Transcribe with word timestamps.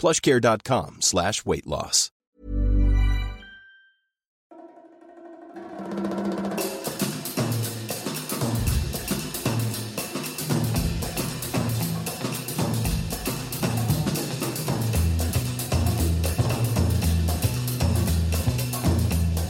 plushcare.com 0.00 1.02
slash 1.02 1.44
weight 1.44 1.66
loss. 1.66 2.10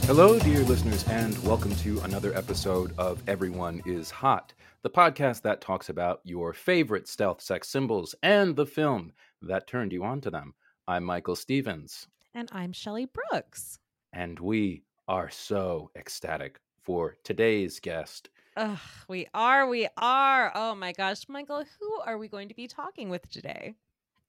Hello, 0.05 0.37
dear 0.39 0.59
listeners, 0.63 1.05
and 1.07 1.41
welcome 1.45 1.73
to 1.77 1.97
another 2.01 2.35
episode 2.35 2.93
of 2.97 3.23
Everyone 3.29 3.81
is 3.85 4.11
Hot, 4.11 4.53
the 4.81 4.89
podcast 4.89 5.43
that 5.43 5.61
talks 5.61 5.87
about 5.87 6.19
your 6.25 6.51
favorite 6.51 7.07
stealth 7.07 7.41
sex 7.41 7.69
symbols 7.69 8.13
and 8.21 8.57
the 8.57 8.65
film 8.65 9.13
that 9.41 9.67
turned 9.67 9.91
you 9.91 10.03
on 10.03 10.21
to 10.21 10.29
them. 10.31 10.53
I'm 10.87 11.03
Michael 11.03 11.35
Stevens, 11.35 12.07
And 12.33 12.49
I'm 12.51 12.71
Shelly 12.73 13.05
Brooks. 13.05 13.79
and 14.13 14.39
we 14.39 14.83
are 15.07 15.29
so 15.29 15.89
ecstatic 15.95 16.59
for 16.83 17.15
today's 17.23 17.79
guest. 17.79 18.29
Ugh, 18.57 18.77
we 19.07 19.27
are, 19.33 19.67
we 19.67 19.87
are. 19.97 20.51
Oh 20.55 20.75
my 20.75 20.91
gosh, 20.93 21.27
Michael, 21.29 21.63
who 21.79 21.99
are 22.05 22.17
we 22.17 22.27
going 22.27 22.49
to 22.49 22.55
be 22.55 22.67
talking 22.67 23.09
with 23.09 23.29
today? 23.29 23.75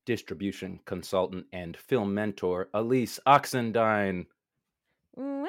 Distribution 0.05 0.81
consultant 0.85 1.47
and 1.53 1.77
film 1.77 2.15
mentor 2.15 2.69
Elise 2.75 3.19
Oxendine. 3.27 4.27
Well, 5.15 5.47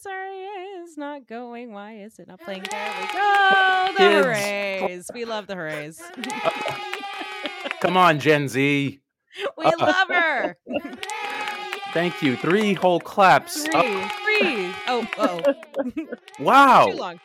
sorry, 0.00 0.38
it's 0.82 0.96
not 0.96 1.26
going. 1.26 1.72
Why 1.72 1.98
is 1.98 2.18
it 2.18 2.28
not 2.28 2.40
playing? 2.40 2.64
There 2.70 2.94
we 3.00 3.06
go. 3.18 3.88
The 3.92 3.98
Kids. 3.98 4.26
hoorays. 4.26 5.10
We 5.14 5.24
love 5.24 5.46
the 5.46 5.54
hoorays. 5.56 6.00
Uh, 6.44 6.67
Come 7.80 7.96
on, 7.96 8.18
Gen 8.18 8.48
Z. 8.48 9.00
we 9.56 9.64
Uh, 9.64 9.72
love 9.78 10.08
her. 10.08 10.56
Thank 11.92 12.22
you. 12.22 12.36
Three 12.36 12.74
whole 12.74 13.00
claps. 13.00 13.64
Three, 13.64 13.72
Oh, 13.74 14.08
three. 14.24 14.72
Oh, 14.86 15.08
oh. 15.18 16.04
wow. 16.40 16.86
Too 16.90 16.96
long. 16.96 17.20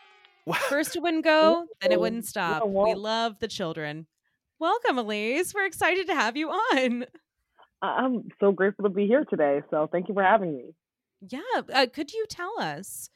First 0.69 0.95
it 0.95 1.01
wouldn't 1.01 1.23
go, 1.23 1.65
then 1.81 1.91
it 1.91 1.99
wouldn't 1.99 2.25
stop. 2.25 2.63
well- 2.65 2.85
We 2.85 2.93
love 2.95 3.39
the 3.39 3.47
children. 3.47 4.07
Welcome, 4.59 4.97
Elise. 4.97 5.53
We're 5.53 5.65
excited 5.65 6.07
to 6.07 6.13
have 6.15 6.37
you 6.37 6.49
on. 6.49 7.05
I'm 7.81 8.29
so 8.39 8.51
grateful 8.51 8.83
to 8.83 8.89
be 8.89 9.07
here 9.07 9.25
today. 9.25 9.61
So 9.69 9.89
thank 9.91 10.07
you 10.07 10.13
for 10.13 10.23
having 10.23 10.55
me. 10.55 10.73
Yeah. 11.27 11.41
Uh, 11.73 11.87
could 11.91 12.13
you 12.13 12.25
tell 12.29 12.53
us 12.59 13.09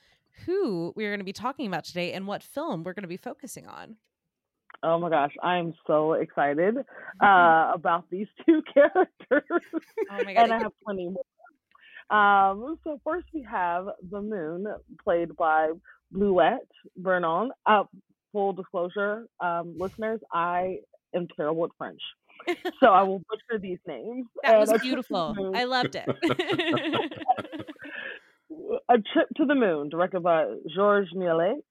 who 0.45 0.91
we're 0.95 1.09
going 1.09 1.19
to 1.19 1.25
be 1.25 1.33
talking 1.33 1.67
about 1.67 1.83
today 1.85 2.11
and 2.13 2.27
what 2.27 2.43
film 2.43 2.83
we're 2.83 2.93
going 2.93 3.03
to 3.03 3.07
be 3.07 3.17
focusing 3.17 3.67
on? 3.67 3.95
Oh 4.83 4.99
my 4.99 5.09
gosh, 5.09 5.33
I 5.41 5.57
am 5.57 5.73
so 5.87 6.13
excited 6.13 6.77
uh, 7.21 7.71
about 7.73 8.05
these 8.11 8.27
two 8.45 8.61
characters, 8.73 9.43
Oh 10.11 10.23
my 10.23 10.31
and 10.31 10.53
I 10.53 10.59
have 10.59 10.71
plenty 10.83 11.09
more. 11.09 11.23
Um, 12.09 12.77
so 12.83 12.99
first 13.03 13.25
we 13.33 13.41
have 13.49 13.87
the 14.09 14.21
Moon, 14.21 14.65
played 15.03 15.35
by 15.35 15.71
Bleuette 16.13 16.59
Bernon. 16.95 17.51
Uh, 17.65 17.83
full 18.31 18.53
disclosure, 18.53 19.25
um, 19.39 19.75
listeners, 19.77 20.19
I 20.31 20.77
am 21.15 21.27
terrible 21.35 21.65
at 21.65 21.71
French, 21.77 22.01
so 22.79 22.87
I 22.87 23.03
will 23.03 23.19
butcher 23.29 23.59
these 23.59 23.79
names. 23.87 24.27
That 24.43 24.59
was 24.59 24.69
A 24.69 24.77
Trip 24.77 24.81
to 24.81 24.87
the 24.87 24.89
beautiful. 24.89 25.51
I 25.55 25.63
loved 25.63 25.95
it. 25.95 26.07
A 28.89 28.97
Trip 29.13 29.27
to 29.37 29.45
the 29.45 29.55
Moon, 29.55 29.89
directed 29.89 30.23
by 30.23 30.45
Georges 30.73 31.13
Méliès. 31.15 31.61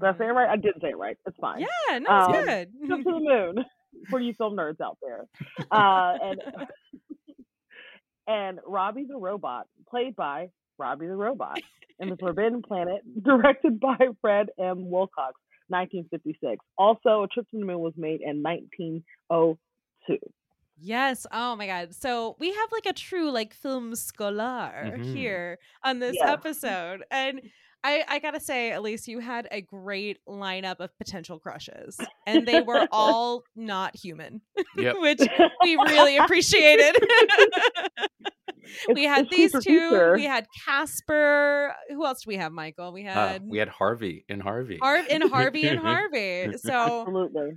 Did 0.00 0.04
I 0.04 0.18
say 0.18 0.24
it 0.26 0.32
right? 0.32 0.48
I 0.48 0.56
did 0.56 0.74
say 0.80 0.88
it 0.90 0.96
right. 0.98 1.16
It's 1.26 1.36
fine. 1.40 1.60
yeah, 1.60 1.98
no, 1.98 2.10
Um, 2.10 2.32
good. 2.32 2.68
Trip 2.86 2.98
to 3.04 3.04
the 3.04 3.20
moon 3.20 3.64
for 4.10 4.20
you 4.20 4.32
film 4.34 4.56
nerds 4.56 4.80
out 4.80 4.98
there. 5.02 5.26
Uh, 5.70 6.14
and 6.22 6.40
and 8.26 8.58
Robbie 8.66 9.06
the 9.08 9.16
robot, 9.16 9.66
played 9.88 10.14
by 10.16 10.50
Robbie 10.78 11.06
the 11.06 11.16
robot, 11.16 11.60
in 11.98 12.10
the 12.10 12.16
Forbidden 12.16 12.62
Planet, 12.62 13.00
directed 13.22 13.80
by 13.80 13.96
Fred 14.20 14.48
M. 14.58 14.90
Wilcox, 14.90 15.34
1956. 15.68 16.64
Also, 16.76 17.24
A 17.24 17.28
Trip 17.28 17.48
to 17.50 17.58
the 17.58 17.64
Moon 17.64 17.80
was 17.80 17.94
made 17.96 18.20
in 18.20 18.42
1902. 18.42 20.18
Yes. 20.80 21.26
Oh 21.32 21.56
my 21.56 21.66
god. 21.66 21.92
So 21.94 22.36
we 22.38 22.52
have 22.52 22.70
like 22.70 22.86
a 22.86 22.92
true 22.92 23.30
like 23.32 23.52
film 23.52 23.96
scholar 23.96 24.94
Mhm. 24.96 25.04
here 25.12 25.58
on 25.82 25.98
this 25.98 26.16
Yeah. 26.20 26.30
episode. 26.32 27.02
And 27.10 27.40
I, 27.84 28.04
I 28.08 28.18
gotta 28.18 28.40
say, 28.40 28.72
Elise, 28.72 29.06
you 29.06 29.20
had 29.20 29.46
a 29.52 29.60
great 29.60 30.18
lineup 30.28 30.80
of 30.80 30.90
potential 30.98 31.38
crushes. 31.38 31.96
And 32.26 32.46
they 32.46 32.60
were 32.60 32.86
all 32.92 33.44
not 33.54 33.96
human. 33.96 34.40
Yep. 34.76 34.96
which 35.00 35.20
we 35.62 35.76
really 35.76 36.16
appreciated. 36.16 36.96
we 38.92 39.04
had 39.04 39.28
these 39.30 39.52
two. 39.52 39.60
future. 39.60 40.14
We 40.14 40.24
had 40.24 40.46
Casper. 40.66 41.74
Who 41.90 42.04
else 42.04 42.22
do 42.24 42.28
we 42.28 42.36
have, 42.36 42.52
Michael? 42.52 42.92
We 42.92 43.06
Uh, 43.06 43.12
had 43.12 43.42
we 43.46 43.58
had 43.58 43.68
Harvey 43.68 44.24
and 44.28 44.42
Harvey. 44.42 44.78
Harv 44.82 45.06
and 45.10 45.30
Harvey 45.30 45.66
and 45.68 45.78
Harvey. 45.78 46.52
So 46.58 46.72
Absolutely. 47.02 47.52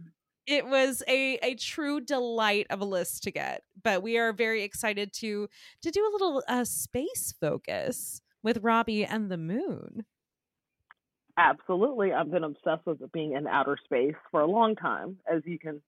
it 0.47 0.65
was 0.67 1.03
a 1.07 1.35
a 1.43 1.55
true 1.55 1.99
delight 1.99 2.67
of 2.69 2.81
a 2.81 2.85
list 2.85 3.23
to 3.23 3.31
get. 3.31 3.63
But 3.83 4.03
we 4.03 4.17
are 4.17 4.31
very 4.33 4.63
excited 4.63 5.13
to 5.19 5.47
to 5.81 5.91
do 5.91 6.01
a 6.07 6.11
little 6.11 6.43
uh, 6.47 6.63
space 6.63 7.33
focus 7.41 8.21
with 8.43 8.59
Robbie 8.61 9.05
and 9.05 9.29
the 9.31 9.37
Moon. 9.37 10.05
Absolutely. 11.37 12.11
I've 12.13 12.29
been 12.31 12.43
obsessed 12.43 12.85
with 12.85 13.01
it 13.01 13.11
being 13.11 13.33
in 13.33 13.47
outer 13.47 13.77
space 13.85 14.15
for 14.31 14.41
a 14.41 14.47
long 14.47 14.75
time, 14.75 15.17
as 15.31 15.41
you 15.45 15.57
can 15.57 15.81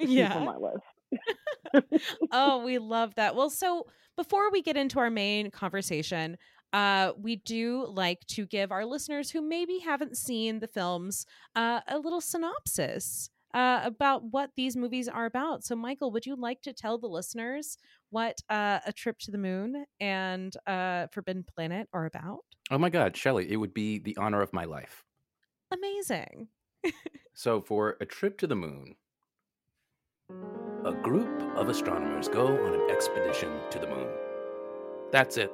see 0.00 0.06
from 0.06 0.12
Yeah. 0.12 0.44
my 0.44 0.56
list. 0.56 1.84
oh, 2.32 2.64
we 2.64 2.78
love 2.78 3.14
that. 3.16 3.34
Well, 3.34 3.50
so 3.50 3.86
before 4.16 4.50
we 4.50 4.62
get 4.62 4.76
into 4.76 4.98
our 5.00 5.10
main 5.10 5.50
conversation, 5.50 6.36
uh, 6.72 7.12
we 7.18 7.36
do 7.36 7.86
like 7.88 8.24
to 8.28 8.46
give 8.46 8.72
our 8.72 8.84
listeners 8.84 9.30
who 9.30 9.40
maybe 9.42 9.78
haven't 9.80 10.16
seen 10.16 10.60
the 10.60 10.68
films 10.68 11.26
uh, 11.54 11.80
a 11.88 11.98
little 11.98 12.20
synopsis 12.20 13.30
uh, 13.52 13.80
about 13.84 14.24
what 14.32 14.50
these 14.56 14.76
movies 14.76 15.08
are 15.08 15.26
about. 15.26 15.64
So, 15.64 15.76
Michael, 15.76 16.10
would 16.10 16.26
you 16.26 16.34
like 16.34 16.62
to 16.62 16.72
tell 16.72 16.98
the 16.98 17.06
listeners 17.06 17.76
what 18.10 18.36
uh, 18.48 18.80
A 18.86 18.92
Trip 18.92 19.18
to 19.20 19.30
the 19.30 19.38
Moon 19.38 19.84
and 20.00 20.54
uh, 20.66 21.06
Forbidden 21.12 21.44
Planet 21.54 21.88
are 21.92 22.06
about? 22.06 22.40
Oh 22.70 22.78
my 22.78 22.90
God, 22.90 23.16
Shelley, 23.16 23.50
it 23.50 23.56
would 23.56 23.74
be 23.74 23.98
the 23.98 24.16
honor 24.16 24.42
of 24.42 24.52
my 24.52 24.64
life. 24.64 25.04
Amazing. 25.72 26.48
So, 27.36 27.60
for 27.60 27.96
A 28.00 28.06
Trip 28.06 28.38
to 28.38 28.46
the 28.46 28.54
Moon, 28.54 28.94
a 30.84 30.92
group 30.92 31.42
of 31.56 31.68
astronomers 31.68 32.28
go 32.28 32.46
on 32.46 32.74
an 32.74 32.90
expedition 32.90 33.50
to 33.70 33.80
the 33.80 33.88
moon. 33.88 34.08
That's 35.10 35.36
it. 35.36 35.52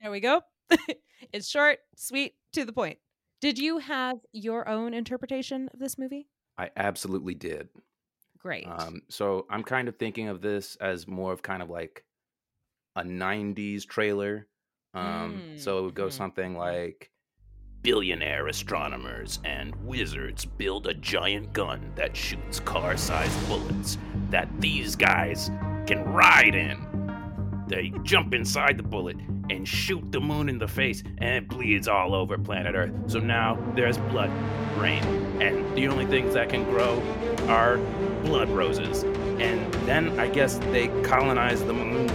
There 0.00 0.10
we 0.10 0.18
go. 0.18 0.42
it's 1.32 1.48
short, 1.48 1.78
sweet, 1.94 2.34
to 2.54 2.64
the 2.64 2.72
point. 2.72 2.98
Did 3.40 3.58
you 3.58 3.78
have 3.78 4.16
your 4.32 4.68
own 4.68 4.92
interpretation 4.92 5.68
of 5.72 5.78
this 5.78 5.98
movie? 5.98 6.26
I 6.58 6.70
absolutely 6.76 7.34
did. 7.34 7.68
Great. 8.44 8.66
Um, 8.66 9.00
so 9.08 9.46
I'm 9.48 9.62
kind 9.62 9.88
of 9.88 9.96
thinking 9.96 10.28
of 10.28 10.42
this 10.42 10.76
as 10.76 11.08
more 11.08 11.32
of 11.32 11.42
kind 11.42 11.62
of 11.62 11.70
like 11.70 12.04
a 12.94 13.02
90s 13.02 13.86
trailer. 13.86 14.46
Um, 14.92 15.54
so 15.56 15.78
it 15.78 15.82
would 15.82 15.94
go 15.94 16.06
Mhm, 16.06 16.12
something 16.12 16.52
mhm. 16.54 16.58
like 16.58 17.10
Billionaire 17.82 18.46
astronomers 18.46 19.40
and 19.44 19.74
wizards 19.84 20.44
build 20.44 20.86
a 20.86 20.94
giant 20.94 21.52
gun 21.52 21.92
that 21.96 22.16
shoots 22.16 22.60
car 22.60 22.96
sized 22.96 23.48
bullets 23.48 23.98
that 24.30 24.48
these 24.60 24.94
guys 24.96 25.50
can 25.86 26.02
ride 26.04 26.54
in. 26.54 26.78
They 27.68 27.92
jump 28.02 28.32
inside 28.34 28.76
the 28.78 28.82
bullet 28.82 29.16
and 29.50 29.66
shoot 29.66 30.12
the 30.12 30.20
moon 30.20 30.48
in 30.48 30.58
the 30.58 30.68
face, 30.68 31.02
and 31.18 31.34
it 31.44 31.48
bleeds 31.48 31.88
all 31.88 32.14
over 32.14 32.38
planet 32.38 32.74
Earth. 32.74 32.92
So 33.06 33.18
now 33.18 33.58
there's 33.74 33.98
blood 33.98 34.30
rain, 34.78 35.02
and 35.42 35.76
the 35.76 35.88
only 35.88 36.06
things 36.06 36.34
that 36.34 36.48
can 36.50 36.64
grow 36.64 37.02
are 37.48 37.78
blood 38.22 38.48
roses. 38.50 39.02
And 39.02 39.72
then 39.86 40.18
I 40.18 40.28
guess 40.28 40.58
they 40.72 40.88
colonize 41.02 41.62
the 41.64 41.72
moon. 41.72 42.10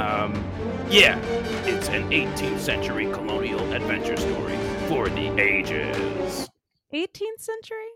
Um, 0.00 0.44
yeah, 0.88 1.18
it's 1.64 1.88
an 1.88 2.10
18th 2.10 2.58
century 2.58 3.06
colonial 3.12 3.72
adventure 3.72 4.16
story 4.16 4.56
for 4.88 5.08
the 5.08 5.38
ages. 5.40 6.48
18th 6.92 7.40
century? 7.40 7.88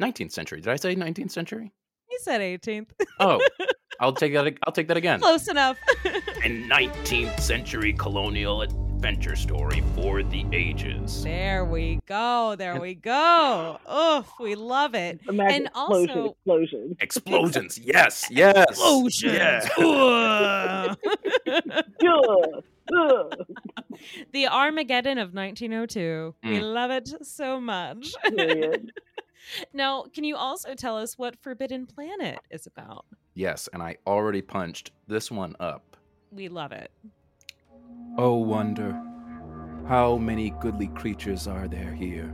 19th 0.00 0.32
century. 0.32 0.60
Did 0.60 0.70
I 0.70 0.76
say 0.76 0.96
19th 0.96 1.30
century? 1.30 1.72
He 2.08 2.18
said 2.18 2.40
18th. 2.40 2.90
Oh, 3.20 3.40
I'll 4.00 4.12
take 4.12 4.32
that. 4.34 4.54
I'll 4.66 4.72
take 4.72 4.88
that 4.88 4.96
again. 4.96 5.20
Close 5.20 5.48
enough. 5.48 5.76
and 6.44 6.70
19th 6.70 7.40
century 7.40 7.92
colonial 7.92 8.62
adventure 9.04 9.36
story 9.36 9.82
for 9.94 10.22
the 10.22 10.46
ages. 10.50 11.22
there 11.24 11.62
we 11.66 12.00
go. 12.06 12.54
There 12.56 12.80
we 12.80 12.94
go. 12.94 13.78
Oof, 13.86 14.26
we 14.40 14.54
love 14.54 14.94
it. 14.94 15.20
Imagine 15.28 15.54
And 15.66 15.70
also- 15.74 16.02
explosion, 16.30 16.32
explosion. 16.32 16.96
Explosions. 17.00 17.78
Yes. 17.78 18.24
Yes. 18.30 18.64
Explosions. 18.70 19.34
Yeah. 19.34 19.68
Ugh. 19.78 20.96
Ugh, 22.06 22.64
ugh. 22.96 23.46
the 24.32 24.46
Armageddon 24.48 25.18
of 25.18 25.34
1902. 25.34 26.34
We 26.42 26.60
Mm. 26.60 26.72
love 26.74 26.90
it 26.90 27.10
so 27.26 27.60
much. 27.60 28.10
Now, 29.74 30.04
can 30.14 30.24
you 30.24 30.36
also 30.36 30.74
tell 30.74 30.96
us 30.96 31.18
what 31.18 31.36
Forbidden 31.42 31.84
Planet 31.84 32.38
is 32.50 32.66
about? 32.66 33.04
Yes, 33.34 33.68
and 33.74 33.82
I 33.82 33.98
already 34.06 34.40
punched 34.40 34.92
this 35.06 35.30
one 35.30 35.54
up. 35.60 35.98
We 36.30 36.48
love 36.48 36.72
it. 36.72 36.90
Oh, 38.16 38.36
wonder, 38.36 38.96
how 39.88 40.18
many 40.18 40.50
goodly 40.60 40.86
creatures 40.86 41.48
are 41.48 41.66
there 41.66 41.92
here? 41.92 42.32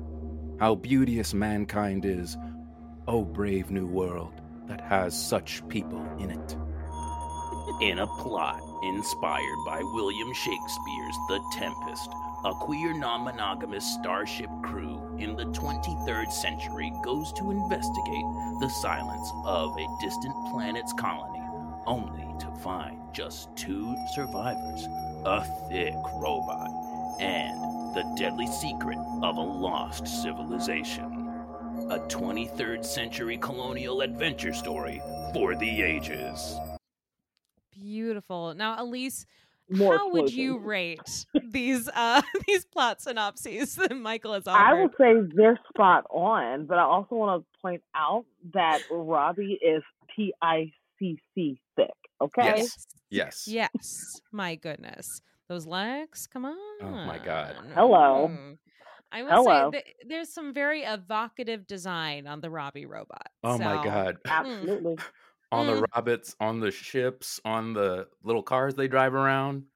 How 0.59 0.75
beauteous 0.75 1.33
mankind 1.33 2.05
is. 2.05 2.37
Oh, 3.09 3.25
brave 3.25 3.71
new 3.71 3.87
world 3.87 4.43
that 4.67 4.83
has 4.83 5.19
such 5.19 5.67
people 5.69 6.07
in 6.19 6.31
it. 6.31 6.57
In 7.81 8.01
a 8.01 8.07
plot 8.07 8.61
inspired 8.83 9.65
by 9.65 9.81
William 9.95 10.35
Shakespeare's 10.35 11.17
The 11.29 11.41
Tempest, 11.55 12.11
a 12.45 12.53
queer 12.53 12.93
non 12.93 13.25
monogamous 13.25 13.85
starship 13.87 14.51
crew 14.63 15.17
in 15.19 15.35
the 15.35 15.47
23rd 15.47 16.31
century 16.31 16.93
goes 17.03 17.33
to 17.33 17.51
investigate 17.51 18.27
the 18.61 18.69
silence 18.69 19.33
of 19.47 19.75
a 19.79 19.87
distant 20.03 20.35
planet's 20.51 20.93
colony, 20.93 21.40
only 21.91 22.39
to 22.39 22.47
find 22.63 22.97
just 23.13 23.49
two 23.57 23.97
survivors 24.15 24.87
a 25.25 25.45
thick 25.69 25.95
robot 26.15 26.71
and 27.21 27.59
the 27.97 28.05
deadly 28.17 28.47
secret 28.47 28.97
of 29.23 29.37
a 29.37 29.41
lost 29.41 30.07
civilization. 30.07 31.05
A 31.91 31.99
23rd 32.09 32.85
century 32.85 33.37
colonial 33.39 34.03
adventure 34.03 34.55
story 34.55 35.03
for 35.35 35.57
the 35.57 35.83
ages. 35.83 36.55
Beautiful. 37.73 38.55
Now, 38.55 38.83
Elise, 38.83 39.27
More 39.69 39.97
how 39.99 40.11
would 40.13 40.33
you 40.33 40.59
rate 40.59 41.27
these 41.51 41.89
uh 41.95 42.23
these 42.47 42.65
plot 42.67 43.03
synopses 43.03 43.75
that 43.75 43.97
Michael 43.97 44.35
has 44.35 44.47
offered? 44.47 44.63
I 44.63 44.73
offered? 44.73 44.83
would 44.83 45.29
say 45.29 45.35
they're 45.37 45.59
spot 45.75 46.05
on, 46.11 46.67
but 46.67 46.79
I 46.79 46.83
also 46.83 47.17
want 47.17 47.43
to 47.43 47.61
point 47.61 47.83
out 47.97 48.25
that 48.55 48.81
Robbie 48.91 49.59
is 49.61 49.83
T 50.17 50.33
I 50.41 50.73
C 51.01 51.19
C 51.35 51.61
thick. 51.77 51.91
Okay. 52.21 52.69
Yes. 52.69 52.87
Yes. 53.11 53.57
Yes. 53.57 54.21
My 54.33 54.57
goodness. 54.57 55.23
Those 55.49 55.67
legs, 55.67 56.27
come 56.29 56.45
on. 56.47 56.57
Oh 56.81 56.99
my 57.05 57.19
God. 57.19 57.57
Hello. 57.75 58.29
Mm. 58.29 58.59
I 59.13 59.23
will 59.25 59.37
Hello. 59.37 59.71
say 59.71 59.71
th- 59.71 59.97
there's 60.07 60.33
some 60.33 60.55
very 60.55 60.83
evocative 60.83 61.67
design 61.67 62.27
on 62.27 62.41
the 62.41 62.51
Robbie 62.51 62.87
robot. 62.87 63.31
Oh 63.43 63.59
my 63.59 63.79
So, 63.79 63.79
God. 63.79 64.19
Absolutely. 64.29 64.99
On 65.53 65.67
the 65.67 65.77
Mm. 65.77 65.89
robots, 65.97 66.37
on 66.39 66.61
the 66.61 66.71
ships, 66.71 67.41
on 67.45 67.73
the 67.73 68.09
little 68.23 68.43
cars 68.45 68.77
they 68.77 68.87
drive 68.87 69.15
around. 69.15 69.67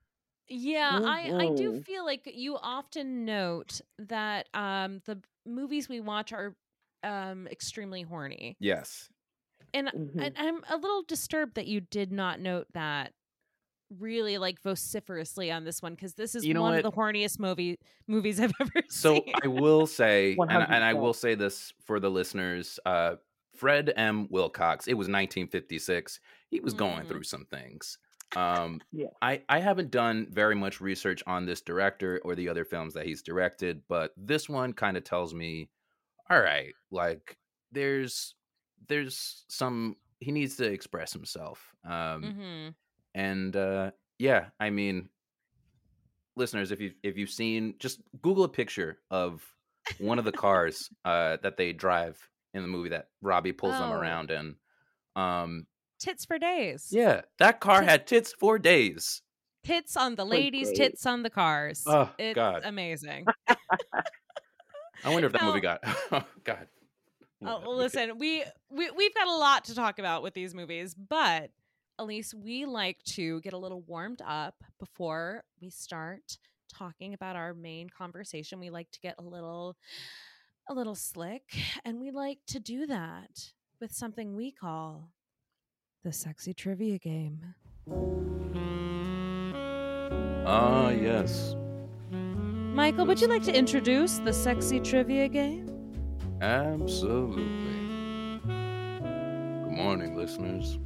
Yeah, 0.48 1.00
I, 1.02 1.32
I 1.38 1.50
do 1.50 1.72
Mhm. 1.72 1.84
feel 1.84 2.04
like 2.04 2.22
you 2.34 2.56
often 2.58 3.24
note 3.24 3.80
that 3.98 4.48
um 4.54 5.00
the 5.06 5.22
movies 5.46 5.88
we 5.88 6.00
watch 6.00 6.32
are 6.32 6.56
um 7.02 7.46
extremely 7.48 8.02
horny. 8.02 8.58
Yes. 8.58 9.10
And, 9.74 9.88
Mhm. 9.88 10.20
and 10.26 10.34
I'm 10.38 10.64
a 10.70 10.76
little 10.76 11.02
disturbed 11.02 11.56
that 11.56 11.66
you 11.66 11.80
did 11.80 12.12
not 12.12 12.40
note 12.40 12.68
that 12.74 13.12
really 13.90 14.38
like 14.38 14.60
vociferously 14.62 15.50
on 15.50 15.64
this 15.64 15.82
one 15.82 15.94
because 15.94 16.14
this 16.14 16.34
is 16.34 16.44
You 16.44 16.54
know 16.54 16.62
one 16.62 16.72
what? 16.72 16.78
of 16.78 16.82
the 16.82 16.92
horniest 16.92 17.38
movie 17.38 17.78
movies 18.08 18.40
I've 18.40 18.52
ever 18.60 18.82
So 18.88 19.14
seen. 19.14 19.24
So 19.26 19.32
I 19.44 19.46
will 19.48 19.86
say, 19.86 20.36
and, 20.48 20.50
and 20.50 20.84
I 20.84 20.94
will 20.94 21.12
say 21.12 21.34
this 21.34 21.72
for 21.84 22.00
the 22.00 22.10
listeners, 22.10 22.78
uh, 22.86 23.16
Fred 23.54 23.92
M. 23.96 24.26
Wilcox, 24.30 24.88
it 24.88 24.94
was 24.94 25.08
1956. 25.08 26.20
He 26.50 26.60
was 26.60 26.74
going 26.74 27.04
Mhm. 27.04 27.08
through 27.08 27.22
some 27.24 27.44
things. 27.46 27.98
Um, 28.36 28.80
Yeah. 28.92 29.08
I, 29.22 29.44
I 29.48 29.60
haven't 29.60 29.90
done 29.92 30.26
very 30.30 30.56
much 30.56 30.80
research 30.80 31.22
on 31.26 31.46
this 31.46 31.60
director 31.60 32.20
or 32.24 32.34
the 32.34 32.48
other 32.48 32.64
films 32.64 32.94
that 32.94 33.06
he's 33.06 33.22
directed, 33.22 33.82
but 33.88 34.12
this 34.16 34.48
one 34.48 34.72
kind 34.72 34.96
of 34.96 35.04
tells 35.04 35.34
me, 35.34 35.70
all 36.30 36.40
right, 36.40 36.74
like 36.90 37.38
there's 37.72 38.34
there's 38.88 39.44
some 39.48 39.96
he 40.20 40.32
needs 40.32 40.56
to 40.56 40.64
express 40.64 41.12
himself. 41.12 41.74
Um, 41.88 42.22
hmm 42.22 42.68
and 43.16 43.54
uh 43.54 43.92
yeah 44.18 44.46
i 44.58 44.70
mean 44.70 45.08
listeners 46.36 46.72
if 46.72 46.80
you 46.80 46.92
if 47.04 47.16
you've 47.16 47.30
seen 47.30 47.74
just 47.78 48.00
google 48.22 48.42
a 48.42 48.48
picture 48.48 48.98
of 49.10 49.44
one 49.98 50.18
of 50.18 50.24
the 50.24 50.32
cars 50.32 50.88
uh 51.04 51.36
that 51.42 51.56
they 51.56 51.72
drive 51.72 52.18
in 52.54 52.62
the 52.62 52.68
movie 52.68 52.88
that 52.88 53.08
robbie 53.22 53.52
pulls 53.52 53.78
them 53.78 53.90
Oh. 53.92 53.94
around 53.94 54.30
in 54.32 54.56
um 55.14 55.66
Tits 56.00 56.24
for 56.24 56.38
days. 56.40 56.88
yeah 56.90 57.20
that 57.38 57.60
car 57.60 57.80
Tits- 57.80 57.90
had 57.90 58.06
tits 58.06 58.34
for 58.38 58.58
days 58.58 59.22
Tits 59.62 59.96
on 59.96 60.14
the 60.16 60.26
ladies, 60.26 60.70
tits 60.72 61.06
on 61.06 61.22
the 61.22 61.30
cars. 61.30 61.84
Oh, 61.86 62.10
it's 62.18 62.34
God. 62.34 62.62
amazing. 62.66 63.24
i 63.48 65.08
wonder 65.08 65.26
if 65.26 65.32
that 65.32 65.42
movie 65.44 65.60
got 65.60 65.80
oh 66.12 66.24
god 66.42 66.66
Oh, 67.46 67.54
Whatever. 67.54 67.70
listen, 67.72 68.18
we, 68.18 68.44
we 68.70 68.90
we've 68.90 69.14
got 69.14 69.28
a 69.28 69.34
lot 69.36 69.64
to 69.66 69.74
talk 69.74 69.98
about 69.98 70.22
with 70.22 70.34
these 70.34 70.54
movies, 70.54 70.94
but 70.94 71.50
Elise, 71.98 72.34
we 72.34 72.64
like 72.64 73.02
to 73.04 73.40
get 73.42 73.52
a 73.52 73.58
little 73.58 73.82
warmed 73.82 74.22
up 74.26 74.54
before 74.80 75.44
we 75.60 75.70
start 75.70 76.38
talking 76.72 77.14
about 77.14 77.36
our 77.36 77.54
main 77.54 77.88
conversation. 77.88 78.58
We 78.58 78.70
like 78.70 78.90
to 78.92 79.00
get 79.00 79.14
a 79.18 79.22
little 79.22 79.76
a 80.68 80.74
little 80.74 80.94
slick, 80.94 81.42
and 81.84 82.00
we 82.00 82.10
like 82.10 82.38
to 82.48 82.58
do 82.60 82.86
that 82.86 83.52
with 83.80 83.92
something 83.92 84.34
we 84.34 84.50
call 84.50 85.12
the 86.02 86.12
sexy 86.12 86.54
trivia 86.54 86.98
game. 86.98 87.54
ah 90.46 90.90
yes 90.90 91.54
Michael, 92.10 93.06
would 93.06 93.20
you 93.20 93.28
like 93.28 93.44
to 93.44 93.56
introduce 93.56 94.18
the 94.18 94.32
sexy 94.32 94.80
trivia 94.80 95.28
game? 95.28 95.63
Absolutely 96.40 97.42
good 98.42 99.70
morning 99.70 100.16
listeners 100.16 100.78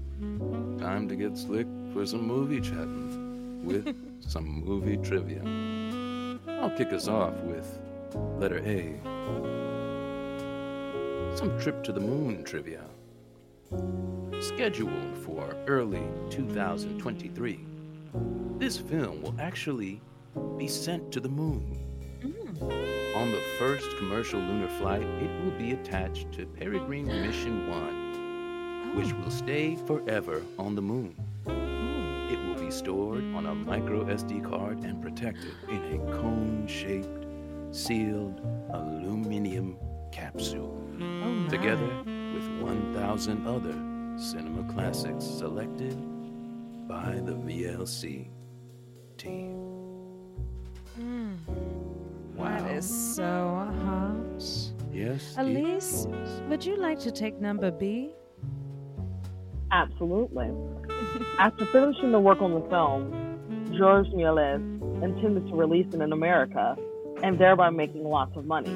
time 0.79 1.09
to 1.09 1.17
get 1.17 1.37
slick 1.37 1.67
for 1.93 2.07
some 2.07 2.27
movie 2.27 2.61
chatting 2.61 3.65
with 3.65 3.95
some 4.21 4.47
movie 4.65 4.97
trivia. 4.99 5.43
I'll 6.61 6.71
kick 6.71 6.93
us 6.93 7.09
off 7.09 7.35
with 7.43 7.79
letter 8.39 8.59
A. 8.59 8.95
Some 11.37 11.59
trip 11.61 11.83
to 11.85 11.93
the 11.93 12.01
moon 12.01 12.45
trivia. 12.45 12.85
Scheduled 14.41 15.17
for 15.25 15.57
early 15.67 16.03
2023, 16.31 17.61
this 18.59 18.77
film 18.77 19.23
will 19.23 19.35
actually 19.41 20.01
be 20.57 20.69
sent 20.69 21.13
to 21.13 21.21
the 21.21 21.29
moon. 21.29 21.88
On 22.61 23.31
the 23.31 23.43
first 23.59 23.97
commercial 23.99 24.41
lunar 24.41 24.69
flight, 24.69 25.03
it 25.03 25.45
will 25.45 25.53
be 25.53 25.73
attached 25.73 26.33
to 26.33 26.47
Peregrine 26.47 27.07
Mission 27.07 27.69
1, 27.69 28.97
which 28.97 29.13
will 29.13 29.31
stay 29.31 29.77
forever 29.87 30.43
on 30.59 30.75
the 30.75 30.83
moon. 30.83 31.15
It 31.47 32.39
will 32.47 32.61
be 32.63 32.71
stored 32.71 33.23
on 33.35 33.47
a 33.47 33.55
micro 33.55 34.05
SD 34.05 34.49
card 34.49 34.79
and 34.81 35.01
protected 35.01 35.55
in 35.69 35.95
a 35.95 35.99
cone 36.21 36.67
shaped, 36.67 37.27
sealed 37.71 38.41
aluminum 38.71 39.77
capsule, 40.13 40.83
together 41.49 42.03
with 42.05 42.49
1,000 42.61 43.47
other 43.47 43.75
cinema 44.19 44.65
classics 44.73 45.25
selected 45.25 45.97
by 46.89 47.21
the 47.25 47.35
VLC 47.35 48.29
team. 49.17 49.55
Mm. 50.99 51.78
Wow. 52.39 52.61
That 52.61 52.71
is 52.77 53.17
so 53.17 53.69
hot. 53.85 54.43
Yes. 54.93 55.35
Elise, 55.37 56.07
is. 56.07 56.41
would 56.49 56.65
you 56.65 56.77
like 56.77 57.01
to 57.01 57.11
take 57.11 57.41
number 57.41 57.71
B? 57.71 58.15
Absolutely. 59.73 60.51
After 61.39 61.67
finishing 61.67 62.13
the 62.13 62.21
work 62.21 62.41
on 62.41 62.55
the 62.55 62.61
film, 62.69 63.75
Georges 63.77 64.13
Méliès 64.15 64.63
intended 65.03 65.49
to 65.49 65.57
release 65.57 65.87
it 65.93 66.01
in 66.01 66.13
America 66.13 66.77
and 67.23 67.39
thereby 67.39 67.71
making 67.71 68.05
lots 68.05 68.37
of 68.37 68.47
money. 68.47 68.71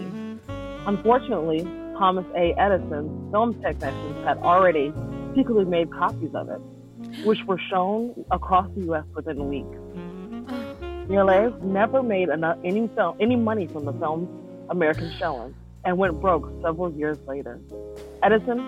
Unfortunately, 0.86 1.62
Thomas 1.96 2.26
A. 2.36 2.52
Edison's 2.58 3.30
film 3.30 3.54
technicians 3.62 4.24
had 4.24 4.38
already 4.38 4.92
secretly 5.36 5.64
made 5.64 5.90
copies 5.92 6.34
of 6.34 6.48
it, 6.48 6.60
which 7.24 7.38
were 7.46 7.60
shown 7.70 8.24
across 8.32 8.68
the 8.74 8.86
U.S. 8.86 9.04
within 9.14 9.48
weeks. 9.48 9.78
Méliès 11.12 11.52
mm-hmm. 11.52 11.72
never 11.72 12.02
made 12.02 12.30
enough, 12.30 12.56
any 12.64 12.88
film, 12.88 13.16
any 13.20 13.36
money 13.36 13.66
from 13.66 13.84
the 13.84 13.92
film's 13.92 14.28
American 14.70 15.12
showing, 15.18 15.54
and 15.84 15.98
went 15.98 16.18
broke 16.22 16.50
several 16.62 16.90
years 16.90 17.18
later. 17.26 17.60
Edison 18.22 18.64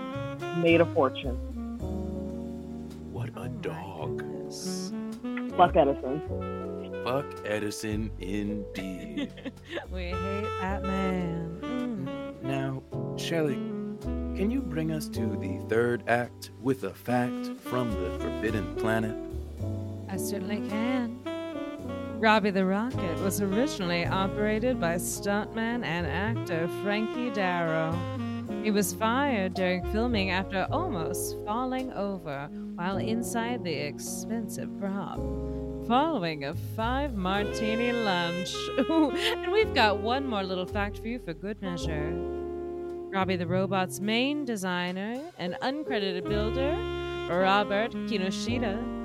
made 0.61 0.83
a 0.83 0.87
fortune. 0.93 1.37
What 3.13 3.31
a 3.37 3.49
dog. 3.49 4.23
Yes. 4.45 4.93
Fuck 5.57 5.75
Edison. 5.75 6.21
Fuck 7.03 7.25
Edison 7.47 8.11
indeed. 8.19 9.33
we 9.91 10.03
hate 10.09 10.49
that 10.61 10.83
man. 10.83 12.37
Now, 12.43 12.83
Shelley, 13.17 13.63
can 14.37 14.51
you 14.51 14.61
bring 14.61 14.93
us 14.93 15.09
to 15.09 15.21
the 15.37 15.65
third 15.71 16.03
act 16.09 16.51
with 16.61 16.85
a 16.85 16.93
fact 16.93 17.59
from 17.63 17.91
the 17.91 18.19
Forbidden 18.19 18.75
Planet? 18.77 19.17
I 20.11 20.19
certainly 20.19 20.69
can. 20.69 21.24
Robbie 22.25 22.52
the 22.52 22.64
Rocket 22.64 23.19
was 23.21 23.43
originally 23.43 24.07
operated 24.07 24.81
by 24.81 24.95
stuntman 24.95 25.85
and 25.85 26.07
actor 26.07 26.66
Frankie 26.83 27.31
Darro. 27.31 27.95
He 28.64 28.71
was 28.71 28.95
fired 28.95 29.52
during 29.52 29.85
filming 29.93 30.31
after 30.31 30.66
almost 30.71 31.37
falling 31.45 31.93
over 31.93 32.49
while 32.76 32.97
inside 32.97 33.62
the 33.62 33.75
expensive 33.75 34.71
prop. 34.81 35.19
Following 35.87 36.45
a 36.45 36.54
five 36.75 37.14
martini 37.14 37.93
lunch. 37.93 38.54
And 38.78 39.52
we've 39.52 39.75
got 39.75 40.00
one 40.00 40.26
more 40.26 40.43
little 40.43 40.64
fact 40.64 41.00
for 41.00 41.09
you 41.09 41.19
for 41.19 41.35
good 41.35 41.61
measure. 41.61 42.11
Robbie 43.12 43.37
the 43.37 43.47
Robot's 43.47 44.00
main 44.00 44.47
designer 44.47 45.21
and 45.38 45.59
uncredited 45.61 46.26
builder, 46.26 46.73
Robert 47.28 47.93
Kinoshita, 48.09 49.03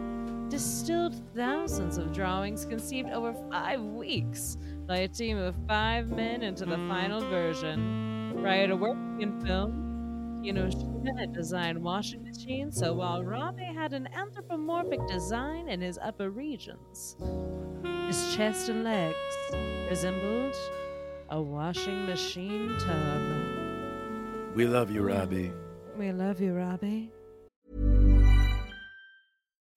distilled 0.50 1.16
thousands 1.36 1.98
of 1.98 2.12
drawings 2.12 2.66
conceived 2.66 3.10
over 3.10 3.34
five 3.50 3.82
weeks 3.82 4.58
by 4.88 4.98
a 4.98 5.08
team 5.08 5.38
of 5.38 5.56
five 5.68 6.10
men 6.10 6.42
into 6.42 6.66
the 6.66 6.76
mm-hmm. 6.76 6.90
final 6.90 7.22
version. 7.22 8.38
Prior 8.42 8.68
to 8.68 8.76
working 8.76 9.22
in 9.22 9.40
film, 9.42 10.42
Kinoshita 10.44 11.20
had 11.20 11.34
designed 11.34 11.82
washing 11.82 12.24
machines, 12.24 12.78
so 12.78 12.94
while 12.94 13.24
Robbie 13.24 13.64
had 13.64 13.94
an 13.94 14.08
anthropomorphic 14.14 15.06
design 15.08 15.68
in 15.68 15.82
his 15.82 16.00
upper 16.02 16.30
regions, 16.30 17.16
his 18.08 18.36
chest 18.36 18.70
and 18.70 18.84
legs 18.84 19.16
resembled 19.90 20.56
a 21.30 21.42
washing 21.42 22.06
machine 22.06 22.76
tub. 22.80 24.56
We 24.56 24.66
love 24.66 24.90
you, 24.90 25.04
Robbie. 25.04 25.52
We 25.98 26.12
love 26.12 26.42
you, 26.42 26.54
Robbie. 26.54 27.12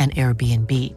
an 0.00 0.10
Airbnb. 0.10 0.94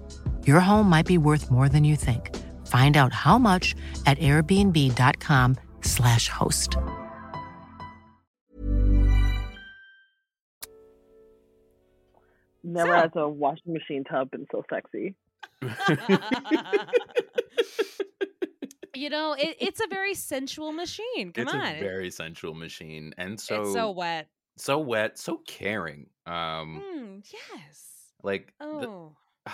Your 0.48 0.60
home 0.62 0.90
might 0.90 1.06
be 1.06 1.18
worth 1.18 1.52
more 1.52 1.68
than 1.70 1.84
you 1.84 1.96
think. 1.98 2.34
Find 2.68 2.96
out 2.98 3.12
how 3.14 3.38
much 3.38 3.76
at 4.06 4.18
airbnb.com/slash 4.20 6.30
host. 6.30 6.78
Never 12.64 12.90
So- 12.90 12.96
had 12.96 13.16
a 13.16 13.28
washing 13.30 13.74
machine 13.74 14.04
tub 14.06 14.32
been 14.32 14.46
so 14.52 14.64
sexy. 14.70 15.16
you 18.96 19.10
know, 19.10 19.34
it, 19.34 19.58
it's 19.60 19.82
a 19.82 19.88
very 19.88 20.14
sensual 20.14 20.72
machine. 20.72 21.34
Come 21.34 21.44
it's 21.44 21.54
on. 21.54 21.76
a 21.76 21.80
very 21.80 22.10
sensual 22.10 22.54
machine, 22.54 23.14
and 23.18 23.40
so 23.40 23.62
it's 23.62 23.74
so 23.74 23.92
wet. 23.92 24.28
so 24.58 24.80
wet, 24.80 25.18
so 25.20 25.38
caring. 25.48 26.08
Um, 26.26 26.82
Mm, 26.96 27.32
yes. 27.32 27.93
Like 28.24 28.54
the- 28.60 28.66
Oh, 28.66 29.16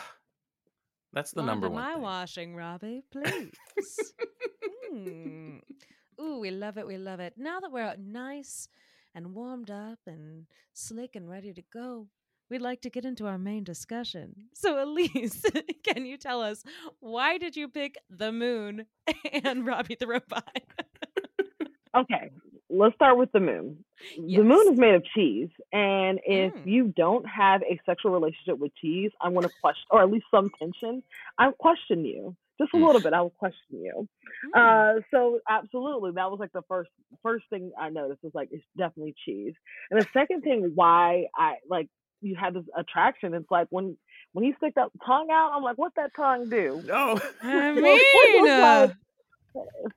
that's 1.14 1.32
the 1.32 1.42
on 1.42 1.48
number 1.48 1.70
one. 1.70 1.82
my 1.84 1.94
thing. 1.94 2.02
washing, 2.02 2.56
Robbie, 2.56 3.04
please. 3.12 3.52
mm. 4.94 5.62
Ooh, 6.22 6.40
we 6.40 6.52
love 6.52 6.78
it. 6.78 6.86
We 6.88 6.98
love 6.98 7.20
it. 7.20 7.34
Now 7.38 7.60
that 7.62 7.72
we're 7.72 7.96
nice 7.98 8.68
and 9.16 9.34
warmed 9.34 9.72
up 9.72 10.00
and 10.06 10.46
slick 10.74 11.16
and 11.16 11.30
ready 11.30 11.54
to 11.54 11.64
go, 11.74 12.08
we'd 12.50 12.62
like 12.62 12.82
to 12.82 12.90
get 12.90 13.06
into 13.06 13.26
our 13.26 13.38
main 13.38 13.64
discussion. 13.64 14.36
So, 14.54 14.84
Elise, 14.84 15.44
can 15.84 16.06
you 16.06 16.18
tell 16.18 16.42
us 16.42 16.64
why 17.00 17.38
did 17.38 17.56
you 17.56 17.68
pick 17.70 17.96
the 18.10 18.32
moon 18.32 18.86
and 19.44 19.66
Robbie 19.66 19.96
the 20.00 20.08
robot? 20.08 20.48
Okay, 21.96 22.30
let's 22.70 22.96
start 22.96 23.18
with 23.18 23.32
the 23.32 23.40
moon. 23.40 23.84
The 24.18 24.44
moon 24.44 24.74
is 24.74 24.80
made 24.80 24.96
of 24.96 25.04
cheese, 25.16 25.50
and 25.74 26.20
if 26.26 26.54
Mm. 26.54 26.66
you 26.66 26.88
don't 26.96 27.26
have 27.28 27.62
a 27.64 27.80
sexual 27.86 28.12
relationship 28.12 28.58
with 28.58 28.74
cheese, 28.76 29.12
I'm 29.22 29.34
going 29.34 29.48
to 29.48 29.54
question, 29.62 29.86
or 29.92 30.02
at 30.02 30.10
least 30.10 30.26
some 30.32 30.50
tension. 30.58 31.04
I'll 31.38 31.52
question 31.52 32.06
you 32.06 32.36
just 32.60 32.74
a 32.74 32.78
Mm. 32.78 32.86
little 32.88 33.02
bit. 33.02 33.14
I 33.14 33.22
will 33.22 33.30
question 33.32 33.82
you. 33.84 34.08
Mm. 34.56 34.98
Uh, 34.98 35.02
so 35.12 35.40
absolutely, 35.50 36.12
that 36.12 36.30
was 36.32 36.40
like 36.40 36.52
the 36.54 36.62
first 36.64 36.90
first 37.24 37.46
thing 37.50 37.72
I 37.78 37.90
noticed 37.90 38.24
was 38.24 38.34
like 38.36 38.50
it's 38.52 38.64
definitely 38.78 39.16
cheese. 39.26 39.54
And 39.92 40.00
the 40.02 40.08
second 40.14 40.42
thing 40.42 40.72
why 40.76 41.28
I 41.36 41.56
like 41.70 41.88
you 42.22 42.36
had 42.36 42.54
this 42.54 42.66
attraction, 42.76 43.34
it's 43.34 43.50
like 43.52 43.68
when 43.70 43.98
when 44.34 44.46
he 44.46 44.54
stick 44.58 44.76
that 44.76 44.90
tongue 45.06 45.30
out, 45.32 45.52
I'm 45.56 45.64
like, 45.64 45.78
what 45.78 45.94
that 45.96 46.12
tongue 46.16 46.50
do? 46.50 46.82
No. 46.86 47.20
I 47.44 47.72
mean, 47.72 48.48
uh, 48.50 48.88
like- 48.88 48.96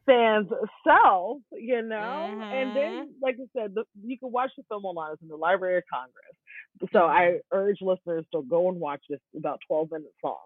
fans 0.07 0.49
self, 0.87 1.39
you 1.53 1.83
know. 1.83 1.97
Mm-hmm. 1.97 2.43
And 2.43 2.77
then, 2.77 3.11
like 3.23 3.37
I 3.41 3.61
said, 3.61 3.75
the, 3.75 3.85
you 4.05 4.19
can 4.19 4.33
watch 4.33 4.51
the 4.57 4.65
film 4.69 4.85
online. 4.85 5.13
It's 5.13 5.23
in 5.23 5.29
the 5.29 5.37
Library 5.37 5.79
of 5.79 5.85
Congress. 5.93 6.93
So 6.93 7.01
I 7.01 7.39
urge 7.53 7.79
listeners 7.81 8.25
to 8.33 8.43
go 8.43 8.69
and 8.69 8.81
watch 8.81 9.03
this. 9.09 9.21
About 9.37 9.61
12 9.69 9.91
minutes 9.93 10.15
long. 10.23 10.39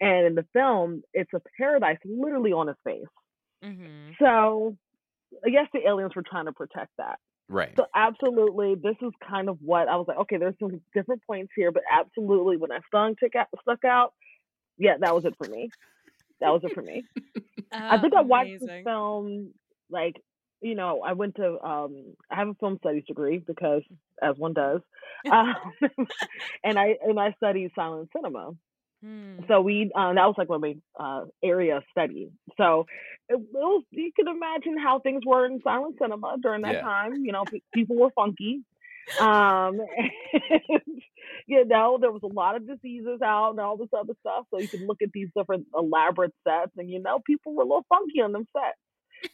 And 0.00 0.26
in 0.26 0.34
the 0.34 0.46
film, 0.52 1.02
it's 1.12 1.30
a 1.34 1.40
paradise 1.58 1.98
literally 2.04 2.52
on 2.52 2.68
its 2.68 2.78
face. 2.84 3.04
Mm-hmm. 3.64 4.12
So 4.18 4.76
I 5.44 5.50
guess 5.50 5.66
the 5.72 5.86
aliens 5.86 6.14
were 6.14 6.22
trying 6.22 6.46
to 6.46 6.52
protect 6.52 6.90
that. 6.98 7.18
Right. 7.48 7.72
So 7.76 7.86
absolutely, 7.94 8.74
this 8.74 8.96
is 9.02 9.12
kind 9.28 9.48
of 9.48 9.58
what 9.60 9.88
I 9.88 9.96
was 9.96 10.06
like. 10.08 10.18
Okay, 10.18 10.38
there's 10.38 10.54
some 10.58 10.80
different 10.94 11.22
points 11.26 11.52
here, 11.54 11.70
but 11.70 11.82
absolutely, 11.90 12.56
when 12.56 12.70
that 12.70 12.82
song 12.90 13.16
took 13.22 13.34
out, 13.34 13.48
stuck 13.60 13.84
out, 13.84 14.14
yeah, 14.78 14.96
that 14.98 15.14
was 15.14 15.24
it 15.24 15.34
for 15.36 15.48
me. 15.48 15.70
That 16.40 16.50
was 16.50 16.62
it 16.64 16.72
for 16.74 16.82
me. 16.82 17.04
I 17.72 17.98
think 17.98 18.14
I 18.14 18.22
watched 18.22 18.58
this 18.60 18.70
Uh, 18.70 18.82
film 18.84 19.52
like 19.90 20.16
you 20.60 20.74
know 20.74 21.02
I 21.02 21.12
went 21.12 21.36
to 21.36 21.58
um 21.64 22.14
I 22.30 22.36
have 22.36 22.48
a 22.48 22.54
film 22.54 22.78
studies 22.78 23.04
degree 23.06 23.38
because 23.38 23.82
as 24.22 24.36
one 24.36 24.54
does, 24.54 24.80
um, 25.32 25.54
and 26.64 26.78
I 26.78 26.96
and 27.02 27.18
I 27.18 27.32
studied 27.36 27.72
silent 27.74 28.10
cinema. 28.14 28.52
Hmm. 29.02 29.40
So 29.48 29.60
we 29.60 29.90
um, 29.94 30.14
that 30.16 30.26
was 30.26 30.34
like 30.38 30.48
one 30.48 30.56
of 30.56 30.62
my 30.62 30.76
uh, 30.98 31.24
area 31.42 31.76
of 31.78 31.82
study. 31.90 32.30
So 32.56 32.86
it, 33.28 33.34
it 33.34 33.40
was 33.52 33.84
you 33.90 34.12
can 34.16 34.28
imagine 34.28 34.78
how 34.78 35.00
things 35.00 35.22
were 35.26 35.46
in 35.46 35.60
silent 35.62 35.96
cinema 36.00 36.36
during 36.42 36.62
that 36.62 36.74
Yeah. 36.74 36.80
time. 36.80 37.24
You 37.24 37.32
know, 37.32 37.44
pe- 37.50 37.60
people 37.74 37.96
were 37.96 38.10
funky. 38.14 38.60
Um, 39.20 39.80
and, 40.68 41.02
you 41.46 41.64
know, 41.66 41.98
there 42.00 42.12
was 42.12 42.22
a 42.22 42.34
lot 42.34 42.56
of 42.56 42.66
diseases 42.66 43.20
out 43.22 43.50
and 43.50 43.60
all 43.60 43.76
this 43.76 43.88
other 43.96 44.14
stuff. 44.20 44.46
So 44.50 44.58
you 44.60 44.68
could 44.68 44.82
look 44.82 45.02
at 45.02 45.10
these 45.12 45.28
different 45.36 45.66
elaborate 45.76 46.34
sets, 46.46 46.72
and 46.76 46.90
you 46.90 47.00
know, 47.00 47.20
people 47.26 47.54
were 47.54 47.62
a 47.62 47.66
little 47.66 47.86
funky 47.88 48.20
on 48.20 48.32
them 48.32 48.46
sets. 48.52 48.78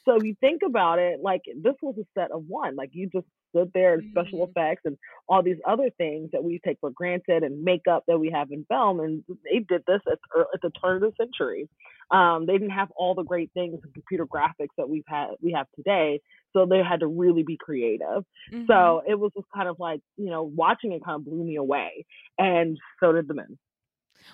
So 0.04 0.16
if 0.16 0.25
you 0.25 0.35
think 0.40 0.62
about 0.64 0.99
it, 0.99 1.20
like 1.23 1.42
this 1.62 1.75
was 1.82 1.97
a 1.99 2.04
set 2.18 2.30
of 2.30 2.44
one. 2.47 2.76
Like 2.76 2.90
you 2.92 3.09
just 3.12 3.26
stood 3.50 3.70
there 3.75 3.94
and 3.94 4.04
special 4.12 4.47
Mhm. 4.47 4.50
effects 4.50 4.82
and 4.85 4.97
all 5.28 5.42
these 5.42 5.59
other 5.66 5.90
things 5.99 6.30
that 6.32 6.42
we 6.44 6.61
take 6.64 6.78
for 6.80 6.90
granted 6.90 7.42
and 7.42 7.62
makeup 7.64 8.04
that 8.06 8.18
we 8.18 8.30
have 8.30 8.50
in 8.52 8.64
film. 8.66 9.00
And 9.00 9.25
they 9.44 9.59
did 9.61 9.82
this 9.87 10.00
at, 10.06 10.18
at 10.54 10.61
the 10.62 10.70
turn 10.70 11.02
of 11.02 11.12
the 11.16 11.25
century. 11.25 11.68
Um, 12.12 12.47
they 12.47 12.52
didn't 12.54 12.70
have 12.70 12.90
all 12.97 13.14
the 13.14 13.23
great 13.25 13.50
things 13.52 13.80
in 13.85 13.92
computer 13.92 14.26
graphics 14.26 14.75
that 14.76 14.88
we've 14.88 15.04
had 15.06 15.30
we 15.40 15.52
have 15.52 15.66
today. 15.76 16.20
So 16.52 16.66
they 16.66 16.82
had 16.82 17.00
to 17.00 17.06
really 17.06 17.42
be 17.44 17.56
creative. 17.56 18.25
Mhm. 18.52 18.66
So 18.66 19.02
it 19.06 19.18
was 19.18 19.32
just 19.37 19.47
kind 19.54 19.68
of 19.68 19.78
like, 19.78 20.00
you 20.16 20.30
know, 20.30 20.42
watching 20.44 20.92
it 20.92 21.04
kind 21.04 21.16
of 21.16 21.25
blew 21.25 21.44
me 21.44 21.56
away. 21.56 22.04
And 22.38 22.78
so 23.00 23.12
did 23.12 23.28
the 23.28 23.35
men. 23.35 23.59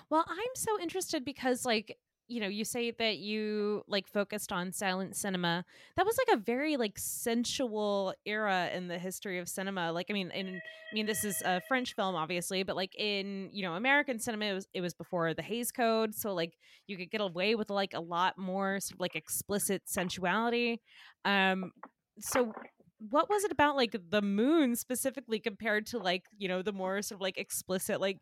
Well, 0.09 0.25
I'm 0.27 0.55
so 0.55 0.79
interested 0.79 1.23
because 1.23 1.65
like 1.65 1.97
you 2.27 2.41
know, 2.41 2.47
you 2.47 2.65
say 2.65 2.91
that 2.91 3.17
you 3.17 3.83
like 3.87 4.07
focused 4.07 4.51
on 4.51 4.71
silent 4.71 5.15
cinema. 5.15 5.63
That 5.95 6.05
was 6.05 6.17
like 6.17 6.37
a 6.37 6.41
very 6.41 6.75
like 6.75 6.97
sensual 6.97 8.13
era 8.25 8.69
in 8.73 8.87
the 8.87 8.97
history 8.97 9.39
of 9.39 9.47
cinema. 9.47 9.91
Like 9.91 10.07
I 10.09 10.13
mean, 10.13 10.31
in 10.31 10.47
I 10.47 10.93
mean 10.93 11.05
this 11.05 11.23
is 11.23 11.41
a 11.45 11.61
French 11.67 11.95
film 11.95 12.15
obviously, 12.15 12.63
but 12.63 12.75
like 12.75 12.93
in, 12.99 13.49
you 13.53 13.63
know, 13.63 13.73
American 13.73 14.19
cinema 14.19 14.45
it 14.45 14.53
was 14.53 14.67
it 14.73 14.81
was 14.81 14.93
before 14.93 15.33
the 15.33 15.41
Hays 15.41 15.71
Code, 15.71 16.13
so 16.13 16.33
like 16.33 16.53
you 16.87 16.97
could 16.97 17.11
get 17.11 17.21
away 17.21 17.55
with 17.55 17.69
like 17.69 17.93
a 17.93 18.01
lot 18.01 18.37
more 18.37 18.79
sort 18.79 18.95
of 18.95 18.99
like 18.99 19.15
explicit 19.15 19.83
sensuality. 19.85 20.81
Um 21.25 21.71
so 22.19 22.51
what 22.99 23.29
was 23.29 23.43
it 23.43 23.51
about 23.51 23.75
like 23.75 23.95
the 24.09 24.21
moon 24.21 24.75
specifically 24.75 25.39
compared 25.39 25.85
to 25.87 25.99
like, 25.99 26.23
you 26.37 26.47
know, 26.47 26.61
the 26.61 26.73
more 26.73 27.01
sort 27.01 27.17
of 27.17 27.21
like 27.21 27.37
explicit 27.37 28.01
like 28.01 28.17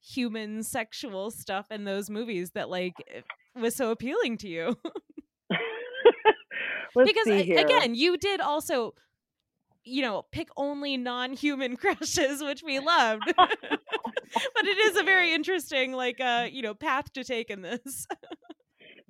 human 0.00 0.62
sexual 0.62 1.30
stuff 1.30 1.66
in 1.70 1.84
those 1.84 2.10
movies 2.10 2.50
that 2.54 2.68
like 2.68 2.94
eh, 3.14 3.20
was 3.54 3.74
so 3.74 3.90
appealing 3.90 4.38
to 4.38 4.48
you. 4.48 4.76
Because 6.94 7.26
again 7.26 7.94
you 7.94 8.18
did 8.18 8.42
also 8.42 8.92
you 9.82 10.02
know 10.02 10.26
pick 10.30 10.48
only 10.58 10.98
non-human 10.98 11.76
crushes 11.82 12.42
which 12.42 12.62
we 12.62 12.80
loved. 12.80 13.32
But 14.54 14.64
it 14.64 14.78
is 14.78 14.96
a 14.98 15.02
very 15.02 15.32
interesting 15.32 15.92
like 15.92 16.20
uh 16.20 16.48
you 16.50 16.60
know 16.60 16.74
path 16.74 17.12
to 17.14 17.24
take 17.24 17.48
in 17.50 17.62
this. 17.62 18.06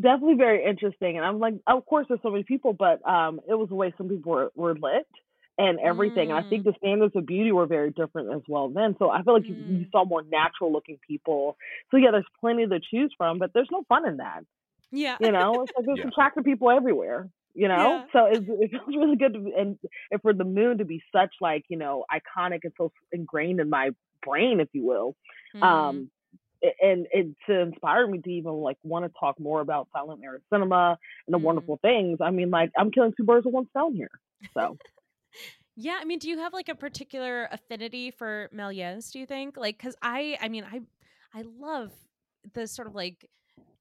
Definitely 0.00 0.36
very 0.36 0.64
interesting. 0.64 1.16
And 1.16 1.24
I'm 1.24 1.38
like, 1.38 1.54
of 1.66 1.86
course, 1.86 2.06
there's 2.08 2.20
so 2.22 2.30
many 2.30 2.42
people, 2.42 2.72
but 2.72 3.06
um, 3.08 3.40
it 3.48 3.54
was 3.54 3.68
the 3.68 3.76
way 3.76 3.94
some 3.96 4.08
people 4.08 4.32
were, 4.32 4.52
were 4.56 4.74
lit 4.74 5.06
and 5.58 5.78
everything. 5.80 6.30
And 6.30 6.38
I 6.38 6.42
think 6.44 6.64
the 6.64 6.74
standards 6.78 7.14
of 7.16 7.26
beauty 7.26 7.52
were 7.52 7.66
very 7.66 7.90
different 7.90 8.32
as 8.34 8.42
well 8.48 8.68
then. 8.68 8.96
So 8.98 9.10
I 9.10 9.22
feel 9.22 9.34
like 9.34 9.48
you, 9.48 9.56
you 9.68 9.86
saw 9.92 10.04
more 10.04 10.22
natural 10.22 10.72
looking 10.72 10.98
people. 11.06 11.56
So 11.90 11.96
yeah, 11.96 12.10
there's 12.12 12.24
plenty 12.40 12.66
to 12.66 12.80
choose 12.90 13.12
from, 13.16 13.38
but 13.38 13.50
there's 13.54 13.68
no 13.70 13.84
fun 13.88 14.08
in 14.08 14.18
that. 14.18 14.44
yeah 14.92 15.16
You 15.18 15.32
know, 15.32 15.62
it's 15.62 15.72
like 15.76 15.86
there's 15.86 15.98
Yeah. 15.98 16.04
attractive 16.04 16.44
people 16.44 16.70
everywhere. 16.70 17.28
You 17.54 17.68
know, 17.68 18.02
Yeah. 18.02 18.06
so 18.12 18.26
it's, 18.26 18.44
it 18.48 18.70
feels 18.70 18.96
really 18.96 19.16
good, 19.16 19.34
to, 19.34 19.40
be- 19.40 19.54
and 19.56 19.78
and 20.10 20.20
for 20.22 20.32
the 20.32 20.44
moon 20.44 20.78
to 20.78 20.84
be 20.84 21.02
such 21.14 21.30
like 21.40 21.64
you 21.68 21.76
know 21.76 22.04
iconic 22.10 22.60
and 22.64 22.72
so 22.78 22.92
ingrained 23.12 23.60
in 23.60 23.68
my 23.68 23.90
brain, 24.24 24.60
if 24.60 24.68
you 24.72 24.84
will, 24.86 25.16
Mhm. 25.54 25.62
um 25.66 26.10
and 26.82 27.06
and 27.12 27.36
to 27.46 27.60
inspire 27.60 28.06
me 28.06 28.20
to 28.20 28.30
even 28.30 28.52
like 28.52 28.78
want 28.82 29.04
to 29.04 29.12
talk 29.18 29.38
more 29.40 29.60
about 29.60 29.88
silent 29.92 30.20
era 30.24 30.38
cinema 30.52 30.98
and 31.26 31.34
the 31.34 31.38
Mm. 31.38 31.42
wonderful 31.44 31.78
things 31.82 32.18
i 32.20 32.30
mean 32.30 32.50
like 32.50 32.70
i'm 32.78 32.90
killing 32.90 33.12
two 33.16 33.24
birds 33.24 33.44
with 33.44 33.54
one 33.54 33.68
stone 33.70 33.94
here 33.94 34.10
so 34.56 34.78
Yeah, 35.76 35.98
I 36.00 36.04
mean, 36.04 36.18
do 36.18 36.28
you 36.28 36.38
have 36.38 36.52
like 36.52 36.68
a 36.68 36.74
particular 36.74 37.48
affinity 37.50 38.10
for 38.10 38.50
Méliès? 38.54 39.10
Do 39.10 39.18
you 39.18 39.26
think 39.26 39.56
like 39.56 39.78
because 39.78 39.96
I, 40.02 40.36
I 40.40 40.48
mean, 40.48 40.64
I, 40.64 40.80
I 41.34 41.42
love 41.42 41.92
the 42.54 42.66
sort 42.66 42.88
of 42.88 42.94
like 42.94 43.26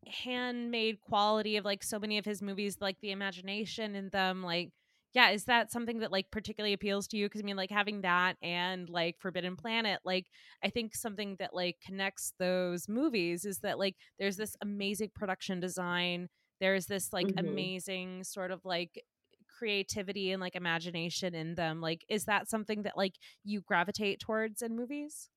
handmade 0.08 1.02
quality 1.02 1.58
of 1.58 1.66
like 1.66 1.84
so 1.84 2.00
many 2.00 2.18
of 2.18 2.26
his 2.26 2.42
movies, 2.42 2.78
like 2.82 2.98
the 3.02 3.12
imagination 3.12 3.96
in 3.96 4.10
them. 4.10 4.44
Like, 4.44 4.72
yeah, 5.14 5.32
is 5.32 5.46
that 5.46 5.72
something 5.72 6.00
that 6.00 6.12
like 6.12 6.32
particularly 6.32 6.74
appeals 6.74 7.08
to 7.10 7.18
you? 7.18 7.28
Because 7.28 7.42
I 7.42 7.46
mean, 7.46 7.58
like 7.58 7.72
having 7.72 8.02
that 8.02 8.38
and 8.42 8.90
like 8.90 9.18
Forbidden 9.20 9.58
Planet, 9.58 10.02
like 10.06 10.28
I 10.64 10.70
think 10.70 10.96
something 10.96 11.38
that 11.40 11.54
like 11.56 11.78
connects 11.86 12.34
those 12.40 12.90
movies 12.90 13.46
is 13.46 13.60
that 13.60 13.80
like 13.80 13.96
there's 14.20 14.38
this 14.38 14.56
amazing 14.62 15.12
production 15.16 15.60
design. 15.60 16.30
There's 16.62 16.88
this 16.88 17.14
like 17.14 17.34
Mhm. 17.34 17.38
amazing 17.38 18.24
sort 18.24 18.52
of 18.52 18.62
like 18.66 19.04
creativity 19.62 20.32
and 20.32 20.42
like 20.42 20.56
imagination 20.56 21.36
in 21.36 21.54
them 21.54 21.82
like 21.82 22.04
is 22.10 22.26
that 22.26 22.50
something 22.50 22.82
that 22.82 22.98
like 22.98 23.14
you 23.44 23.62
gravitate 23.62 24.20
towards 24.20 24.64
in 24.64 24.76
movies 24.76 25.30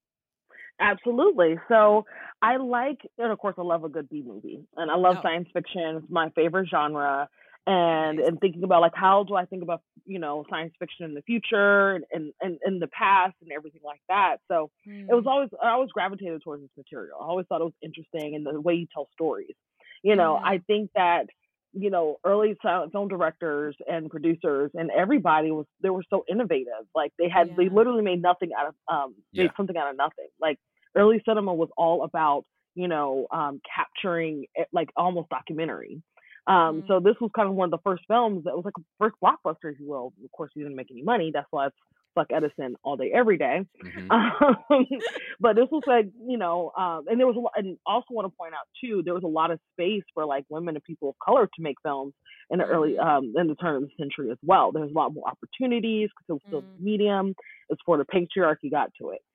absolutely 0.80 1.56
so 1.68 2.06
i 2.40 2.56
like 2.56 3.00
and 3.18 3.30
of 3.30 3.38
course 3.38 3.54
i 3.58 3.62
love 3.62 3.84
a 3.84 3.88
good 3.90 4.08
b 4.08 4.22
movie 4.26 4.64
and 4.78 4.90
i 4.90 4.96
love 4.96 5.16
Oh. 5.18 5.22
science 5.22 5.46
fiction 5.52 5.96
it's 6.02 6.06
my 6.10 6.30
favorite 6.30 6.66
genre 6.70 7.28
and 7.66 8.18
and 8.18 8.40
thinking 8.40 8.64
about 8.64 8.80
like 8.80 8.94
how 8.94 9.24
do 9.24 9.34
i 9.34 9.44
think 9.44 9.62
about 9.62 9.82
you 10.06 10.18
know 10.18 10.42
science 10.48 10.72
fiction 10.78 11.04
in 11.04 11.12
the 11.12 11.20
future 11.22 11.90
and 11.92 12.32
and, 12.40 12.58
in 12.66 12.78
the 12.78 12.88
past 12.88 13.34
and 13.42 13.52
everything 13.52 13.82
like 13.84 14.00
that 14.08 14.38
so 14.48 14.70
it 14.87 15.14
was 15.14 15.24
always 15.26 15.50
I 15.62 15.68
always 15.72 15.90
gravitated 15.90 16.40
towards 16.42 16.62
this 16.62 16.70
material. 16.78 17.18
I 17.20 17.24
always 17.26 17.44
thought 17.46 17.60
it 17.60 17.64
was 17.64 17.74
interesting 17.82 18.34
and 18.34 18.46
the 18.46 18.58
way 18.58 18.72
you 18.72 18.87
tell 18.92 19.06
stories. 19.12 19.54
You 20.02 20.16
know, 20.16 20.38
Mhm. 20.40 20.46
I 20.46 20.58
think 20.66 20.90
that 20.94 21.26
you 21.74 21.90
know 21.90 22.16
early 22.24 22.56
silent 22.62 22.92
film 22.92 23.08
directors 23.08 23.76
and 23.90 24.10
producers 24.10 24.70
and 24.74 24.90
everybody 24.90 25.50
was 25.50 25.66
they 25.82 25.90
were 25.90 26.04
so 26.08 26.24
innovative. 26.30 26.84
Like 26.94 27.12
they 27.18 27.28
had 27.28 27.56
they 27.56 27.68
literally 27.68 28.02
made 28.02 28.22
nothing 28.22 28.50
out 28.58 28.68
of 28.68 28.74
um 28.88 29.14
made 29.32 29.44
Yeah. 29.44 29.48
something 29.56 29.76
out 29.76 29.90
of 29.90 29.96
nothing. 29.96 30.28
Like 30.40 30.58
early 30.96 31.22
cinema 31.26 31.52
was 31.52 31.68
all 31.76 32.04
about 32.04 32.44
you 32.74 32.88
know 32.88 33.26
um 33.30 33.60
capturing 33.74 34.46
it, 34.54 34.68
like 34.72 34.90
almost 34.96 35.28
documentary. 35.28 36.02
Um, 36.46 36.84
so 36.88 37.00
this 37.00 37.14
was 37.22 37.30
kind 37.34 37.48
of 37.48 37.54
one 37.54 37.66
of 37.66 37.70
the 37.70 37.82
first 37.82 38.04
films 38.06 38.44
that 38.44 38.54
was 38.54 38.66
like 38.66 38.74
a 38.78 38.82
first 38.98 39.16
blockbuster, 39.24 39.72
if 39.72 39.80
you 39.80 39.88
will. 39.88 40.12
Of 40.22 40.30
course, 40.32 40.50
he 40.54 40.60
didn't 40.60 40.76
make 40.76 40.90
any 40.90 41.02
money. 41.02 41.30
That's 41.32 41.46
why 41.50 41.68
it's 41.68 41.76
fuck 42.14 42.29
Edison 42.33 42.77
all 42.85 42.96
day, 42.96 43.11
every 43.14 43.37
day. 43.38 43.61
Mhm. 43.83 44.11
Um, 44.11 44.57
but 45.40 45.57
this 45.57 45.68
was 45.70 45.83
like, 45.87 46.07
you 46.27 46.38
know, 46.38 46.70
um, 46.79 47.05
and 47.09 47.18
there 47.18 47.27
was 47.27 47.37
a 47.37 47.40
lot, 47.40 47.53
and 47.57 47.77
also 47.87 48.07
want 48.11 48.31
to 48.31 48.37
point 48.37 48.55
out 48.55 48.66
too, 48.83 49.03
there 49.05 49.14
was 49.14 49.24
a 49.24 49.27
lot 49.29 49.50
of 49.50 49.59
space 49.72 50.03
for 50.14 50.24
like 50.24 50.44
women 50.48 50.74
and 50.77 50.85
people 50.85 51.09
of 51.11 51.14
color 51.24 51.46
to 51.46 51.62
make 51.62 51.77
films 51.83 52.14
in 52.50 52.59
the 52.59 52.64
early, 52.64 52.98
um, 52.98 53.33
in 53.37 53.46
the 53.48 53.55
turn 53.57 53.77
of 53.77 53.83
the 53.83 53.90
century 53.98 54.31
as 54.31 54.38
well. 54.42 54.70
There's 54.72 54.90
a 54.90 54.94
lot 54.94 55.12
more 55.14 55.24
opportunities 55.29 56.11
because 56.11 56.27
it 56.29 56.33
was 56.35 56.42
still 56.46 56.62
Mm. 56.62 56.81
medium. 56.81 57.35
It's 57.70 57.81
before 57.83 57.98
the 57.98 58.05
patriarchy 58.05 58.70
got 58.70 58.90
to 59.00 59.11
it. 59.11 59.20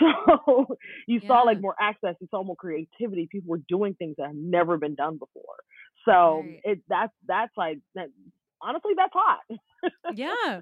So 0.00 0.66
you 1.06 1.20
saw 1.26 1.42
like 1.42 1.60
more 1.60 1.76
access, 1.80 2.16
you 2.20 2.26
saw 2.30 2.42
more 2.42 2.56
creativity. 2.56 3.28
People 3.30 3.50
were 3.50 3.60
doing 3.68 3.94
things 3.94 4.16
that 4.18 4.26
had 4.28 4.36
never 4.36 4.76
been 4.76 4.96
done 4.96 5.18
before. 5.18 5.56
So 6.04 6.42
Right. 6.46 6.60
it 6.64 6.80
that's 6.88 7.12
that's 7.26 7.52
like 7.56 7.78
that. 7.94 8.08
Honestly, 8.64 8.92
that's 8.96 9.12
hot. 9.14 9.40
yeah 10.14 10.60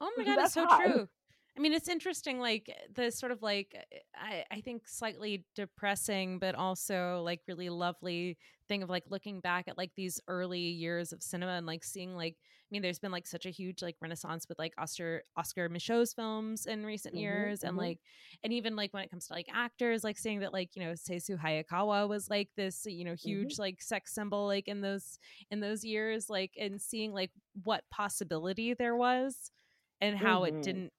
oh 0.00 0.12
my 0.16 0.24
god 0.24 0.32
it's 0.32 0.36
That's 0.42 0.54
so 0.54 0.66
hot. 0.66 0.80
true 0.82 1.08
I 1.58 1.60
mean, 1.60 1.72
it's 1.72 1.88
interesting, 1.88 2.38
like 2.38 2.68
eh, 2.68 2.86
the 2.94 3.10
sort 3.10 3.32
of 3.32 3.42
like 3.42 3.74
eh, 3.74 3.98
I, 4.14 4.44
I 4.50 4.60
think 4.60 4.86
slightly 4.86 5.44
depressing, 5.54 6.38
but 6.38 6.54
also 6.54 7.22
like 7.24 7.40
really 7.48 7.68
lovely 7.68 8.38
thing 8.68 8.82
of 8.82 8.88
like 8.88 9.04
looking 9.10 9.40
back 9.40 9.66
at 9.68 9.76
like 9.76 9.90
these 9.96 10.20
early 10.28 10.60
years 10.60 11.12
of 11.12 11.22
cinema 11.22 11.52
and 11.52 11.66
like 11.66 11.84
seeing 11.84 12.16
like 12.16 12.36
mean, 12.70 12.82
there's 12.82 12.98
been 12.98 13.12
like 13.12 13.26
such 13.26 13.46
a 13.46 13.50
huge 13.50 13.82
like 13.82 13.96
renaissance 14.00 14.46
with 14.48 14.58
like 14.58 14.74
Oscar 14.78 15.22
Oscar 15.36 15.68
Micheaux's 15.68 16.14
films 16.14 16.66
in 16.66 16.84
recent 16.86 17.14
Mhm, 17.14 17.16
years, 17.16 17.62
and 17.64 17.76
mhm. 17.76 17.76
like 17.76 17.98
and 18.44 18.52
even 18.52 18.76
like 18.76 18.92
when 18.92 19.02
it 19.02 19.10
comes 19.10 19.26
to 19.26 19.32
like 19.34 19.46
actors, 19.52 20.04
like 20.04 20.18
saying 20.18 20.40
that 20.40 20.52
like 20.52 20.76
you 20.76 20.82
know 20.82 20.92
Sessue 20.92 21.38
Hayakawa 21.38 22.08
was 22.08 22.28
like 22.30 22.50
this 22.56 22.84
you 22.86 23.04
know 23.04 23.14
huge 23.14 23.58
like 23.58 23.82
sex 23.82 24.14
symbol 24.14 24.46
like 24.46 24.68
in 24.68 24.80
those 24.80 25.18
in 25.50 25.60
those 25.60 25.84
years, 25.84 26.28
like 26.30 26.52
and 26.58 26.80
seeing 26.80 27.12
like 27.12 27.30
what 27.64 27.84
possibility 27.90 28.74
there 28.74 28.96
was 28.96 29.50
and 30.00 30.16
how 30.16 30.44
it 30.44 30.56
didn't 30.62 30.92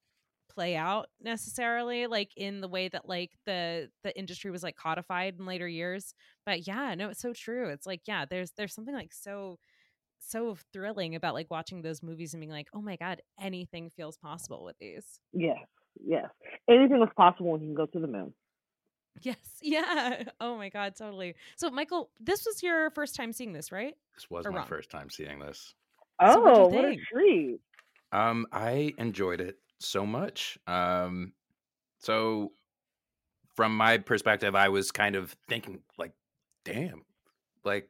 play 0.50 0.76
out 0.76 1.08
necessarily 1.22 2.08
like 2.08 2.32
in 2.36 2.60
the 2.60 2.68
way 2.68 2.90
that 2.90 3.08
like 3.08 3.32
the 3.46 3.90
the 4.04 4.18
industry 4.20 4.52
was 4.52 4.64
like 4.64 4.76
codified 4.76 5.36
in 5.40 5.46
later 5.46 5.68
years. 5.68 6.14
But 6.46 6.68
yeah 6.68 6.94
no 6.96 7.10
it's 7.10 7.22
so 7.22 7.34
true. 7.34 7.70
It's 7.70 7.86
like 7.88 8.02
yeah 8.06 8.26
there's 8.30 8.52
there's 8.58 8.74
something 8.76 8.94
like 8.96 9.14
so 9.14 9.60
so 10.24 10.56
thrilling 10.72 11.16
about 11.16 11.34
like 11.34 11.50
watching 11.50 11.82
those 11.82 12.02
movies 12.04 12.34
and 12.34 12.42
being 12.42 12.52
like 12.52 12.68
oh 12.74 12.82
my 12.82 12.96
god 12.96 13.22
anything 13.40 13.90
feels 13.90 14.18
possible 14.18 14.64
with 14.64 14.78
these 14.80 15.20
Yes, 15.34 15.58
yes. 16.06 16.30
Anything 16.70 17.02
is 17.02 17.10
possible 17.18 17.52
when 17.52 17.62
you 17.62 17.68
can 17.68 17.76
go 17.76 17.86
to 17.88 18.00
the 18.00 18.08
moon. 18.08 18.34
yes 19.22 19.38
yeah 19.62 20.24
oh 20.40 20.56
my 20.58 20.70
god 20.70 20.96
totally 20.96 21.36
so 21.58 21.70
michael 21.70 22.10
this 22.20 22.46
was 22.46 22.62
your 22.64 22.90
first 22.92 23.16
time 23.16 23.34
seeing 23.34 23.52
this 23.54 23.72
right 23.72 23.96
This 24.16 24.30
was 24.30 24.46
Or 24.46 24.52
my 24.52 24.60
wrong. 24.60 24.68
first 24.68 24.90
time 24.90 25.10
seeing 25.10 25.40
this. 25.40 25.74
Oh, 26.20 26.34
So 26.34 26.68
what'd 26.68 26.74
what 26.74 26.86
a 26.86 26.96
treat! 27.12 27.60
Um, 28.12 28.46
I 28.52 28.94
enjoyed 28.98 29.42
it 29.42 29.58
so 29.80 30.06
much. 30.06 30.58
Um, 30.68 31.34
so 32.00 32.52
from 33.56 33.76
my 33.76 33.98
perspective, 33.98 34.54
I 34.56 34.70
was 34.70 34.92
kind 34.92 35.16
of 35.16 35.36
thinking, 35.50 35.80
like, 35.98 36.12
damn, 36.66 37.04
like 37.64 37.90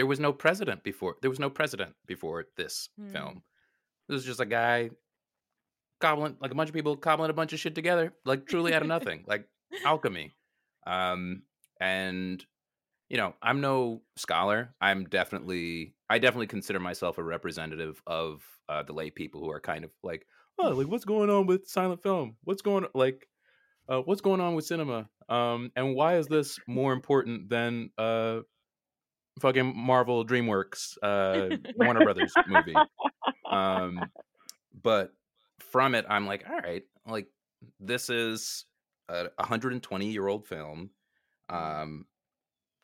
there 0.00 0.06
was 0.06 0.18
no 0.18 0.32
president 0.32 0.82
before. 0.82 1.16
There 1.20 1.28
was 1.28 1.38
no 1.38 1.50
president 1.50 1.94
before 2.06 2.46
this 2.56 2.88
Hmm. 2.96 3.12
film. 3.12 3.42
It 4.08 4.12
was 4.14 4.24
just 4.24 4.40
a 4.40 4.46
guy 4.46 4.88
cobbling, 6.00 6.38
like 6.40 6.52
a 6.52 6.54
bunch 6.54 6.70
of 6.70 6.74
people 6.74 6.96
cobbling 6.96 7.28
a 7.28 7.34
bunch 7.34 7.52
of 7.52 7.60
shit 7.60 7.74
together, 7.74 8.14
like 8.24 8.46
truly 8.46 8.72
out 8.72 8.80
of 8.80 8.88
nothing, 8.96 9.24
like 9.26 9.46
alchemy. 9.84 10.32
Um, 10.86 11.42
and 11.82 12.42
you 13.10 13.18
know, 13.18 13.34
I'm 13.42 13.60
no 13.60 14.00
scholar. 14.16 14.74
I'm 14.80 15.04
definitely, 15.04 15.94
I 16.08 16.18
definitely 16.18 16.46
consider 16.46 16.80
myself 16.80 17.18
a 17.18 17.22
representative 17.22 18.00
of 18.06 18.42
uh, 18.70 18.82
the 18.84 18.94
lay 18.94 19.10
people 19.10 19.42
who 19.42 19.50
are 19.50 19.60
kind 19.60 19.84
of 19.84 19.90
like, 20.02 20.26
oh, 20.58 20.70
like 20.70 20.86
what's 20.88 21.04
going 21.04 21.28
on 21.28 21.44
with 21.46 21.68
silent 21.68 22.02
film? 22.02 22.36
What's 22.44 22.62
going 22.62 22.86
like, 22.94 23.28
uh, 23.86 24.00
what's 24.00 24.22
going 24.22 24.40
on 24.40 24.54
with 24.54 24.64
cinema? 24.64 25.10
Um, 25.28 25.72
and 25.76 25.94
why 25.94 26.16
is 26.16 26.26
this 26.26 26.58
more 26.66 26.94
important 26.94 27.50
than 27.50 27.90
uh, 27.98 28.40
fucking 29.40 29.74
Marvel 29.76 30.24
DreamWorks, 30.26 30.98
uh, 31.02 31.56
Warner 31.74 32.02
Brothers 32.02 32.38
movie? 32.44 32.86
Um, 33.50 34.12
but 34.82 35.14
from 35.60 35.94
it, 35.94 36.06
I'm 36.08 36.26
like, 36.26 36.48
all 36.48 36.58
right, 36.58 36.84
like 37.06 37.28
this 37.80 38.10
is 38.10 38.66
a 39.08 39.30
120 39.36 40.10
year 40.10 40.28
old 40.28 40.46
film. 40.46 40.90
Um, 41.48 42.06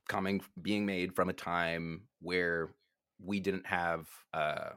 coming 0.08 0.40
being 0.62 0.86
made 0.86 1.14
from 1.14 1.28
a 1.28 1.32
time 1.34 2.08
where 2.20 2.74
we 3.20 3.40
didn't 3.40 3.66
have 3.66 4.08
uh 4.34 4.70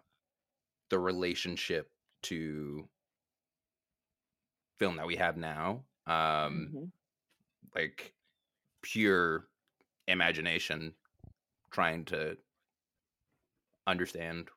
the 0.90 1.00
relationship 1.00 1.92
to 2.24 2.90
film 4.78 4.96
that 4.96 5.08
we 5.08 5.16
have 5.16 5.38
now 5.38 5.84
um 6.08 6.74
Mhm. 6.74 6.92
like 7.76 8.14
pure 8.82 9.50
imagination 10.08 10.96
trying 11.72 12.06
to 12.06 12.38
understand 13.88 14.50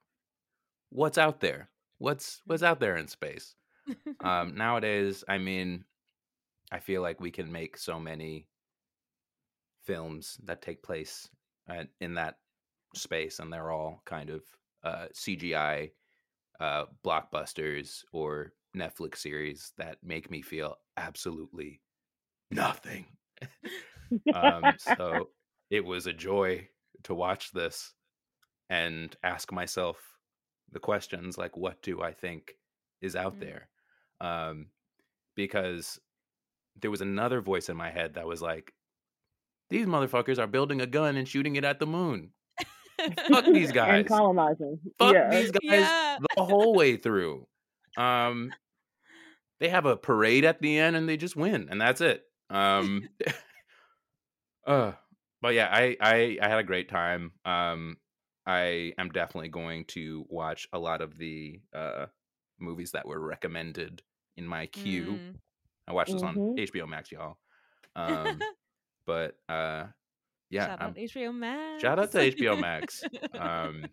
what's 0.90 1.18
out 1.18 1.40
there 1.40 1.70
what's 1.98 2.40
what's 2.46 2.62
out 2.62 2.80
there 2.80 2.96
in 2.96 3.08
space. 3.08 3.54
Um 4.20 4.54
nowadays 4.54 5.24
i 5.28 5.38
mean 5.38 5.84
i 6.72 6.78
feel 6.78 7.02
like 7.02 7.20
we 7.20 7.30
can 7.32 7.50
make 7.50 7.76
so 7.76 7.98
many 8.00 8.48
films 9.84 10.38
that 10.44 10.62
take 10.62 10.82
place 10.82 11.28
uh, 11.68 11.84
in 12.00 12.14
that 12.14 12.36
space 12.94 13.38
and 13.40 13.52
they're 13.52 13.70
all 13.70 14.02
kind 14.04 14.30
of 14.30 14.44
uh 14.84 15.06
cgi 15.14 15.90
uh 16.60 16.86
blockbusters 17.04 18.04
or 18.12 18.52
netflix 18.76 19.18
series 19.18 19.72
that 19.78 19.98
make 20.02 20.30
me 20.30 20.42
feel 20.42 20.76
absolutely 20.96 21.82
nothing. 22.50 23.06
Um 24.32 24.76
so 24.78 25.30
it 25.70 25.84
was 25.84 26.06
a 26.06 26.12
joy 26.12 26.68
to 27.04 27.14
watch 27.14 27.50
this 27.52 27.92
and 28.70 29.14
ask 29.22 29.52
myself 29.52 29.96
the 30.70 30.80
questions 30.80 31.36
like 31.36 31.56
what 31.56 31.80
do 31.82 32.00
i 32.02 32.12
think 32.12 32.52
is 33.00 33.16
out 33.16 33.36
Mm. 33.36 33.40
there 33.40 33.68
um 34.20 34.66
because 35.34 35.98
there 36.80 36.90
was 36.90 37.00
another 37.00 37.40
voice 37.40 37.68
in 37.68 37.76
my 37.76 37.90
head 37.90 38.14
that 38.14 38.26
was 38.26 38.40
like 38.40 38.72
these 39.70 39.86
motherfuckers 39.86 40.38
are 40.38 40.46
building 40.46 40.80
a 40.80 40.86
gun 40.86 41.16
and 41.16 41.26
shooting 41.28 41.56
it 41.56 41.64
at 41.64 41.78
the 41.80 41.86
moon 41.86 42.30
fuck 43.28 43.44
these 43.46 43.72
guys 43.80 43.98
and 44.00 44.06
colonizing. 44.08 44.78
fuck 44.98 45.14
yeah. 45.14 45.30
these 45.30 45.50
guys 45.50 45.60
Yeah. 45.64 46.18
the 46.36 46.42
whole 46.44 46.74
way 46.74 46.96
through 46.96 47.46
um 47.96 48.52
they 49.60 49.68
have 49.68 49.86
a 49.86 49.96
parade 49.96 50.44
at 50.44 50.60
the 50.62 50.78
end 50.78 50.96
and 50.96 51.08
they 51.08 51.16
just 51.16 51.36
win 51.36 51.68
and 51.70 51.80
that's 51.80 52.00
it 52.00 52.22
um 52.50 53.08
uh 54.66 54.92
but 55.42 55.54
yeah 55.54 55.68
I, 55.72 55.96
I 56.00 56.38
i 56.42 56.48
had 56.48 56.60
a 56.60 56.64
great 56.64 56.88
time 56.90 57.32
um 57.46 57.98
i 58.46 58.94
am 58.98 59.10
definitely 59.10 59.50
going 59.50 59.86
to 59.86 60.26
watch 60.30 60.68
a 60.72 60.80
lot 60.80 61.02
of 61.02 61.18
the 61.18 61.62
uh 61.74 62.06
movies 62.60 62.92
that 62.92 63.06
were 63.06 63.20
recommended 63.20 64.02
in 64.38 64.46
my 64.46 64.66
queue 64.68 65.22
Mm. 65.22 65.36
i 65.88 65.92
watched 65.92 66.12
this 66.12 66.24
on 66.24 66.40
Mhm. 66.40 66.56
hbo 66.56 66.88
max 66.88 67.12
y'all 67.12 67.38
um 67.96 68.46
but 69.06 69.36
uh 69.48 69.86
yeah 70.50 70.66
shout 70.66 70.80
I'm- 70.80 70.90
out 70.90 70.98
HBO 70.98 71.32
Max. 71.32 71.82
shout 71.82 71.98
out 71.98 72.12
to 72.12 72.18
hbo 72.18 72.58
max 72.58 73.06
um 73.38 73.92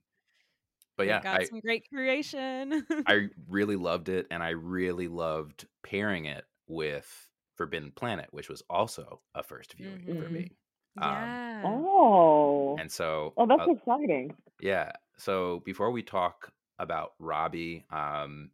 but 0.97 1.07
yeah 1.07 1.21
got 1.21 1.43
I, 1.43 1.49
some 1.49 1.59
great 1.59 1.87
creation. 1.89 2.85
I 3.05 3.29
really 3.47 3.75
loved 3.75 4.09
it, 4.09 4.27
and 4.29 4.43
I 4.43 4.49
really 4.49 5.07
loved 5.07 5.67
pairing 5.83 6.25
it 6.25 6.45
with 6.67 7.29
Forbidden 7.55 7.91
Planet, 7.91 8.27
which 8.31 8.49
was 8.49 8.61
also 8.69 9.21
a 9.33 9.43
first 9.43 9.73
viewing 9.73 10.09
for 10.17 10.29
Mhm. 10.29 10.51
Me. 10.99 11.05
Um. 11.05 11.65
Oh. 11.65 12.77
And 12.79 12.91
so, 12.91 13.33
oh, 13.37 13.45
that's 13.45 13.61
uh, 13.67 13.71
exciting. 13.71 14.33
yeah. 14.61 14.91
So 15.17 15.61
before 15.65 15.91
we 15.91 16.01
talk 16.01 16.51
about 16.79 17.11
Robbie, 17.19 17.85
um, 17.91 18.51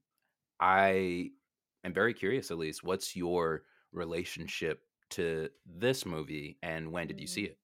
I 0.60 1.29
am 1.84 1.93
very 1.93 2.13
curious, 2.13 2.49
Elise, 2.49 2.84
what's 2.84 3.15
your 3.15 3.63
relationship 3.91 4.81
to 5.12 5.49
this 5.65 6.05
movie, 6.05 6.58
and 6.63 6.91
when 6.91 7.08
did 7.08 7.19
you 7.19 7.27
see 7.27 7.43
it? 7.43 7.58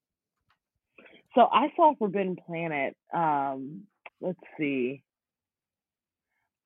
So 1.34 1.48
I 1.52 1.68
saw 1.76 1.94
Forbidden 1.98 2.36
Planet. 2.46 2.96
Um, 3.12 3.82
let's 4.20 4.38
see. 4.58 5.02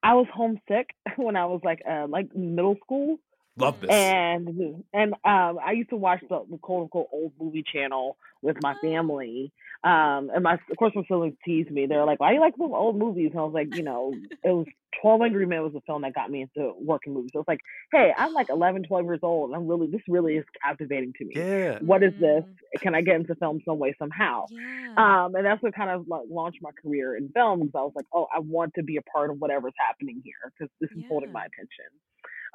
I 0.02 0.14
was 0.14 0.26
homesick 0.33 0.90
when 1.16 1.37
I 1.37 1.46
was 1.46 1.61
like 1.64 1.83
uh 1.88 2.07
like 2.09 2.35
middle 2.35 2.76
school, 2.85 3.18
Love 3.59 3.81
this. 3.81 3.90
and 3.90 4.85
and 4.92 5.12
um 5.25 5.59
I 5.64 5.73
used 5.73 5.90
to 5.90 5.97
watch 5.97 6.21
the, 6.29 6.45
the 6.51 6.59
quote 6.59 6.83
unquote 6.85 7.09
old 7.12 7.33
movie 7.40 7.64
channel 7.71 8.16
with 8.42 8.57
my 8.62 8.75
Oh. 8.75 8.87
family. 8.87 9.53
Um, 9.85 10.31
and 10.35 10.42
my 10.42 10.55
of 10.55 10.77
course 10.79 10.92
my 10.95 11.03
siblings 11.03 11.37
teased 11.45 11.71
me. 11.71 11.87
They're 11.87 12.05
like, 12.05 12.19
"Why 12.19 12.33
you 12.33 12.40
like 12.40 12.57
them 12.57 12.73
old 12.73 12.99
movies?" 12.99 13.31
And 13.33 13.40
I 13.40 13.45
was 13.45 13.55
like, 13.55 13.75
you 13.77 13.83
know, 13.83 14.12
it 14.42 14.51
was 14.51 14.66
Twelve 15.01 15.21
Angry 15.23 15.47
Men 15.47 15.62
was 15.62 15.75
the 15.75 15.83
film 15.83 16.03
that 16.03 16.14
got 16.14 16.31
me 16.31 16.40
into 16.42 16.73
working 16.81 17.12
movies. 17.14 17.31
So 17.35 17.40
it's 17.40 17.49
like, 17.49 17.61
hey, 17.92 18.12
I'm 18.16 18.33
like 18.33 18.49
11, 18.49 18.85
12 18.85 19.05
years 19.05 19.21
old, 19.23 19.51
and 19.51 19.57
I'm 19.57 19.69
really 19.69 19.87
this 19.88 20.01
really 20.09 20.37
is 20.37 20.45
captivating 20.64 21.12
to 21.19 21.25
me. 21.27 21.35
yeah. 21.37 21.79
What 21.81 22.03
is 22.03 22.14
this? 22.19 22.42
Mm. 22.45 22.81
Can 22.81 22.95
I 22.95 23.03
get 23.03 23.16
into 23.16 23.35
film 23.37 23.61
some 23.64 23.79
way 23.79 23.95
somehow? 23.99 24.47
Yeah. 24.51 24.95
Um, 24.97 25.35
and 25.35 25.45
that's 25.45 25.62
what 25.62 25.75
kind 25.75 25.90
of 25.90 26.09
like 26.09 26.23
launched 26.31 26.59
my 26.62 26.71
career 26.83 27.14
in 27.16 27.29
film 27.29 27.61
because 27.61 27.73
I 27.79 27.83
was 27.83 27.92
like, 27.95 28.07
oh, 28.12 28.27
I 28.35 28.40
want 28.40 28.73
to 28.75 28.83
be 28.83 28.97
a 28.97 29.03
part 29.03 29.31
of 29.31 29.38
whatever's 29.38 29.75
happening 29.79 30.21
here 30.25 30.53
because 30.59 30.71
this 30.81 30.90
is 30.97 31.05
holding 31.09 31.31
my 31.31 31.45
attention. 31.45 31.87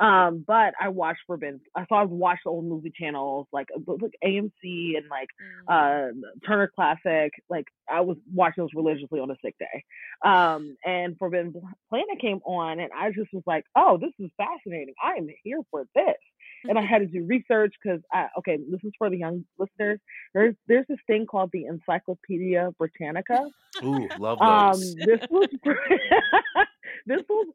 Um, 0.02 0.44
but 0.48 0.74
I 0.82 0.90
watched 0.90 1.22
Forbidden. 1.28 1.62
I 1.76 1.86
so 1.88 1.96
I 1.96 2.04
watched 2.04 2.48
old 2.48 2.66
movie 2.66 2.92
channels 3.00 3.48
like 3.54 3.68
uh, 3.76 3.94
like 4.02 4.14
AMC 4.26 4.98
and 4.98 5.08
like 5.10 5.28
Mm. 5.70 6.12
uh, 6.12 6.12
Turner 6.48 6.72
Classic. 6.76 7.32
Like 7.50 7.66
I 7.90 8.02
was 8.02 8.18
watching 8.34 8.64
those 8.64 8.74
religiously 8.76 9.20
on 9.20 9.30
a 9.32 9.36
sick 9.46 9.56
day. 9.60 9.84
Um, 10.26 10.76
and 10.86 11.16
Forbidden 11.20 11.54
Planet 11.90 12.20
came 12.20 12.40
on, 12.46 12.80
and 12.80 12.90
I 12.98 13.10
just 13.12 13.32
was 13.34 13.44
like, 13.46 13.64
oh, 13.76 13.98
this 13.98 14.12
is 14.20 14.32
fascinating. 14.38 14.96
I 15.04 15.14
am 15.14 15.28
here 15.44 15.60
for 15.70 15.86
this. 15.96 16.16
And 16.68 16.78
I 16.80 16.82
had 16.92 17.00
to 17.00 17.06
do 17.08 17.24
research 17.26 17.74
because 17.84 18.02
I 18.12 18.28
okay, 18.40 18.58
this 18.58 18.82
is 18.84 18.92
for 18.98 19.10
the 19.12 19.18
young 19.18 19.46
listeners. 19.60 20.00
There's 20.34 20.56
there's 20.68 20.86
this 20.90 21.00
thing 21.08 21.26
called 21.28 21.52
the 21.54 21.66
Encyclopedia 21.66 22.72
Britannica. 22.80 23.46
Ooh, 23.84 24.08
love 24.18 24.42
Um, 24.42 24.80
those. 24.80 24.96
this 25.06 25.20
was 25.30 25.48
this 27.06 27.22
was 27.30 27.48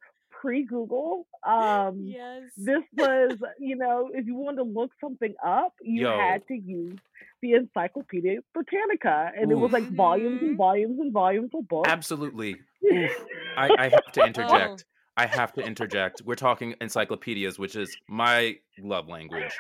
pre 0.46 0.62
Google. 0.62 1.26
Um, 1.44 1.98
yes. 2.02 2.42
This 2.56 2.82
was, 2.96 3.36
you 3.58 3.74
know, 3.76 4.10
if 4.14 4.26
you 4.26 4.36
wanted 4.36 4.58
to 4.58 4.62
look 4.62 4.92
something 5.00 5.34
up, 5.44 5.72
you 5.82 6.02
Yo. 6.02 6.16
had 6.18 6.46
to 6.48 6.54
use 6.54 6.98
the 7.42 7.52
Encyclopedia 7.54 8.38
Britannica, 8.54 9.32
and 9.36 9.50
it 9.50 9.56
was 9.56 9.72
like 9.72 9.90
volumes 9.90 10.40
and 10.42 10.56
volumes 10.56 11.00
and 11.00 11.12
volumes 11.12 11.50
of 11.54 11.66
books. 11.68 11.88
Absolutely. 11.90 12.56
I, 13.56 13.70
I 13.78 13.88
have 13.88 14.12
to 14.12 14.22
Oh. 14.22 14.26
interject. 14.26 14.84
I 15.16 15.26
have 15.26 15.52
to 15.54 15.62
interject. 15.62 16.22
We're 16.24 16.34
talking 16.36 16.74
encyclopedias, 16.80 17.58
which 17.58 17.74
is 17.74 17.96
my 18.08 18.56
love 18.78 19.08
language. 19.08 19.52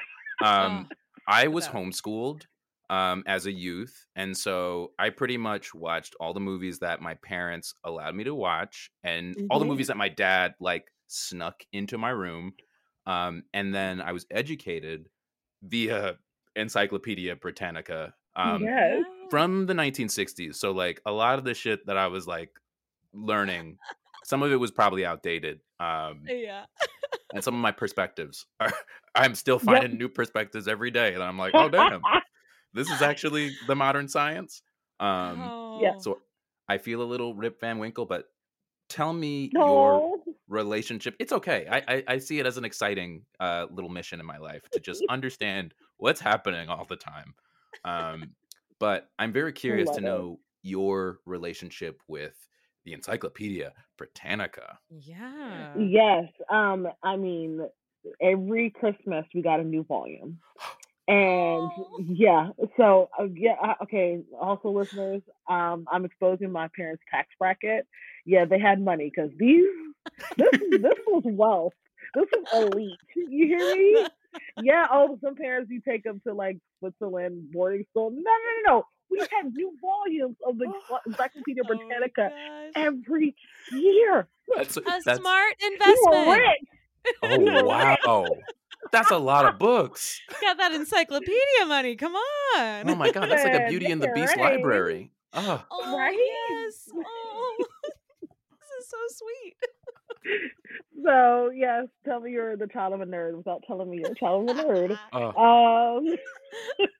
Um, 0.44 0.86
Oh, 0.90 0.94
I 1.26 1.48
was 1.48 1.66
homeschooled 1.66 2.42
um, 2.90 3.24
as 3.26 3.46
a 3.46 3.52
youth, 3.52 4.06
and 4.16 4.36
so 4.36 4.92
I 4.98 5.10
pretty 5.10 5.36
much 5.36 5.74
watched 5.74 6.14
all 6.20 6.32
the 6.34 6.40
movies 6.40 6.78
that 6.80 7.00
my 7.00 7.14
parents 7.14 7.74
allowed 7.84 8.14
me 8.14 8.24
to 8.24 8.34
watch, 8.34 8.90
and 9.02 9.36
all 9.50 9.58
the 9.58 9.64
Mhm. 9.64 9.68
movies 9.68 9.86
that 9.88 9.96
my 9.96 10.08
dad 10.08 10.54
like 10.60 10.92
snuck 11.08 11.62
into 11.72 11.98
my 11.98 12.10
room. 12.10 12.54
Um, 13.06 13.44
and 13.54 13.74
then 13.74 14.00
I 14.00 14.12
was 14.12 14.26
educated 14.30 15.08
via 15.62 16.18
Encyclopedia 16.56 17.36
Britannica. 17.36 18.14
Um, 18.34 18.62
yes. 18.64 19.04
From 19.30 19.66
the 19.66 19.74
1960s. 19.74 20.56
So 20.58 20.72
like 20.72 21.00
a 21.06 21.12
lot 21.12 21.38
of 21.38 21.44
the 21.44 21.54
shit 21.54 21.86
that 21.86 21.96
I 21.96 22.06
was 22.08 22.26
like 22.26 22.50
learning, 23.12 23.78
some 24.24 24.42
of 24.42 24.52
it 24.52 24.56
was 24.56 24.70
probably 24.70 25.04
outdated. 25.06 25.60
Um, 25.80 26.22
Yeah. 26.26 26.66
and 27.32 27.42
some 27.42 27.54
of 27.54 27.60
my 27.60 27.72
perspectives 27.72 28.46
are 28.60 28.72
I'm 29.14 29.34
still 29.34 29.58
finding 29.58 29.96
new 29.98 30.08
perspectives 30.08 30.68
every 30.68 30.90
day, 30.90 31.14
and 31.14 31.22
I'm 31.22 31.38
like, 31.38 31.54
oh 31.54 31.68
damn, 31.70 32.02
this 32.76 32.90
is 32.90 33.02
actually 33.02 33.56
the 33.66 33.74
modern 33.74 34.06
science. 34.06 34.62
Um, 35.00 35.40
oh. 35.40 35.78
yeah. 35.82 35.98
so 35.98 36.20
I 36.68 36.78
feel 36.78 37.02
a 37.02 37.04
little 37.04 37.34
Rip 37.34 37.60
Van 37.60 37.78
Winkle, 37.78 38.06
but 38.06 38.26
tell 38.88 39.12
me 39.12 39.50
your 39.52 40.18
relationship. 40.48 41.16
It's 41.18 41.32
okay. 41.32 41.66
I, 41.70 41.82
I 41.88 42.04
I 42.06 42.18
see 42.18 42.38
it 42.38 42.46
as 42.46 42.56
an 42.56 42.64
exciting 42.64 43.22
uh, 43.40 43.66
little 43.70 43.90
mission 43.90 44.20
in 44.20 44.26
my 44.26 44.38
life 44.38 44.62
to 44.72 44.80
just 44.80 45.02
understand 45.10 45.74
what's 45.96 46.20
happening 46.20 46.68
all 46.68 46.84
the 46.84 46.96
time. 46.96 47.34
Um, 47.84 48.34
but 48.78 49.08
I'm 49.18 49.32
very 49.32 49.52
curious 49.52 49.88
to 49.90 49.94
love 49.96 50.02
it. 50.02 50.06
know 50.06 50.40
your 50.62 51.20
relationship 51.24 52.00
with 52.08 52.34
the 52.84 52.92
Encyclopedia 52.92 53.72
Britannica. 53.96 54.78
Yeah. 54.90 55.74
Yes. 55.78 56.24
Um, 56.50 56.88
I 57.02 57.16
mean, 57.16 57.60
every 58.20 58.70
Christmas 58.70 59.24
we 59.34 59.42
got 59.42 59.60
a 59.60 59.64
new 59.64 59.82
volume. 59.84 60.38
And 61.08 61.70
Oh. 61.78 62.00
yeah, 62.04 62.48
so 62.76 63.08
uh, 63.18 63.24
yeah, 63.32 63.54
uh, 63.62 63.74
okay. 63.84 64.22
Also, 64.40 64.70
listeners, 64.70 65.22
um, 65.48 65.86
I'm 65.90 66.04
exposing 66.04 66.50
my 66.50 66.68
parents' 66.74 67.02
tax 67.10 67.28
bracket. 67.38 67.86
Yeah, 68.24 68.44
they 68.44 68.58
had 68.58 68.80
money 68.82 69.12
because 69.14 69.30
these, 69.38 69.64
this, 70.36 70.48
this 70.80 70.98
was 71.06 71.22
wealth. 71.26 71.74
This 72.14 72.26
is 72.36 72.44
elite. 72.52 72.98
You 73.14 73.46
hear 73.46 73.74
me? 73.76 74.06
Yeah. 74.62 74.86
Oh, 74.90 75.18
some 75.22 75.36
parents 75.36 75.70
you 75.70 75.80
take 75.80 76.02
them 76.04 76.20
to 76.26 76.34
like 76.34 76.58
Switzerland 76.80 77.50
boarding 77.52 77.84
school. 77.90 78.10
No, 78.10 78.18
no, 78.18 78.22
no, 78.22 78.76
no. 78.78 78.86
We 79.10 79.18
had 79.20 79.52
new 79.54 79.72
volumes 79.80 80.36
of 80.46 80.58
the 80.58 80.70
Encyclopedia 81.06 81.62
Oh 81.64 81.68
Britannica 81.68 82.30
gosh. 82.30 82.72
every 82.74 83.36
year. 83.72 84.28
That's 84.56 84.76
A 84.76 84.80
that's 84.80 85.20
smart 85.20 85.54
We 85.62 85.68
were 85.68 85.72
investment. 85.74 86.40
rich. 86.40 87.14
oh 87.22 87.64
wow, 87.64 88.26
that's 88.92 89.10
a 89.10 89.18
lot 89.18 89.44
of 89.46 89.58
books. 89.58 90.20
Got 90.40 90.58
that 90.58 90.72
encyclopedia 90.72 91.66
money. 91.66 91.96
Come 91.96 92.14
on. 92.14 92.88
Oh 92.90 92.94
my 92.94 93.10
god, 93.10 93.28
that's 93.30 93.44
like 93.44 93.54
a 93.54 93.66
Beauty 93.68 93.90
and 93.90 94.02
the 94.02 94.08
Beast 94.14 94.36
right. 94.36 94.54
library. 94.56 95.10
Oh, 95.32 95.62
Oh, 95.70 95.96
Right? 95.96 96.16
yes. 96.50 96.88
Oh. 96.94 97.56
this 98.20 98.70
is 98.80 98.88
so 98.88 98.96
sweet. 99.08 99.54
So 101.04 101.50
yes, 101.54 101.86
tell 102.04 102.20
me 102.20 102.32
you're 102.32 102.56
the 102.56 102.66
child 102.66 102.94
of 102.94 103.00
a 103.00 103.06
nerd 103.06 103.36
without 103.36 103.62
telling 103.66 103.90
me 103.90 103.98
you're 103.98 104.12
a 104.12 104.14
child 104.14 104.50
of 104.50 104.56
a 104.58 104.62
nerd. 104.62 104.98
oh. 105.12 105.26
Um, 106.00 106.16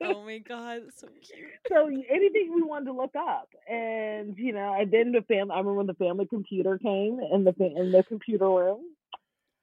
oh 0.02 0.22
my 0.24 0.38
god, 0.38 0.82
so 0.94 1.08
cute. 1.22 1.48
so 1.68 1.86
anything 1.88 2.52
we 2.54 2.62
wanted 2.62 2.84
to 2.86 2.92
look 2.92 3.14
up, 3.16 3.48
and 3.68 4.36
you 4.38 4.52
know, 4.52 4.76
and 4.78 4.90
then 4.92 5.12
the 5.12 5.22
family. 5.22 5.52
I 5.52 5.58
remember 5.58 5.74
when 5.74 5.86
the 5.86 5.94
family 5.94 6.26
computer 6.26 6.78
came 6.78 7.18
in 7.32 7.44
the 7.44 7.52
fa- 7.52 7.74
in 7.74 7.90
the 7.90 8.04
computer 8.04 8.48
room. 8.48 8.80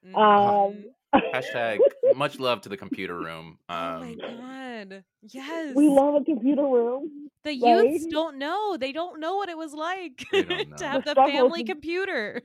Mhm. 0.05 0.17
Um, 0.17 0.83
Hashtag 1.13 1.79
much 2.15 2.39
love 2.39 2.61
to 2.61 2.69
the 2.69 2.77
computer 2.77 3.17
room. 3.17 3.57
oh 3.69 3.73
my 3.73 4.11
Um, 4.11 4.17
god. 4.17 5.03
Yes. 5.21 5.75
we 5.75 5.87
love 5.87 6.15
a 6.21 6.23
computer 6.25 6.63
room. 6.63 7.29
the 7.43 7.59
right? 7.61 7.89
youths 7.91 8.05
don't 8.07 8.37
know. 8.37 8.77
They 8.77 8.91
don't 8.91 9.19
know 9.19 9.35
what 9.37 9.49
it 9.49 9.57
was 9.57 9.73
like 9.73 10.25
They 10.31 10.43
don't 10.43 10.69
know. 10.71 10.77
to 10.77 10.85
have 10.87 11.05
The 11.05 11.13
the 11.13 11.21
family 11.21 11.63
to- 11.63 11.71
computer. 11.71 12.41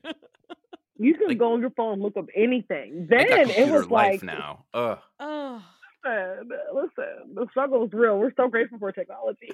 You 0.98 1.14
can 1.14 1.28
Like- 1.28 1.38
go 1.38 1.52
on 1.54 1.60
your 1.60 1.70
phone 1.70 1.94
and 1.94 2.02
look 2.02 2.16
up 2.16 2.26
anything. 2.34 3.06
they 3.08 3.24
got 3.24 3.28
Then 3.46 3.50
it 3.50 3.68
was 3.70 3.88
like, 3.88 4.22
now. 4.22 4.64
Ugh. 4.74 4.98
oh. 5.20 5.62
listen, 6.04 6.48
listen, 6.74 7.34
the 7.34 7.46
struggle 7.50 7.84
is 7.84 7.92
real. 7.92 8.18
We're 8.18 8.32
so 8.36 8.48
grateful 8.48 8.78
for 8.78 8.90
technology. 8.92 9.48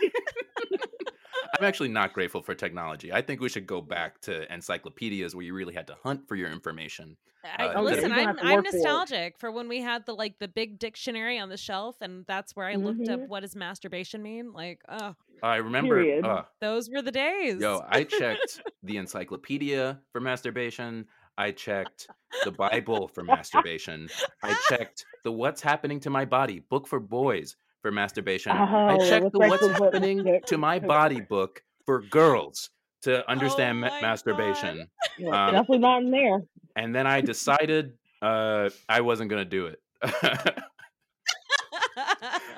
I'm 1.59 1.65
actually 1.65 1.89
not 1.89 2.13
grateful 2.13 2.43
for 2.43 2.55
technology. 2.55 3.13
I 3.13 3.23
think 3.23 3.41
we 3.41 3.49
should 3.49 3.67
go 3.67 3.81
back 3.81 4.21
to 4.23 4.53
encyclopedias 4.53 5.35
where 5.35 5.45
you 5.45 5.55
really 5.55 5.75
had 5.75 5.87
to 5.89 5.97
hunt 6.03 6.27
for 6.29 6.37
your 6.37 6.51
information. 6.51 7.17
I, 7.59 7.67
uh, 7.69 7.83
listen, 7.83 8.11
I'm, 8.11 8.39
I'm 8.41 8.55
work 8.57 8.67
for 8.67 8.73
nostalgic 8.77 9.39
for 9.39 9.51
when 9.53 9.69
we 9.69 9.81
had 9.83 10.07
the 10.07 10.15
like 10.15 10.39
the 10.39 10.49
big 10.49 10.79
dictionary 10.79 11.39
on 11.39 11.51
the 11.51 11.59
shelf, 11.59 11.97
and 12.01 12.25
that's 12.27 12.57
where 12.57 12.67
I 12.67 12.77
looked 12.77 13.09
up 13.09 13.21
Mhm. 13.21 13.29
what 13.29 13.41
does 13.41 13.55
masturbation 13.55 14.23
mean. 14.23 14.53
Like, 14.53 14.81
oh, 14.89 15.15
I 15.43 15.57
remember. 15.57 16.03
Uh, 16.25 16.45
those 16.61 16.89
were 16.89 17.03
the 17.03 17.13
days. 17.13 17.61
yo, 17.61 17.85
I 17.87 18.05
checked 18.05 18.63
the 18.83 18.97
encyclopedia 18.97 20.01
for 20.13 20.21
masturbation. 20.23 21.07
I 21.37 21.51
checked 21.51 22.09
the 22.45 22.53
Bible 22.53 23.09
for 23.09 23.23
masturbation. 23.25 24.09
I 24.43 24.57
checked 24.69 25.05
the 25.25 25.33
What's 25.33 25.61
Happening 25.61 26.01
to 26.01 26.11
My 26.11 26.25
Body 26.25 26.61
book 26.61 26.87
for 26.87 27.01
boys 27.01 27.57
for 27.85 27.93
masturbation. 27.93 28.51
I 28.51 28.95
Oh, 28.95 28.99
checked 29.11 29.31
the 29.33 29.39
what's 29.41 29.51
What's 29.51 29.63
like 29.63 29.77
book- 29.79 29.93
Happening 29.93 30.25
the- 30.25 30.41
to 30.47 30.57
My 30.57 30.79
Body 30.97 31.21
book 31.21 31.63
for 31.85 32.01
girls 32.01 32.71
to 33.03 33.29
understand 33.31 33.79
ma- 33.79 34.01
masturbation. 34.01 34.89
Yeah, 35.19 35.29
Um, 35.49 35.53
definitely 35.53 35.79
not 35.81 36.03
in 36.03 36.11
there. 36.11 36.43
And 36.77 36.95
then 36.95 37.07
I 37.07 37.21
decided 37.21 37.93
uh, 38.23 38.71
I 38.89 39.03
wasn't 39.03 39.29
going 39.29 39.45
to 39.45 39.49
do 39.49 39.67
it. 39.67 39.83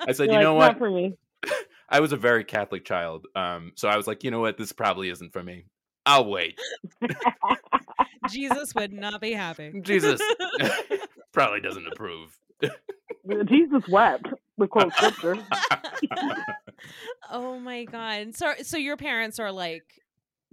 I 0.07 0.13
said, 0.13 0.27
You're 0.27 0.35
you 0.35 0.39
know 0.39 0.55
like, 0.55 0.55
what? 0.55 0.67
Not 0.71 0.77
for 0.79 0.89
me. 0.89 1.17
I 1.89 1.99
was 1.99 2.13
a 2.13 2.17
very 2.17 2.45
Catholic 2.45 2.85
child. 2.85 3.27
Um, 3.35 3.73
so 3.75 3.89
I 3.89 3.97
was 3.97 4.07
like, 4.07 4.23
you 4.23 4.31
know 4.31 4.39
what? 4.39 4.57
This 4.57 4.71
probably 4.71 5.09
isn't 5.09 5.33
for 5.33 5.43
me. 5.43 5.65
I'll 6.05 6.25
wait. 6.29 6.57
Jesus 8.29 8.73
would 8.75 8.93
not 8.93 9.19
be 9.19 9.33
happy. 9.33 9.81
Jesus 9.81 10.21
probably 11.33 11.59
doesn't 11.59 11.85
approve. 11.87 12.37
Jesus 13.45 13.83
wept. 13.89 14.27
The 14.57 14.67
quote 14.67 14.93
scripture. 14.93 15.37
oh 17.31 17.59
my 17.59 17.83
god. 17.85 18.35
So 18.35 18.53
so 18.63 18.77
your 18.77 18.97
parents 18.97 19.39
are 19.39 19.51
like 19.51 19.83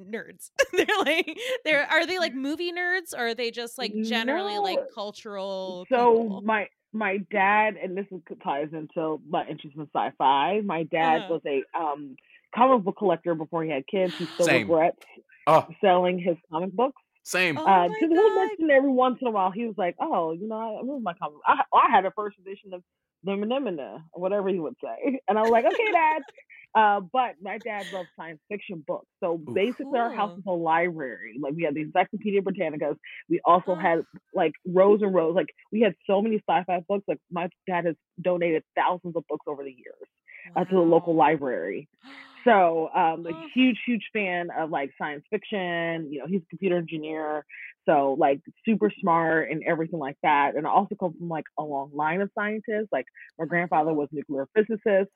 nerds. 0.01 0.51
they're 0.73 0.87
like 1.05 1.39
they're 1.65 1.87
are 1.87 2.07
they 2.07 2.19
like 2.19 2.35
movie 2.35 2.73
nerds 2.73 3.15
or 3.17 3.29
are 3.29 3.35
they 3.35 3.51
just 3.51 3.79
like 3.79 3.93
generally 4.03 4.59
like 4.59 4.79
cultural 4.95 5.87
So 5.91 6.15
people? 6.15 6.43
my 6.43 6.69
my 6.93 7.19
dad, 7.33 7.75
and 7.83 7.97
this 7.97 8.07
is, 8.13 8.21
ties 8.43 8.69
into 8.73 9.21
my 9.29 9.45
interest 9.49 9.77
in 9.77 9.89
sci-fi. 9.93 10.61
My 10.61 10.85
dad 10.85 11.23
Uh-huh. 11.23 11.35
was 11.35 11.43
a 11.47 11.63
um, 11.79 12.15
comic 12.55 12.85
book 12.85 12.97
collector 12.99 13.35
before 13.35 13.65
he 13.65 13.71
had 13.71 13.85
kids. 13.89 14.15
He 14.17 14.27
still 14.35 14.47
Same. 14.47 14.63
regrets 14.71 14.99
Oh, 15.47 15.67
selling 15.81 16.19
his 16.19 16.37
comic 16.51 16.73
books. 16.73 17.03
same. 17.25 17.59
Oh 17.59 17.67
uh, 17.67 17.89
my 17.89 17.89
because 17.89 18.11
he'll 18.11 18.29
God. 18.29 18.47
mention 18.47 18.71
every 18.71 18.91
once 18.91 19.19
in 19.21 19.27
a 19.27 19.31
while. 19.31 19.51
He 19.51 19.67
was 19.67 19.75
like, 19.77 19.97
"Oh, 20.01 20.33
you 20.33 20.47
know, 20.49 20.57
I, 20.57 20.75
I 20.75 20.81
remember 20.81 21.01
my 21.01 21.15
comic. 21.15 21.39
I, 21.47 21.63
I 21.75 21.91
had 21.91 22.05
a 22.07 22.13
first 22.13 22.39
edition 22.39 22.73
of 22.73 22.83
Nemenemina, 22.83 22.83
or 22.83 23.14
whatever 23.25 24.49
he 24.49 24.59
would 24.59 24.75
say." 24.83 25.21
And 25.29 25.39
I 25.39 25.43
was 25.43 25.53
like, 25.53 25.65
"Okay, 25.65 25.93
Dad." 25.93 26.23
Uh, 26.77 26.99
but 27.13 27.37
my 27.41 27.59
dad 27.59 27.87
loved 27.93 28.09
science 28.17 28.41
fiction 28.49 28.83
books, 28.85 29.07
so 29.21 29.35
Ooh. 29.35 29.55
basically 29.55 29.97
our 29.97 30.13
house 30.13 30.33
was 30.35 30.43
a 30.49 30.51
library. 30.51 31.37
Like 31.41 31.55
we 31.55 31.63
had 31.63 31.75
the 31.75 31.83
Encyclopedia 31.83 32.43
Britannicas. 32.43 32.97
We 33.31 33.41
also 33.45 33.73
Oh. 33.73 33.75
had 33.77 34.03
like 34.35 34.51
rows 34.67 35.01
and 35.01 35.15
rows. 35.15 35.37
Like 35.37 35.55
we 35.71 35.83
had 35.83 35.95
so 36.05 36.21
many 36.21 36.43
sci-fi 36.49 36.81
books. 36.89 37.05
Like 37.07 37.21
my 37.31 37.49
dad 37.69 37.85
has 37.85 37.95
donated 38.21 38.65
thousands 38.75 39.15
of 39.15 39.23
books 39.29 39.47
over 39.47 39.63
the 39.63 39.71
years 39.71 40.09
uh, 40.57 40.65
to 40.65 40.75
the 40.75 40.81
local 40.81 41.15
library. 41.15 41.89
So 42.45 42.89
um, 42.95 43.27
a 43.27 43.33
Oh. 43.33 43.49
huge, 43.55 43.79
huge 43.87 44.03
fan 44.13 44.49
of 44.57 44.71
like 44.71 44.91
science 44.99 45.25
fiction. 45.31 46.13
You 46.13 46.21
know, 46.21 46.27
he's 46.29 46.43
a 46.43 46.47
computer 46.51 46.77
engineer, 46.77 47.45
so 47.87 48.17
like 48.19 48.41
super 48.65 48.91
smart 49.01 49.51
and 49.51 49.63
everything 49.65 49.99
like 49.99 50.17
that. 50.23 50.53
And 50.57 50.67
I 50.67 50.71
also 50.71 50.95
come 50.95 51.15
from 51.19 51.29
like 51.29 51.45
a 51.59 51.63
long 51.63 51.91
line 51.95 52.21
of 52.21 52.31
scientists. 52.35 52.89
Like 52.93 53.07
my 53.39 53.47
grandfather 53.47 53.93
was 53.95 54.09
nuclear 54.13 54.47
physicist. 54.55 55.11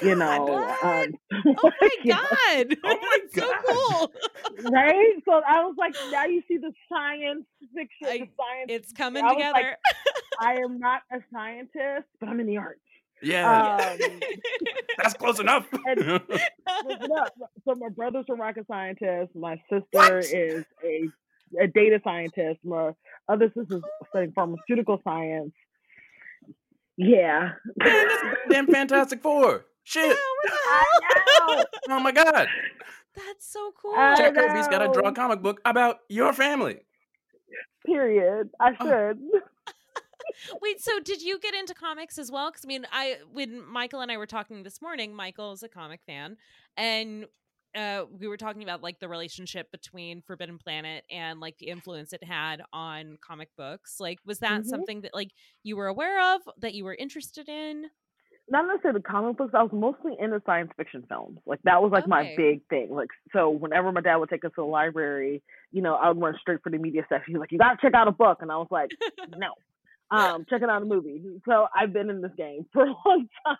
You 0.00 0.16
know, 0.16 0.76
um, 0.82 1.12
Oh 1.62 1.70
my 1.80 1.88
god. 2.06 2.76
Oh 2.84 2.98
my 3.00 3.18
That's 3.22 3.34
so 3.34 3.46
God. 3.50 3.64
cool. 3.66 4.12
right? 4.72 5.14
So 5.24 5.32
I 5.32 5.64
was 5.64 5.74
like, 5.78 5.94
now 6.08 6.26
you 6.26 6.42
see 6.48 6.58
the 6.58 6.72
science 6.88 7.44
fiction, 7.74 8.08
the 8.20 8.28
science. 8.36 8.68
It's 8.68 8.92
coming 8.92 9.24
I 9.24 9.32
was 9.32 9.46
like, 9.52 9.66
together. 9.66 9.76
I 10.40 10.54
am 10.54 10.78
not 10.78 11.02
a 11.12 11.18
scientist, 11.32 12.06
but 12.20 12.28
I'm 12.28 12.40
in 12.40 12.46
the 12.46 12.56
arts. 12.58 12.80
Yeah, 13.24 13.96
Um, 14.00 14.20
that's 15.02 15.14
close 15.14 15.40
enough. 15.40 15.66
and- 15.86 16.20
So 17.66 17.74
my 17.76 17.88
brother's 17.88 18.26
a 18.28 18.34
rocket 18.34 18.66
scientist. 18.68 19.34
My 19.34 19.56
sister 19.70 19.84
What? 19.92 20.24
is 20.24 20.64
a 20.84 21.08
a 21.60 21.66
data 21.68 22.00
scientist. 22.04 22.58
My 22.64 22.90
Other 23.28 23.50
sisters 23.56 23.82
studying 24.10 24.32
pharmaceutical 24.32 25.00
science. 25.04 25.52
Yeah. 26.96 27.52
Damn 28.50 28.66
Fantastic 28.66 29.22
Four. 29.22 29.64
Shit. 29.84 30.16
I. 30.46 31.64
Oh 31.90 32.00
my 32.00 32.12
god. 32.12 32.48
That's 33.14 33.46
so 33.52 33.72
cool. 33.80 33.94
I 33.96 34.14
Jack 34.16 34.34
Kirby's 34.34 34.68
got 34.68 34.78
to 34.78 34.88
draw 34.92 35.08
a 35.08 35.10
know. 35.10 35.12
comic 35.12 35.40
book 35.42 35.60
about 35.64 36.00
your 36.08 36.32
family. 36.32 36.78
Period. 37.86 38.50
I 38.60 38.70
Oh. 38.80 38.86
Wait, 40.60 40.80
so 40.80 41.00
did 41.00 41.22
you 41.22 41.38
get 41.38 41.54
into 41.54 41.74
comics 41.74 42.18
as 42.18 42.30
well? 42.30 42.50
Because 42.50 42.64
I 42.64 42.68
mean, 42.68 42.86
I 42.92 43.18
when 43.32 43.64
Michael 43.66 44.00
and 44.00 44.10
I 44.10 44.16
were 44.16 44.26
talking 44.26 44.62
this 44.62 44.80
morning, 44.82 45.14
Michael 45.14 45.52
is 45.52 45.62
a 45.62 45.68
comic 45.68 46.00
fan, 46.06 46.36
and 46.76 47.26
uh, 47.74 48.04
we 48.20 48.28
were 48.28 48.36
talking 48.36 48.62
about 48.62 48.82
like 48.82 49.00
the 49.00 49.08
relationship 49.08 49.70
between 49.72 50.22
Forbidden 50.22 50.58
Planet 50.58 51.04
and 51.10 51.40
like 51.40 51.58
the 51.58 51.66
influence 51.68 52.12
it 52.12 52.22
had 52.22 52.62
on 52.72 53.18
comic 53.20 53.48
books. 53.56 53.98
Like, 53.98 54.18
was 54.24 54.38
that 54.40 54.62
Mhm. 54.62 54.66
something 54.68 55.00
that 55.02 55.14
like 55.14 55.32
you 55.62 55.76
were 55.76 55.88
aware 55.88 56.34
of 56.34 56.42
that 56.58 56.74
you 56.74 56.84
were 56.84 56.94
interested 56.94 57.48
in? 57.48 57.90
not 58.46 58.66
necessarily 58.66 59.00
the 59.00 59.08
comic 59.08 59.38
books. 59.38 59.54
I 59.54 59.62
was 59.62 59.72
mostly 59.72 60.12
into 60.20 60.40
science 60.44 60.70
fiction 60.76 61.02
films. 61.08 61.38
Like 61.46 61.60
that 61.62 61.80
was 61.82 61.92
like 61.92 62.06
my 62.06 62.34
big 62.36 62.60
thing. 62.68 62.90
Like 62.90 63.08
so, 63.32 63.48
whenever 63.48 63.90
my 63.90 64.02
dad 64.02 64.16
would 64.16 64.28
take 64.28 64.44
us 64.44 64.50
to 64.56 64.60
the 64.60 64.64
library, 64.64 65.42
you 65.72 65.80
know, 65.80 65.94
I 65.94 66.08
would 66.08 66.20
run 66.20 66.34
straight 66.40 66.62
for 66.62 66.68
the 66.70 66.76
media 66.78 67.06
section. 67.08 67.32
He's 67.34 67.40
like, 67.40 67.52
"You 67.52 67.58
gotta 67.58 67.78
check 67.80 67.94
out 67.94 68.06
a 68.06 68.12
book," 68.12 68.38
and 68.42 68.52
I 68.52 68.56
was 68.58 68.68
like, 68.70 68.90
"No, 69.38 69.54
um, 70.10 70.44
checking 70.48 70.68
out 70.68 70.82
a 70.82 70.86
movie." 70.86 71.22
So 71.48 71.66
I've 71.74 71.92
been 71.92 72.10
in 72.10 72.20
this 72.20 72.32
game 72.36 72.66
for 72.72 72.84
a 72.84 72.94
long 73.06 73.28
time. 73.46 73.56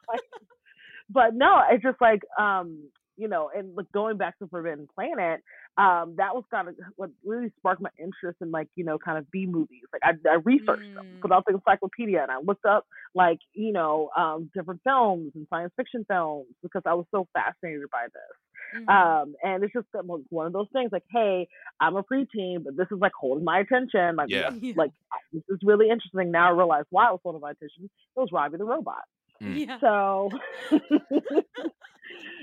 but 1.11 1.35
no, 1.35 1.63
it's 1.71 1.83
just 1.83 2.01
like 2.01 2.23
um, 2.39 2.89
you 3.17 3.29
know, 3.29 3.51
and 3.57 3.75
like 3.77 3.91
going 3.93 4.17
back 4.17 4.39
to 4.39 4.47
Forbidden 4.49 4.89
Planet, 4.95 5.41
um, 5.77 6.15
that 6.19 6.35
was 6.35 6.45
kind 6.51 6.69
of 6.69 6.75
what 6.97 7.11
really 7.25 7.51
sparked 7.59 7.81
my 7.83 7.91
interest 7.99 8.39
in 8.41 8.51
like 8.51 8.69
you 8.77 8.85
know 8.85 8.99
kind 8.99 9.19
of 9.19 9.31
B 9.31 9.47
movies. 9.47 9.83
Like 9.93 10.03
I, 10.05 10.13
I 10.29 10.35
researched 10.45 10.95
them, 10.95 11.05
Mm. 11.17 11.21
put 11.21 11.33
out 11.33 11.45
the 11.47 11.55
encyclopedia, 11.55 12.23
and 12.23 12.31
I 12.31 12.39
looked 12.41 12.65
up 12.67 12.87
like 13.15 13.39
you 13.53 13.73
know 13.73 14.11
um, 14.17 14.51
different 14.55 14.81
films 14.85 15.33
and 15.35 15.47
science 15.51 15.73
fiction 15.77 16.05
films 16.09 16.47
because 16.63 16.83
I 16.87 16.95
was 16.95 17.07
so 17.11 17.27
fascinated 17.33 17.89
by 17.93 18.07
this. 18.07 18.83
Mhm. 18.83 18.89
Um, 18.89 19.35
and 19.45 19.63
it's 19.63 19.73
just 19.73 19.87
one 20.31 20.47
of 20.47 20.53
those 20.53 20.67
things 20.73 20.91
like, 20.91 21.05
hey, 21.13 21.47
I'm 21.79 21.95
a 21.95 22.03
preteen, 22.03 22.65
but 22.65 22.77
this 22.77 22.89
is 22.91 22.99
like 22.99 23.13
holding 23.19 23.45
my 23.45 23.61
attention. 23.61 24.17
Like, 24.17 24.31
Yeah. 24.31 24.51
Yeah. 24.61 24.73
like 24.77 24.91
this 25.33 25.43
is 25.49 25.59
really 25.63 25.91
interesting. 25.91 26.33
Now 26.33 26.49
I 26.49 26.51
realize 26.57 26.85
why 26.91 27.07
it 27.09 27.13
was 27.13 27.21
holding 27.23 27.41
my 27.43 27.53
attention. 27.53 27.85
It 27.85 28.19
was 28.21 28.31
Robbie 28.33 28.57
the 28.59 28.65
robot. 28.65 29.05
Mm. 29.41 29.67
yeah. 29.67 29.79
So, 29.81 30.31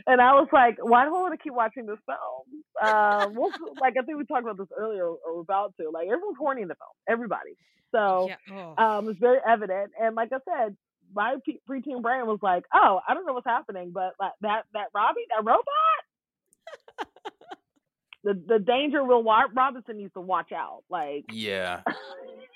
and 0.08 0.22
I 0.22 0.34
was 0.34 0.48
like, 0.52 0.78
why 0.82 1.06
do 1.06 1.16
I 1.16 1.22
want 1.22 1.34
to 1.34 1.44
keep 1.44 1.54
watching 1.54 1.86
this 1.86 2.00
film? 2.06 2.64
Uh, 2.82 3.30
we'll, 3.34 3.52
like 3.80 3.96
I 3.98 4.02
think 4.04 4.18
we 4.18 4.26
talked 4.26 4.44
about 4.44 4.58
this 4.58 4.68
earlier, 4.78 5.06
or 5.08 5.36
we're 5.36 5.42
about 5.42 5.74
to. 5.80 5.90
Like 5.90 6.08
everyone's 6.08 6.38
horny 6.38 6.62
in 6.62 6.68
the 6.68 6.76
film, 6.76 6.94
everybody. 7.08 7.52
So 7.92 8.30
yeah. 8.30 8.74
Oh. 8.78 8.84
um, 8.84 9.10
it's 9.10 9.20
very 9.20 9.40
evident. 9.48 9.92
And 10.02 10.16
like 10.16 10.30
I 10.32 10.38
said, 10.46 10.76
my 11.14 11.36
pe- 11.46 11.60
preteen 11.70 12.02
brain 12.02 12.26
was 12.26 12.40
like, 12.42 12.64
oh, 12.74 13.02
I 13.08 13.14
don't 13.14 13.26
know 13.26 13.34
what's 13.34 13.48
happening, 13.48 13.92
but 13.94 14.14
like 14.20 14.34
that 14.42 14.64
that 14.74 14.88
Robbie, 14.94 15.26
that 15.36 15.46
robot. 15.46 15.64
The, 18.24 18.40
the 18.48 18.60
danger 18.60 19.04
Will 19.04 19.24
Wa- 19.24 19.48
Robinson 19.56 19.98
needs 19.98 20.14
to 20.14 20.22
watch 20.22 20.52
out. 20.52 20.84
Like, 20.90 21.26
Yeah, 21.32 21.82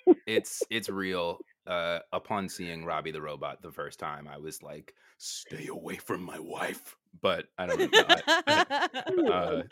it's 0.28 0.62
it's 0.70 0.90
real. 0.90 1.40
Uh, 1.66 2.00
upon 2.14 2.48
seeing 2.48 2.86
Robbie 2.86 3.12
the 3.12 3.22
robot 3.22 3.64
the 3.64 3.72
first 3.72 4.00
time, 4.00 4.28
I 4.28 4.38
was 4.38 4.62
like, 4.62 4.94
"Stay 5.18 5.68
away 5.68 5.96
from 5.96 6.22
my 6.22 6.38
wife." 6.38 6.96
But 7.22 7.46
I 7.58 7.66
don't 7.66 7.92
know. 7.92 9.32
Uh, 9.32 9.64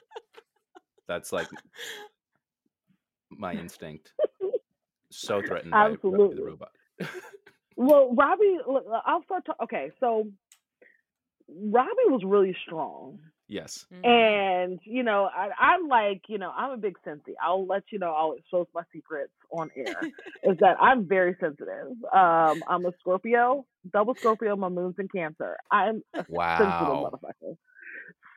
that's 1.07 1.31
like 1.31 1.47
my 3.29 3.53
instinct. 3.63 4.13
So 5.09 5.41
threatened 5.41 5.71
by 5.71 5.89
the 6.01 6.41
robot. 6.43 6.71
well, 7.75 8.13
Robbie, 8.15 8.57
look, 8.67 8.85
I'll 9.05 9.23
start. 9.23 9.45
To, 9.45 9.53
okay, 9.63 9.91
so 9.99 10.27
Robbie 11.47 12.07
was 12.07 12.21
really 12.25 12.55
strong. 12.65 13.19
yes. 13.47 13.85
Mhm. 13.93 14.07
And 14.07 14.79
you 14.85 15.03
know, 15.03 15.29
I, 15.35 15.49
I'm 15.59 15.87
like, 15.87 16.23
you 16.29 16.37
know, 16.37 16.51
I'm 16.55 16.71
a 16.71 16.77
big 16.77 16.97
Cincy. 17.05 17.33
I'll 17.41 17.67
let 17.67 17.83
you 17.91 17.99
know. 17.99 18.11
I'll 18.13 18.33
expose 18.33 18.67
my 18.73 18.83
secrets 18.91 19.33
on 19.51 19.69
air. 19.75 20.01
is 20.43 20.57
that 20.59 20.77
I'm 20.81 21.07
very 21.07 21.35
sensitive. 21.39 21.91
Um, 22.11 22.63
I'm 22.67 22.85
a 22.85 22.91
Scorpio, 22.99 23.65
double 23.91 24.15
Scorpio. 24.15 24.55
My 24.55 24.69
moon's 24.69 24.95
in 24.99 25.07
Cancer. 25.09 25.57
I'm 25.71 26.01
a 26.17 26.25
Wow. 26.27 26.47
sensitive 26.57 26.97
motherfucker. 26.97 27.57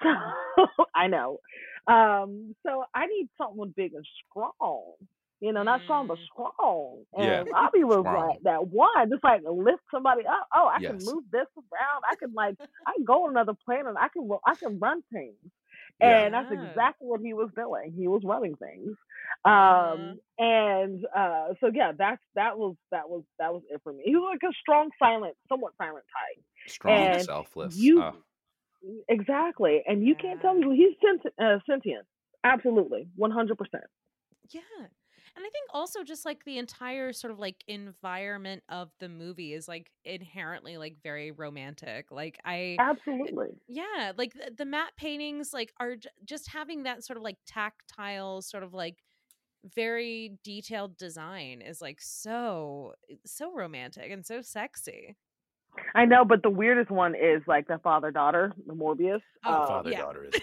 So 0.57 0.85
I 0.95 1.07
know. 1.07 1.39
Um, 1.87 2.55
so 2.67 2.85
I 2.95 3.07
need 3.07 3.29
someone 3.39 3.75
big 3.77 3.95
and 3.95 4.07
strong. 4.31 4.95
You 5.41 5.53
know, 5.53 5.63
not 5.63 5.83
strong 5.83 6.07
but 6.07 6.19
Mm. 6.19 6.29
strong. 6.33 7.05
Yeah, 7.17 7.45
And 7.45 7.49
Robbie 7.53 7.85
was 7.85 8.07
strong. 8.07 8.11
like 8.11 8.41
that 8.43 8.67
one, 8.69 9.11
just 9.11 9.23
like 9.25 9.43
lift 9.49 9.83
somebody 9.93 10.23
up. 10.27 10.47
Oh, 10.55 10.69
I 10.73 10.79
Yes. 10.79 10.85
can 10.85 11.05
move 11.05 11.25
this 11.31 11.47
around. 11.57 12.03
I 12.11 12.17
can 12.19 12.33
like 12.35 12.57
I 12.87 12.93
can 12.97 13.05
go 13.05 13.25
on 13.25 13.31
another 13.31 13.55
planet. 13.65 13.95
I 14.01 14.09
can 14.09 14.29
I 14.47 14.55
can 14.57 14.79
run 14.79 15.03
things. 15.13 15.37
Yeah. 16.01 16.19
And 16.25 16.35
that's 16.35 16.51
exactly 16.53 17.07
what 17.09 17.21
he 17.21 17.33
was 17.35 17.51
doing. 17.57 17.93
He 17.97 18.09
was 18.09 18.23
running 18.25 18.55
things. 18.57 18.97
Uh-huh. 19.45 19.95
Um 19.95 20.21
and 20.39 21.05
uh 21.17 21.49
so 21.61 21.71
yeah, 21.73 21.93
that's 21.97 22.21
that 22.35 22.59
was 22.59 22.77
that 22.91 23.09
was 23.09 23.23
that 23.39 23.53
was 23.53 23.63
it 23.71 23.81
for 23.83 23.93
me. 23.93 24.03
He 24.05 24.15
was 24.17 24.29
like 24.33 24.49
a 24.51 24.55
strong, 24.61 24.91
silent, 24.99 25.35
somewhat 25.49 25.73
silent 25.79 26.05
type. 26.13 26.45
Strong, 26.67 26.93
and 26.99 27.23
selfless. 27.23 27.77
you- 27.77 28.03
Oh, 28.03 28.15
Exactly. 29.09 29.83
And 29.87 30.05
you 30.07 30.15
can't 30.15 30.41
tell 30.41 30.55
me 30.55 30.77
he's 30.77 30.97
senti- 31.05 31.35
uh, 31.43 31.59
sentient. 31.69 32.07
Absolutely. 32.45 33.09
One 33.17 33.31
hundred 33.33 33.59
percent. 33.59 33.85
Yeah. 34.51 34.61
And 35.37 35.45
I 35.45 35.51
think 35.51 35.69
also 35.71 36.03
just 36.03 36.25
like 36.25 36.45
the 36.45 36.59
entire 36.59 37.13
sort 37.13 37.31
of 37.31 37.39
like 37.39 37.63
environment 37.69 38.65
of 38.71 38.91
the 39.01 39.09
movie 39.09 39.53
is 39.53 39.69
like 39.69 39.91
inherently 40.05 40.79
like 40.79 40.97
very 41.03 41.31
romantic. 41.31 42.11
Like 42.11 42.41
I 42.45 42.81
eh, 43.27 43.33
Absolutely. 43.33 43.61
yeah, 43.69 44.13
like 44.17 44.33
the, 44.35 44.53
the 44.57 44.65
matte 44.65 44.97
paintings 44.97 45.53
like 45.53 45.73
are 45.79 45.97
j- 45.97 46.09
just 46.25 46.49
having 46.49 46.85
that 46.85 47.05
sort 47.05 47.17
of 47.19 47.23
like 47.23 47.39
tactile 47.47 48.41
sort 48.43 48.63
of 48.63 48.73
like 48.75 49.03
very 49.65 50.39
detailed 50.45 50.97
design 50.99 51.63
is 51.63 51.81
like 51.83 52.01
so 52.01 52.95
eh, 53.11 53.17
so 53.27 53.53
romantic 53.55 54.11
and 54.13 54.27
so 54.27 54.43
sexy. 54.43 55.17
I 55.95 56.05
know, 56.05 56.25
but 56.25 56.43
the 56.43 56.51
weirdest 56.51 56.91
one 56.91 57.15
is 57.15 57.43
like 57.47 57.67
the 57.69 57.79
father 57.83 58.11
daughter, 58.11 58.53
the 58.67 58.75
Morbius. 58.75 59.21
Oh, 59.45 59.63
Um, 59.63 59.67
father 59.69 59.91
yeah. 59.91 60.01
daughter 60.03 60.25
is 60.25 60.31
it's, 60.35 60.43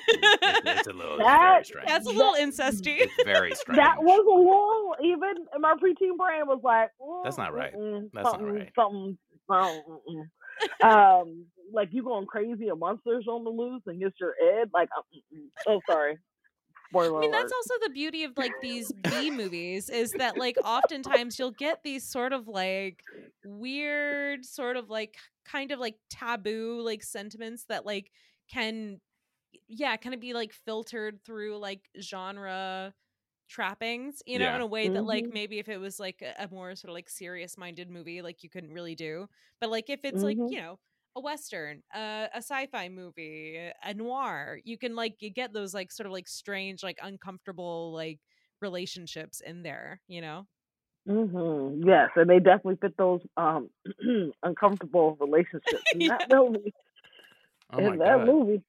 it's 0.66 0.88
a 0.88 0.94
little 0.94 1.16
it's 1.16 1.24
That- 1.24 1.52
very 1.54 1.64
strange. 1.66 1.88
That's 1.88 2.06
a 2.08 2.10
little 2.10 2.34
incesty. 2.36 2.98
It's 3.00 3.24
very 3.26 3.54
strange. 3.56 3.78
That 3.78 3.98
was 4.02 4.26
a 4.26 4.38
little 4.38 4.96
even 5.16 5.46
in 5.56 5.62
my 5.62 5.74
preteen 5.74 6.18
brain 6.18 6.48
was 6.48 6.62
like 6.64 6.90
That's 7.24 7.36
"Mm, 7.36 7.40
not 7.40 7.54
right. 7.54 7.74
That's 8.14 8.24
not 8.34 8.42
right." 8.44 8.72
Something, 8.76 9.18
mm-mm." 9.50 10.28
um, 10.84 11.46
like 11.74 11.90
you 11.92 12.04
going 12.04 12.26
crazy 12.28 12.68
and 12.70 12.80
monsters 12.80 13.26
on 13.28 13.44
the 13.44 13.50
loose 13.50 13.82
and 13.88 14.02
it's 14.02 14.20
your 14.20 14.34
Ed. 14.62 14.70
Like, 14.74 14.90
uh, 14.98 15.02
oh, 15.68 15.82
sorry. 15.90 16.18
Spoiler 16.94 17.20
I 17.20 17.22
mean, 17.22 17.32
alert. 17.32 17.52
that's 17.52 17.54
also 17.54 17.74
the 17.84 17.90
beauty 17.90 18.24
of 18.24 18.38
like 18.38 18.60
these 18.62 18.92
B 18.94 19.32
movies 19.32 19.90
is 19.90 20.16
that 20.16 20.38
like 20.38 20.58
oftentimes 20.64 21.40
you'll 21.40 21.52
get 21.52 21.84
these 21.84 22.08
sort 22.08 22.34
of 22.34 22.48
like 22.48 23.06
weird, 23.44 24.46
sort 24.46 24.78
of 24.78 24.90
like 24.90 25.18
kind 25.46 25.72
of 25.72 25.80
like 25.80 25.98
taboo 26.10 26.82
like 26.82 27.04
sentiments 27.04 27.66
that 27.66 27.86
like 27.86 28.12
can, 28.50 29.02
yeah, 29.68 29.98
kind 29.98 30.16
of 30.16 30.22
be 30.22 30.34
like 30.34 30.54
filtered 30.54 31.24
through 31.26 31.58
like 31.58 31.90
genre 32.02 32.94
trappings, 33.50 34.22
you 34.26 34.40
know, 34.40 34.54
Yeah. 34.54 34.56
in 34.56 34.62
a 34.62 34.68
way 34.68 34.90
that 34.90 35.06
like 35.06 35.28
Mhm. 35.28 35.32
maybe 35.32 35.60
if 35.60 35.70
it 35.70 35.78
was 35.78 36.00
like 36.00 36.22
a, 36.24 36.48
more 36.52 36.76
sort 36.76 36.90
of 36.90 36.96
like 36.96 37.10
serious 37.10 37.58
minded 37.58 37.90
movie, 37.90 38.22
like 38.22 38.44
you 38.44 38.50
couldn't 38.50 38.74
really 38.74 38.96
do. 38.96 39.28
But 39.62 39.70
like 39.72 39.90
if 39.90 40.02
it's 40.06 40.24
like, 40.24 40.40
Mhm. 40.40 40.50
you 40.50 40.60
know, 40.62 40.80
a 41.16 41.22
western, 41.22 41.84
uh, 41.94 42.28
a 42.34 42.38
sci-fi 42.38 42.90
movie, 42.90 43.60
a 43.84 43.94
noir. 43.94 44.60
You 44.64 44.78
can 44.78 44.96
like 44.96 45.16
you 45.20 45.30
get 45.30 45.54
those 45.54 45.74
like 45.74 45.92
sort 45.92 46.08
of 46.08 46.14
like 46.14 46.28
strange, 46.28 46.84
like 46.84 47.00
uncomfortable 47.02 47.94
like 47.94 48.20
relationships 48.62 49.42
in 49.42 49.64
there. 49.64 50.02
You 50.08 50.22
know? 50.22 50.48
Mm-hmm. 51.08 51.88
Yes, 51.88 52.10
and 52.16 52.30
they 52.30 52.40
definitely 52.40 52.78
fit 52.82 52.96
those 52.98 53.22
um 53.38 53.70
uncomfortable 54.44 55.18
relationships 55.20 55.84
in 55.94 56.08
that 56.08 56.28
movie. 56.32 56.74
oh 57.72 57.82
my 57.82 57.94
in 57.94 58.00
that 58.00 58.18
god. 58.18 58.28
movie. 58.28 58.64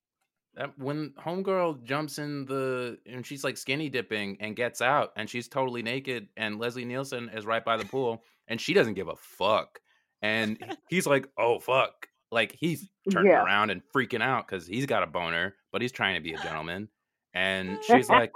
That, 0.56 0.78
when 0.78 1.14
homegirl 1.18 1.82
jumps 1.82 2.18
in 2.18 2.44
the 2.44 2.98
and 3.06 3.26
she's 3.26 3.42
like 3.42 3.56
skinny 3.56 3.88
dipping 3.88 4.36
and 4.38 4.54
gets 4.54 4.80
out 4.80 5.10
and 5.16 5.28
she's 5.28 5.48
totally 5.48 5.82
naked 5.82 6.28
and 6.36 6.60
Leslie 6.60 6.84
Nielsen 6.84 7.28
is 7.34 7.44
right 7.44 7.64
by 7.64 7.76
the 7.76 7.84
pool 7.84 8.22
and 8.46 8.60
she 8.60 8.72
doesn't 8.72 8.94
give 8.94 9.08
a 9.08 9.16
fuck 9.16 9.80
and 10.22 10.56
he's 10.88 11.08
like 11.08 11.26
oh 11.36 11.58
fuck 11.58 12.06
like 12.34 12.52
he's 12.58 12.88
turning 13.10 13.32
Yeah. 13.32 13.42
around 13.44 13.70
and 13.70 13.80
freaking 13.94 14.20
out 14.22 14.46
because 14.46 14.66
he's 14.66 14.86
got 14.86 15.02
a 15.02 15.06
boner 15.06 15.54
but 15.72 15.80
he's 15.80 15.92
trying 15.92 16.14
to 16.16 16.20
be 16.20 16.34
a 16.34 16.38
gentleman 16.42 16.88
and 17.32 17.78
she's 17.82 18.08
like 18.10 18.32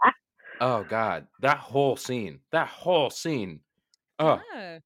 oh 0.60 0.84
god 0.84 1.26
that 1.40 1.58
whole 1.58 1.96
scene 1.96 2.40
that 2.52 2.68
whole 2.68 3.10
scene 3.10 3.60
oh 4.18 4.40
Yeah. 4.54 4.78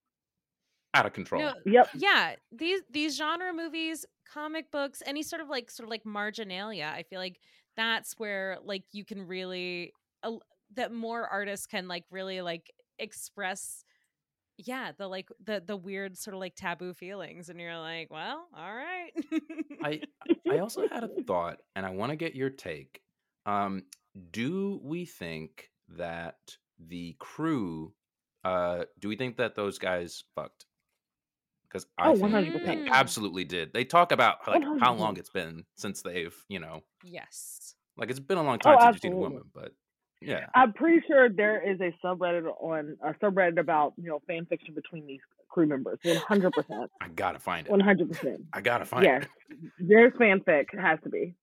out 0.95 1.07
of 1.07 1.13
control 1.13 1.43
No, 1.43 1.55
Yep. 1.67 1.89
yeah. 1.95 2.37
These 2.53 2.83
these 2.91 3.17
genre 3.17 3.53
movies, 3.53 4.05
comic 4.31 4.71
books, 4.71 5.03
any 5.07 5.23
sort 5.23 5.41
of 5.41 5.49
like 5.49 5.71
sort 5.71 5.85
of 5.87 5.91
like 5.91 6.05
marginalia. 6.05 6.93
I 6.95 7.03
feel 7.05 7.19
like 7.19 7.41
that's 7.77 8.13
where 8.19 8.59
like 8.63 8.85
you 8.93 9.05
can 9.05 9.27
really 9.27 9.93
uh, 10.23 10.33
that 10.75 10.93
more 10.93 11.27
artists 11.27 11.67
can 11.67 11.89
like 11.89 12.05
really 12.11 12.43
like 12.43 12.71
express 12.99 13.85
yeah 14.67 14.93
the 14.97 15.09
like 15.09 15.29
the 15.45 15.63
the 15.65 15.77
weird 15.77 16.17
sort 16.17 16.35
of 16.35 16.41
like 16.41 16.55
taboo 16.55 16.95
feelings 16.95 17.49
and 17.49 17.61
you're 17.61 17.79
like 17.79 18.11
well 18.11 18.49
all 18.57 18.75
right 18.75 19.13
I 19.83 20.05
I 20.49 20.59
also 20.59 20.83
had 20.83 21.05
a 21.05 21.09
thought, 21.27 21.61
and 21.75 21.87
I 21.87 21.91
want 21.91 22.11
to 22.11 22.17
get 22.17 22.35
your 22.35 22.51
take. 22.51 23.03
Um, 23.47 23.87
do 24.31 24.81
we 24.83 25.05
think 25.05 25.71
that 25.89 26.57
the 26.79 27.15
crew? 27.19 27.95
Uh, 28.45 28.87
do 28.99 29.09
we 29.09 29.17
think 29.17 29.37
that 29.37 29.55
those 29.55 29.79
guys 29.79 30.25
fucked? 30.35 30.67
Because 31.63 31.87
I 31.99 32.13
Oh, 32.13 32.15
think 32.15 32.53
they 32.63 32.83
Mm. 32.85 32.87
absolutely 32.93 33.45
did. 33.45 33.73
They 33.73 33.85
talk 33.85 34.13
about 34.13 34.47
like 34.47 34.67
how 34.79 34.95
100%. 34.95 34.95
long 34.95 35.17
it's 35.17 35.31
been 35.31 35.65
since 35.77 36.03
they've, 36.03 36.37
you 36.49 36.59
know, 36.61 36.83
yes 37.03 37.75
like 37.97 38.11
it's 38.11 38.21
been 38.21 38.39
a 38.39 38.43
long 38.43 38.59
Oh, 38.65 38.71
time 38.71 38.81
since 38.81 38.95
you've 38.95 39.03
seen 39.03 39.13
a 39.13 39.17
woman, 39.17 39.51
but 39.53 39.73
yeah, 40.25 40.47
I'm 40.55 40.73
pretty 40.73 41.05
sure 41.07 41.29
there 41.29 41.61
is 41.69 41.81
a 41.81 41.93
subreddit 42.05 42.47
on 42.61 42.97
a 43.05 43.13
subreddit 43.15 43.59
about 43.59 43.95
you 43.97 44.09
know 44.09 44.21
fan 44.27 44.47
fiction 44.47 44.75
between 44.75 45.07
these 45.07 45.21
crew 45.49 45.67
members. 45.67 45.99
One 46.03 46.17
hundred 46.17 46.53
percent. 46.53 46.91
I 47.01 47.09
gotta 47.09 47.39
find 47.39 47.67
it. 47.67 47.71
One 47.71 47.81
hundred 47.81 48.09
percent. 48.13 48.43
I 48.53 48.61
gotta 48.61 48.85
find 48.85 49.05
Yes, 49.05 49.25
it. 49.51 49.59
there's 49.79 50.13
fanfic. 50.15 50.67
It 50.73 50.81
has 50.81 50.99
to 51.05 51.09
be. 51.11 51.35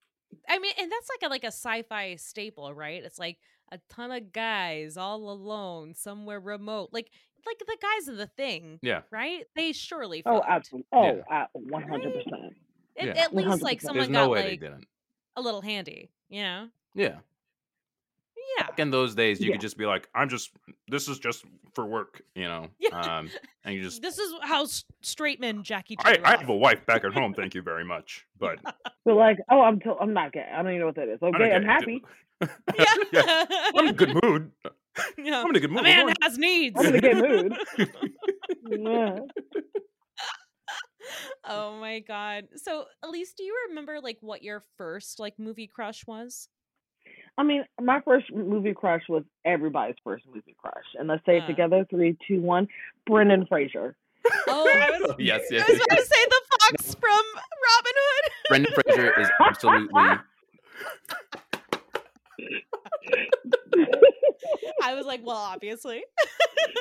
i 0.47 0.59
mean 0.59 0.73
and 0.79 0.91
that's 0.91 1.09
like 1.09 1.27
a 1.27 1.29
like 1.29 1.43
a 1.43 1.47
sci-fi 1.47 2.15
staple 2.15 2.71
right 2.73 3.03
it's 3.03 3.17
like 3.19 3.37
a 3.71 3.79
ton 3.89 4.11
of 4.11 4.31
guys 4.31 4.95
all 4.97 5.29
alone 5.31 5.93
somewhere 5.95 6.39
remote 6.39 6.89
like 6.91 7.09
like 7.47 7.57
the 7.59 7.77
guys 7.81 8.07
of 8.07 8.17
the 8.17 8.27
thing 8.27 8.77
Yeah, 8.83 9.01
right 9.11 9.45
they 9.55 9.71
surely 9.73 10.21
Oh, 10.25 10.39
fucked. 10.39 10.49
absolutely. 10.49 10.87
Oh, 10.93 11.23
Yeah. 11.29 11.45
one 11.53 11.81
hundred 11.83 12.13
percent. 12.13 12.53
At- 12.97 13.05
Yeah. 13.15 13.23
at 13.23 13.35
least 13.35 13.61
like 13.63 13.79
100%. 13.79 13.81
someone 13.81 13.97
there's 13.97 14.09
no 14.09 14.25
got 14.25 14.29
way 14.31 14.41
they 14.43 14.49
like 14.51 14.59
didn't. 14.59 14.87
a 15.35 15.41
little 15.41 15.61
handy 15.61 16.11
you 16.29 16.41
know 16.43 16.69
Yeah, 16.93 17.17
yeah 18.59 18.67
back 18.67 18.79
in 18.79 18.91
those 18.91 19.15
days, 19.15 19.39
you 19.39 19.47
Yeah. 19.47 19.53
could 19.53 19.61
just 19.61 19.77
be 19.77 19.85
like, 19.85 20.07
"I'm 20.13 20.29
just, 20.29 20.51
this 20.87 21.07
is 21.07 21.19
just 21.19 21.45
for 21.73 21.85
work," 21.85 22.21
you 22.35 22.43
know. 22.45 22.67
Yeah. 22.79 22.99
Um, 22.99 23.29
and 23.63 23.75
you 23.75 23.81
just 23.83 24.01
this 24.01 24.17
is 24.19 24.33
how 24.41 24.65
straight 25.01 25.39
men 25.39 25.63
Jackie 25.63 25.95
I, 25.99 26.17
I 26.23 26.37
have 26.37 26.49
a 26.49 26.55
wife 26.55 26.85
back 26.85 27.03
at 27.03 27.13
home, 27.13 27.33
thank 27.37 27.53
you 27.55 27.61
very 27.61 27.83
much. 27.85 28.25
But 28.39 28.59
But 29.05 29.15
like, 29.15 29.37
oh, 29.49 29.61
I'm 29.61 29.79
to- 29.81 29.95
I'm 29.99 30.13
not 30.13 30.31
gay. 30.33 30.45
I 30.51 30.57
don't 30.61 30.67
even 30.71 30.79
know 30.81 30.85
what 30.87 30.95
that 30.95 31.07
is. 31.09 31.19
I'm 31.21 31.35
Okay, 31.35 31.51
I'm 31.53 31.63
happy. 31.63 32.03
yeah, 33.11 33.45
I'm 33.75 33.85
in 33.85 33.87
a 33.87 33.93
good 33.93 34.17
mood. 34.23 34.51
Yeah. 35.17 35.41
I'm 35.43 35.49
in 35.51 35.55
a 35.55 35.59
good 35.59 35.71
mood. 35.71 35.79
a 35.81 35.83
man 35.83 35.99
Lauren. 35.99 36.15
has 36.21 36.37
needs 36.37 36.75
I'm 36.79 36.85
in 36.87 36.95
a 36.95 37.01
good 37.01 37.17
mood. 37.17 37.57
Yeah. 38.69 39.19
oh 41.45 41.79
my 41.79 41.99
god 41.99 42.45
so 42.55 42.85
elise 43.03 43.33
do 43.33 43.43
you 43.43 43.55
remember 43.69 43.99
like 44.01 44.17
what 44.21 44.43
your 44.43 44.63
first 44.77 45.19
like 45.19 45.39
movie 45.39 45.65
crush 45.67 46.05
was 46.05 46.49
I 47.37 47.43
mean, 47.43 47.63
my 47.81 48.01
first 48.01 48.31
movie 48.33 48.73
crush 48.73 49.03
was 49.07 49.23
everybody's 49.45 49.95
first 50.03 50.25
movie 50.33 50.55
crush. 50.57 50.83
And 50.97 51.07
let's 51.07 51.25
say 51.25 51.37
it 51.37 51.43
Uh. 51.43 51.47
together: 51.47 51.85
three, 51.89 52.17
two, 52.27 52.41
one. 52.41 52.67
Brendan 53.05 53.45
Fraser. 53.47 53.95
oh 54.47 54.69
i 54.75 54.99
was, 54.99 55.15
yes, 55.17 55.41
yes. 55.49 55.63
I 55.67 55.71
was 55.71 55.79
yes. 55.79 55.85
about 55.85 55.97
to 55.97 56.05
say 56.05 56.25
the 56.29 56.41
fox 56.59 56.95
from 56.95 57.25
robin 57.67 57.95
hood 57.95 58.31
Brendan 58.49 58.73
Fraser 58.73 59.21
is 59.21 59.29
absolutely. 59.39 60.03
i 64.81 64.93
was 64.95 65.05
like 65.05 65.21
well 65.23 65.37
obviously 65.37 66.03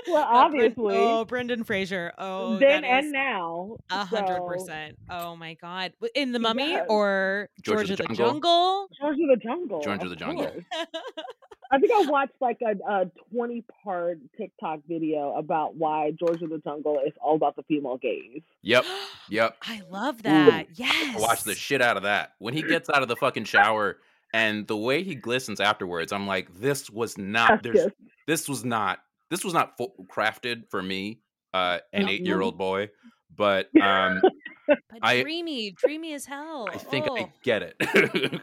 well, 0.07 0.17
uh, 0.23 0.27
obviously. 0.27 0.97
oh 0.97 1.25
brendan 1.25 1.65
fraser 1.65 2.13
oh 2.19 2.59
then 2.59 2.85
and 2.85 3.13
now. 3.13 3.77
a 3.91 4.05
hundred 4.05 4.41
percent. 4.47 4.97
oh 5.11 5.37
my 5.37 5.55
god 5.55 5.93
in 6.15 6.33
the 6.33 6.39
mummy 6.39 6.71
Yes. 6.71 6.87
or 6.89 7.49
George 7.63 7.89
george, 7.89 7.91
of 7.91 7.97
the 7.99 8.03
the 8.05 8.15
Jungle. 8.15 8.27
jungle, 8.33 8.89
George 9.01 9.19
of 9.21 9.29
the 9.29 9.37
Jungle. 9.37 9.81
George 9.83 10.03
of 10.03 10.11
the 10.11 10.17
Jungle. 10.17 10.53
I 11.71 11.79
think 11.79 11.93
I 11.93 12.11
watched 12.11 12.33
like 12.41 12.59
a, 12.63 12.91
a 12.91 13.11
20 13.35 13.63
part 13.85 14.19
TikTok 14.39 14.81
video 14.89 15.35
about 15.37 15.77
why 15.77 16.13
George 16.19 16.41
of 16.43 16.49
the 16.49 16.59
Jungle 16.59 16.99
is 17.07 17.13
all 17.23 17.37
about 17.37 17.57
the 17.57 17.63
female 17.65 17.99
gaze. 17.99 18.41
Yep, 18.63 18.85
yep. 19.29 19.57
I 19.63 19.83
love 19.91 20.23
that. 20.23 20.69
Yes. 20.75 21.17
I 21.17 21.21
watched 21.21 21.45
the 21.45 21.55
shit 21.55 21.83
out 21.83 21.97
of 21.99 22.05
that. 22.05 22.33
When 22.39 22.55
he 22.55 22.63
gets 22.63 22.89
out 22.89 23.03
of 23.03 23.09
the 23.09 23.17
fucking 23.17 23.45
shower 23.45 23.99
and 24.33 24.67
the 24.67 24.77
way 24.77 25.03
he 25.03 25.15
glistens 25.15 25.61
afterwards, 25.61 26.13
I'm 26.13 26.27
like, 26.27 26.55
this 26.59 26.91
was 26.91 27.17
not. 27.19 27.63
There's, 27.63 27.87
this 28.27 28.49
was 28.49 28.65
not. 28.65 29.01
This 29.31 29.45
was 29.45 29.55
not 29.55 29.77
fo- 29.77 29.95
crafted 30.13 30.69
for 30.71 30.83
me, 30.83 31.21
uh, 31.55 31.79
an 31.93 32.05
No. 32.07 32.09
eight 32.11 32.25
year 32.27 32.41
old 32.41 32.59
boy. 32.59 32.91
But 33.37 33.69
um, 33.83 34.21
But 34.67 34.79
I- 35.03 35.23
dreamy, 35.23 35.73
dreamy 35.73 36.15
as 36.15 36.25
hell. 36.27 36.69
I 36.73 36.79
think 36.79 37.07
oh. 37.09 37.17
I 37.17 37.33
get 37.43 37.63
it. 37.63 38.41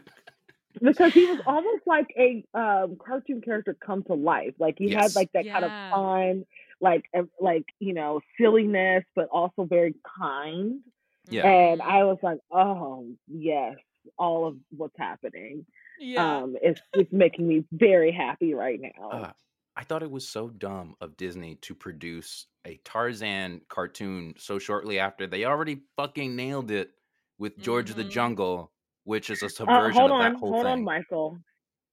because 0.82 1.12
he 1.12 1.24
was 1.26 1.40
almost 1.46 1.86
like 1.86 2.06
a 2.18 2.44
um, 2.54 2.96
cartoon 3.04 3.40
character 3.40 3.76
come 3.84 4.02
to 4.04 4.14
life. 4.14 4.54
Like 4.58 4.76
he 4.78 4.90
Yes. 4.90 5.02
had 5.14 5.16
like 5.16 5.30
that 5.32 5.46
kind 5.46 5.64
of 5.64 5.70
fun, 5.90 6.44
like 6.80 7.04
like 7.40 7.64
you 7.78 7.94
know 7.94 8.20
silliness, 8.40 9.04
but 9.14 9.28
also 9.28 9.64
very 9.64 9.94
kind. 10.18 10.80
Yeah. 11.28 11.46
And 11.46 11.82
I 11.82 12.04
was 12.04 12.18
like, 12.22 12.38
oh 12.50 13.06
yes, 13.28 13.76
all 14.18 14.46
of 14.46 14.56
what's 14.76 14.96
happening. 14.98 15.66
Yeah. 15.98 16.38
Um, 16.38 16.56
it's 16.62 16.80
it's 16.94 17.12
making 17.12 17.46
me 17.48 17.64
very 17.72 18.12
happy 18.12 18.54
right 18.54 18.80
now. 18.80 19.08
Uh, 19.10 19.32
I 19.76 19.84
thought 19.84 20.02
it 20.02 20.10
was 20.10 20.26
so 20.26 20.48
dumb 20.48 20.94
of 21.00 21.16
Disney 21.16 21.56
to 21.56 21.74
produce 21.74 22.46
a 22.66 22.78
Tarzan 22.84 23.60
cartoon 23.68 24.34
so 24.38 24.58
shortly 24.58 24.98
after 24.98 25.26
they 25.26 25.44
already 25.44 25.82
fucking 25.96 26.34
nailed 26.34 26.70
it 26.70 26.90
with 27.38 27.58
George 27.58 27.90
of 27.90 27.96
the. 27.96 28.04
Jungle, 28.04 28.72
which 29.04 29.28
is 29.30 29.42
a 29.42 29.46
Uh, 29.46 29.48
subversion 29.50 29.92
hold 30.00 30.10
of 30.10 30.14
on, 30.16 30.32
that 30.32 30.38
whole 30.38 30.52
hold 30.52 30.64
thing. 30.64 30.72
on, 30.72 30.84
Michael. 30.84 31.38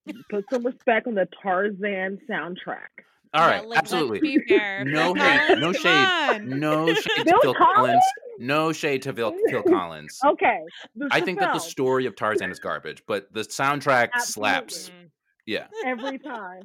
Put 0.30 0.46
some 0.52 0.66
respect 0.66 1.08
on 1.08 1.16
the 1.16 1.28
Tarzan 1.42 2.20
soundtrack. 2.30 2.88
All 3.34 3.42
Yeah, 3.42 3.48
right, 3.48 3.60
like, 3.62 3.70
let's 3.70 3.94
absolutely. 3.94 4.20
be 4.20 4.40
fair. 4.48 4.86
No 4.86 5.14
Phil 5.14 5.24
hate, 5.24 5.60
no 5.60 5.74
come 5.74 5.82
shade, 5.82 6.44
no 6.46 6.94
shade 6.94 7.04
to 7.16 7.24
Phil 7.26 7.40
Phil 7.42 7.54
Collins? 7.56 7.76
Collins. 7.76 8.04
No 8.40 8.72
shade 8.74 9.02
to 9.04 9.14
Phil, 9.14 9.34
Phil 9.50 9.64
Collins. 9.68 10.20
Okay, 10.26 10.60
I 11.12 11.22
think 11.22 11.40
that 11.40 11.54
the 11.54 11.60
story 11.60 12.06
of 12.06 12.16
Tarzan 12.16 12.52
is 12.52 12.60
garbage, 12.60 13.04
but 13.08 13.32
the 13.34 13.42
soundtrack 13.42 14.10
slaps. 14.20 14.90
Mm. 14.90 15.10
Yeah. 15.46 15.68
every 15.86 16.20
time, 16.20 16.62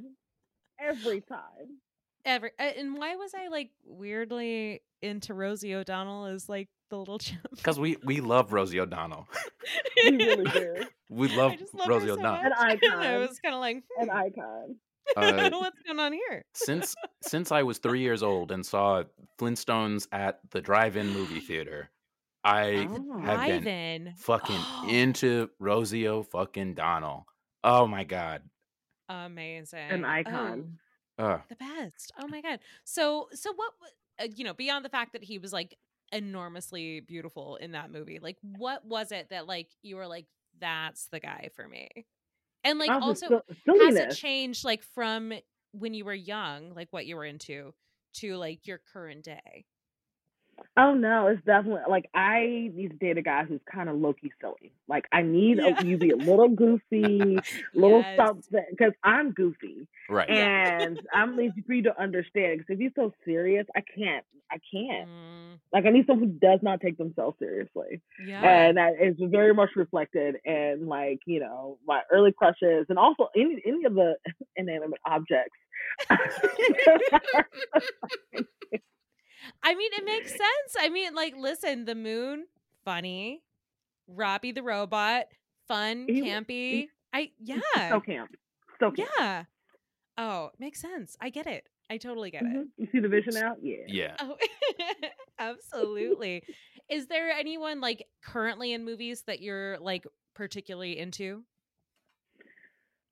every 0.81 1.21
time. 1.21 1.81
Ever 2.25 2.51
uh, 2.59 2.63
and 2.63 2.97
why 2.99 3.17
was 3.17 3.33
I 3.35 3.49
like 3.49 3.71
weirdly 3.85 4.83
into 5.01 5.33
Rosie 5.33 5.75
O'Donnell 5.75 6.27
as 6.27 6.49
like 6.49 6.69
the 6.91 6.99
little 6.99 7.19
chimp? 7.21 7.47
Because 7.57 7.79
we, 7.81 7.97
we 8.05 8.21
love 8.21 8.53
Rosie 8.53 8.79
O'Donnell. 8.81 9.27
We 10.05 10.17
really 10.17 10.45
do. 10.45 10.75
We 11.11 11.33
I 11.33 11.37
love 11.37 11.57
just 11.59 11.73
love 11.75 11.89
Rosie 11.89 12.09
her 12.09 12.15
so 12.15 12.21
O'Donnell. 12.21 12.41
An 12.45 12.51
much. 12.51 12.79
And 12.83 12.93
I 12.93 13.15
icon. 13.15 13.21
was 13.29 13.39
kind 13.41 13.55
of 13.55 13.61
like, 13.61 13.77
An 13.99 14.09
hmm, 14.09 14.17
icon. 14.17 14.77
Uh, 15.17 15.51
what's 15.53 15.81
going 15.87 15.99
on 15.99 16.13
here? 16.13 16.45
since 16.55 16.95
since 17.23 17.51
I 17.53 17.63
was 17.63 17.79
three 17.79 18.01
years 18.01 18.23
old 18.23 18.53
and 18.53 18.65
saw 18.65 19.05
Flintstones 19.39 20.07
at 20.13 20.41
the 20.51 20.61
drive-in 20.61 21.09
movie 21.09 21.41
theater, 21.41 21.91
I 22.45 22.87
Oh. 22.91 23.19
have 23.21 23.47
been 23.47 24.05
Drive-in. 24.05 24.15
fucking 24.17 24.61
into 24.89 25.51
Rosie 25.59 26.07
O 26.09 26.23
fucking 26.23 26.75
Donnell. 26.75 27.27
Oh 27.65 27.87
my 27.87 28.05
god. 28.05 28.43
Amazing. 29.09 29.91
An 29.91 30.05
Oh, 30.05 30.09
icon. 30.09 30.79
Uh, 31.19 31.39
the 31.49 31.57
best. 31.57 32.13
Oh 32.21 32.29
my 32.29 32.41
god. 32.41 32.61
So 32.85 33.29
so 33.33 33.53
what 33.55 33.73
uh, 34.21 34.27
you 34.37 34.45
know, 34.45 34.55
beyond 34.55 34.85
the 34.85 34.89
fact 34.91 35.13
that 35.15 35.25
he 35.25 35.39
was 35.39 35.53
like 35.53 35.77
enormously 36.13 37.01
beautiful 37.01 37.57
in 37.57 37.73
that 37.73 37.91
movie, 37.91 38.19
like 38.21 38.37
what 38.43 38.85
was 38.85 39.11
it 39.13 39.31
that 39.31 39.47
like 39.47 39.69
you 39.83 39.97
were 39.97 40.07
like 40.07 40.27
that's 40.61 41.07
the 41.07 41.21
guy 41.21 41.49
for 41.55 41.67
me? 41.67 41.89
And 42.65 42.79
like 42.79 42.95
Oh, 42.95 43.01
also 43.01 43.31
sil- 43.31 43.47
has 43.75 43.99
it 43.99 44.11
changed 44.11 44.65
like 44.65 44.83
from 44.83 45.33
when 45.73 45.95
you 45.95 46.05
were 46.05 46.15
young, 46.15 46.75
like 46.75 46.89
what 46.93 47.07
you 47.07 47.17
were 47.17 47.25
into 47.25 47.75
to 48.15 48.37
like 48.37 48.67
your 48.67 48.79
current 48.79 49.25
day? 49.25 49.67
Oh 50.77 50.95
no, 50.95 51.27
it's 51.29 51.45
definitely 51.45 51.83
like 51.89 52.09
I 52.15 52.71
need 52.75 52.91
to 52.91 52.97
date 52.97 53.19
a 53.19 53.23
guy 53.23 53.45
who's 53.45 53.61
kind 53.73 53.89
of 53.89 53.97
low 53.97 54.13
key 54.13 54.33
silly. 54.41 54.73
Like 54.89 55.05
I 55.13 55.23
need 55.23 55.59
Yeah. 55.59 55.75
a, 55.81 55.85
you 55.85 55.97
be 55.99 56.11
a 56.11 56.17
little 56.17 56.49
goofy, 56.49 57.45
little 57.75 58.05
Yes. 58.05 58.17
something 58.17 58.65
because 58.71 58.93
I'm 59.05 59.33
goofy 59.33 59.87
right. 60.09 60.29
and 60.29 60.99
I'm 61.13 61.37
lazy 61.37 61.63
for 61.67 61.73
you 61.75 61.83
to 61.85 62.01
understand. 62.01 62.59
Because 62.59 62.75
if 62.75 62.81
you're 62.81 62.91
so 62.97 63.13
serious, 63.25 63.67
I 63.77 63.83
can't. 63.97 64.25
I 64.51 64.59
can't. 64.73 65.09
Mm, 65.09 65.59
Like 65.73 65.87
I 65.87 65.91
need 65.91 66.07
someone 66.07 66.29
who 66.29 66.35
does 66.39 66.61
not 66.63 66.81
take 66.81 66.97
themselves 66.99 67.37
seriously, 67.39 68.01
yeah. 68.27 68.69
and 68.69 68.77
that 68.77 68.95
is 69.01 69.17
very 69.21 69.53
much 69.55 69.71
reflected 69.77 70.37
in 70.45 70.87
like 70.87 71.21
you 71.27 71.41
know 71.41 71.79
my 71.87 72.03
early 72.13 72.33
crushes 72.33 72.87
and 72.89 72.99
also 72.99 73.29
any 73.37 73.61
any 73.67 73.85
of 73.85 73.95
the 73.95 74.15
inanimate 74.57 75.01
objects. 75.07 75.57
I 79.63 79.75
mean, 79.75 79.91
it 79.95 80.05
makes 80.05 80.31
sense. 80.31 80.77
I 80.79 80.89
mean, 80.89 81.15
like, 81.15 81.35
listen, 81.37 81.85
the 81.85 81.95
moon, 81.95 82.47
funny. 82.85 83.43
Robbie 84.07 84.53
the 84.53 84.63
robot, 84.63 85.27
fun, 85.67 86.07
He- 86.09 86.23
campy. 86.23 86.89
I 87.13 87.31
yeah, 87.39 87.61
so 87.89 88.01
camp, 88.01 88.35
so 88.81 88.91
camp. 88.91 89.09
yeah. 89.19 89.45
Oh, 90.19 90.51
makes 90.59 90.81
sense. 90.81 91.17
I 91.21 91.31
get 91.31 91.47
it. 91.47 91.67
I 91.91 91.97
totally 91.97 92.31
get 92.31 92.43
it. 92.43 92.49
Mhm. 92.49 92.65
You 92.77 92.89
see 92.93 92.99
the 93.01 93.09
vision 93.09 93.37
out? 93.37 93.57
Yeah. 93.63 93.77
Yeah. 93.87 94.17
Oh, 94.21 94.37
absolutely. 95.39 96.43
Is 96.91 97.07
there 97.07 97.31
anyone 97.31 97.81
like 97.81 98.07
currently 98.23 98.73
in 98.73 98.85
movies 98.85 99.23
that 99.27 99.41
you're 99.41 99.79
like 99.79 100.07
particularly 100.35 100.99
into? 100.99 101.45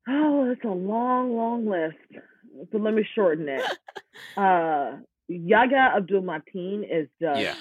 Oh, 0.08 0.50
it's 0.50 0.64
a 0.64 0.68
long, 0.68 1.36
long 1.36 1.66
list. 1.66 1.96
So 2.72 2.78
let 2.78 2.94
me 2.94 3.06
shorten 3.14 3.48
it. 3.48 3.62
uh, 4.36 4.98
Yahya 5.28 5.94
Abdul 5.96 6.22
Mateen 6.22 6.82
is 6.88 7.08
just 7.20 7.40
Yeah. 7.40 7.54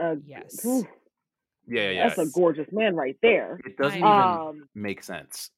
uh, 0.00 0.16
Yes. 0.24 0.62
whew, 0.62 0.86
Yeah, 1.66 1.90
yeah. 1.90 2.08
that's 2.08 2.18
a 2.18 2.26
gorgeous 2.32 2.70
man 2.72 2.94
right 2.96 3.16
there. 3.22 3.60
It 3.66 3.76
doesn't 3.76 4.02
I- 4.02 4.46
even 4.50 4.60
Um, 4.62 4.68
make 4.74 5.02
sense. 5.02 5.50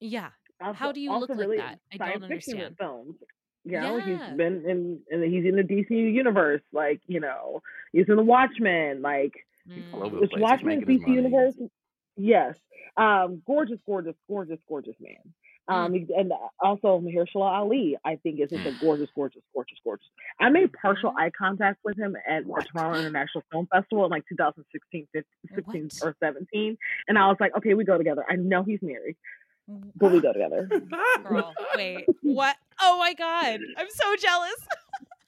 Yeah. 0.00 0.30
also, 0.60 0.72
How 0.74 0.92
do 0.92 1.00
you 1.00 1.10
also 1.10 1.20
look 1.22 1.30
like 1.30 1.38
really 1.38 1.56
that? 1.58 1.78
I 1.92 1.96
don't 1.96 2.08
science 2.20 2.26
fiction 2.26 2.54
understand. 2.54 2.76
films. 2.78 3.16
You 3.64 3.80
know, 3.80 3.96
Yeah. 3.98 4.28
he's 4.28 4.36
been 4.36 4.64
in, 4.68 5.02
and 5.10 5.22
he's 5.24 5.44
in 5.44 5.54
the 5.56 5.62
DC 5.62 5.94
universe. 6.12 6.62
Like, 6.72 7.00
you 7.06 7.20
know, 7.20 7.62
he's 7.92 8.08
in 8.08 8.16
the 8.16 8.22
Watchmen. 8.24 9.02
Like, 9.02 9.34
Mm. 9.68 10.10
the 10.10 10.18
which 10.18 10.32
Watchmen 10.36 10.80
is 10.82 10.86
making 10.86 10.98
his 10.98 11.06
DC 11.06 11.12
universe. 11.14 11.58
Yes, 12.16 12.58
um, 12.96 13.40
gorgeous, 13.46 13.80
gorgeous, 13.86 14.16
gorgeous, 14.28 14.58
gorgeous 14.68 14.96
man. 15.00 15.32
Mm. 15.70 15.74
Um, 15.74 15.94
and 16.16 16.32
also 16.60 17.00
Mahershala 17.00 17.52
Ali, 17.60 17.96
I 18.04 18.16
think 18.16 18.40
is 18.40 18.50
just 18.50 18.66
a 18.66 18.72
gorgeous, 18.80 19.08
gorgeous, 19.14 19.42
gorgeous, 19.54 19.78
gorgeous. 19.84 20.06
I 20.40 20.50
made 20.50 20.72
partial 20.72 21.12
Mhm. 21.12 21.20
eye 21.20 21.30
contact 21.30 21.78
with 21.84 21.96
him 21.96 22.16
at 22.28 22.44
the 22.44 22.64
Toronto 22.72 22.98
International 22.98 23.44
Film 23.52 23.68
Festival 23.72 24.04
in 24.06 24.10
like 24.10 24.24
2016, 24.28 25.06
15, 25.12 25.24
16 25.54 25.82
What? 26.00 26.08
or 26.08 26.16
17, 26.20 26.76
and 27.08 27.16
I 27.18 27.28
was 27.28 27.36
like, 27.38 27.56
okay, 27.56 27.74
we 27.74 27.84
go 27.84 27.96
together. 27.96 28.24
I 28.28 28.34
know 28.36 28.64
he's 28.64 28.80
married, 28.82 29.14
but 29.96 30.10
we 30.12 30.20
go 30.20 30.32
together. 30.32 30.68
Girl, 31.24 31.52
wait. 31.76 32.06
What? 32.22 32.56
Oh 32.80 32.98
my 32.98 33.14
god. 33.14 33.60
I'm 33.76 33.88
so 33.88 34.16
jealous. 34.16 34.66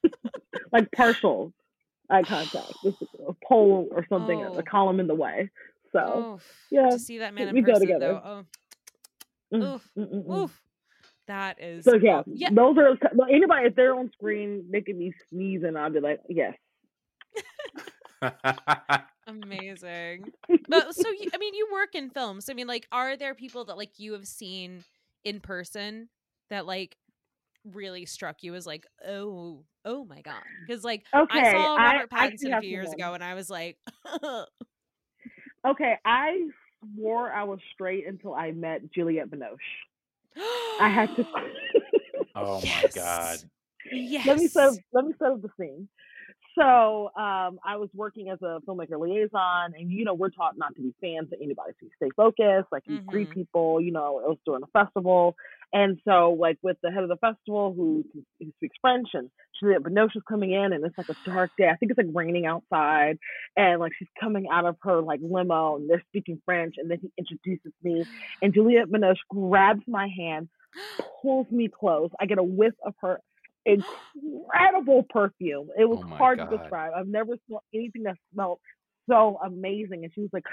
like 0.73 0.91
partial 0.93 1.53
eye 2.11 2.23
contact, 2.23 2.73
just 2.83 2.97
a 3.27 3.33
pole 3.47 3.89
or 3.93 4.05
something, 4.09 4.43
Oh. 4.43 4.55
a 4.59 4.63
column 4.63 4.99
in 5.01 5.07
the 5.07 5.15
way. 5.15 5.51
So 5.93 6.01
Oh, 6.01 6.41
yeah, 6.71 6.91
to 6.91 6.99
see 6.99 7.19
that 7.19 7.35
man 7.35 7.49
in 7.49 7.55
we 7.55 7.63
go 7.63 7.79
together. 7.79 8.01
though. 8.15 8.23
Oh, 8.25 8.45
Mm, 9.55 9.75
oof, 9.75 9.91
mm, 9.97 10.13
mm, 10.13 10.27
mm. 10.27 10.37
oof. 10.37 10.63
That 11.27 11.63
is 11.63 11.85
So 11.85 11.95
yeah, 11.95 12.23
yeah. 12.27 12.51
those 12.53 12.77
are 12.77 12.99
well, 13.15 13.29
anybody 13.31 13.69
if 13.69 13.75
they're 13.75 13.97
on 13.97 14.11
screen 14.13 14.65
making 14.69 14.99
me 14.99 15.13
sneeze 15.31 15.63
and 15.63 15.79
I'll 15.79 15.91
be 15.91 16.01
like, 16.01 16.21
yes. 16.29 16.55
Amazing. 19.27 20.33
But 20.69 20.95
so 20.95 21.09
you, 21.11 21.31
I 21.33 21.39
mean, 21.39 21.55
you 21.55 21.69
work 21.73 21.95
in 21.95 22.11
films. 22.11 22.51
I 22.51 22.55
mean, 22.55 22.67
like, 22.67 22.87
are 22.93 23.17
there 23.17 23.35
people 23.35 23.65
that 23.67 23.77
like 23.77 23.99
you 23.99 24.13
have 24.13 24.27
seen 24.27 24.85
in 25.25 25.41
person 25.41 26.09
that 26.51 26.67
like 26.67 26.97
really 27.65 28.05
struck 28.05 28.43
you 28.43 28.55
as 28.55 28.67
like, 28.67 28.87
oh, 29.07 29.65
oh 29.87 30.05
my 30.05 30.21
god? 30.21 30.43
Because 30.67 30.85
like 30.85 31.05
I 31.15 31.53
saw 31.53 31.77
Robert 31.77 32.09
I 32.13 32.29
Pattinson 32.29 32.57
a 32.57 32.61
few 32.61 32.71
years 32.71 32.93
ago, 32.93 33.15
and 33.15 33.25
I 33.25 33.35
was 33.35 33.49
like, 33.49 33.79
Okay, 35.67 35.95
I 36.05 36.49
swore 36.95 37.33
I 37.33 37.45
was 37.45 37.59
straight 37.73 38.07
until 38.07 38.35
I 38.35 38.53
met 38.53 38.91
Juliette 38.93 39.31
Binoche. 39.31 39.57
I 40.81 40.89
had 40.89 41.15
to. 41.17 41.25
oh 42.35 42.61
my 42.61 42.63
Yes. 42.65 42.93
god. 42.95 43.39
yes. 43.93 44.27
let 44.27 44.39
me 44.39 44.49
set 44.49 44.71
let 44.93 45.05
me 45.07 45.15
set 45.19 45.31
up 45.33 45.43
the 45.43 45.51
scene. 45.59 45.89
So 46.57 47.07
um, 47.17 47.59
I 47.65 47.77
was 47.77 47.89
working 47.95 48.31
as 48.31 48.41
a 48.41 48.61
filmmaker 48.67 48.99
liaison, 49.01 49.75
and 49.77 49.91
you 49.91 50.05
know 50.05 50.15
we're 50.15 50.31
taught 50.31 50.57
not 50.57 50.75
to 50.77 50.83
be 50.83 50.95
fans 51.01 51.33
of 51.33 51.39
anybody, 51.43 51.73
so 51.81 51.87
you 51.87 51.91
stay 51.97 52.11
focused, 52.17 52.71
like 52.71 52.85
you 52.87 52.99
greet 53.07 53.29
Mhm. 53.31 53.35
people. 53.35 53.81
You 53.81 53.91
know, 53.91 54.21
it 54.21 54.29
was 54.29 54.39
during 54.47 54.63
a 54.63 54.67
festival, 54.69 55.37
and 55.75 56.01
so 56.09 56.37
like 56.41 56.59
with 56.63 56.79
the 56.83 56.91
head 56.93 57.05
of 57.05 57.11
the 57.11 57.19
festival 57.19 57.75
who 57.77 58.05
who 58.41 58.53
speaks 58.59 58.77
French, 58.81 59.09
and 59.15 59.31
Juliette 59.61 59.83
Binoche 59.85 60.17
is 60.17 60.23
coming 60.29 60.53
in, 60.53 60.73
and 60.73 60.85
it's 60.87 60.99
like 60.99 61.11
a 61.11 61.17
dark 61.31 61.53
day. 61.59 61.69
I 61.69 61.77
think 61.77 61.93
it's 61.93 61.99
like 61.99 62.15
raining 62.15 62.47
outside, 62.47 63.19
and 63.57 63.81
like 63.81 63.93
she's 63.99 64.09
coming 64.21 64.47
out 64.53 64.67
of 64.67 64.77
her 64.83 65.03
like 65.03 65.21
limo, 65.23 65.77
and 65.77 65.91
they're 65.91 66.05
speaking 66.09 66.41
French, 66.47 66.77
and 66.79 66.91
then 66.91 67.01
he 67.03 67.13
introduces 67.19 67.73
me, 67.83 68.07
and 68.43 68.55
Juliette 68.55 68.91
Binoche 68.91 69.19
grabs 69.31 69.83
my 69.89 70.09
hand, 70.17 70.49
pulls 71.23 71.51
me 71.51 71.69
close. 71.69 72.11
I 72.21 72.27
get 72.27 72.39
a 72.39 72.45
whiff 72.45 72.75
of 72.87 72.95
her 73.03 73.21
incredible 73.67 75.05
perfume. 75.11 75.69
It 75.79 75.87
was 75.89 76.01
Oh 76.01 76.09
hard 76.19 76.39
God. 76.39 76.51
to 76.51 76.59
describe. 76.59 76.93
I've 76.97 77.09
never 77.09 77.37
smelled 77.47 77.63
anything 77.75 78.05
that 78.05 78.17
smelled 78.33 78.61
so 79.11 79.39
amazing. 79.45 80.05
And 80.05 80.13
she 80.15 80.23
was 80.23 80.31
like, 80.33 80.45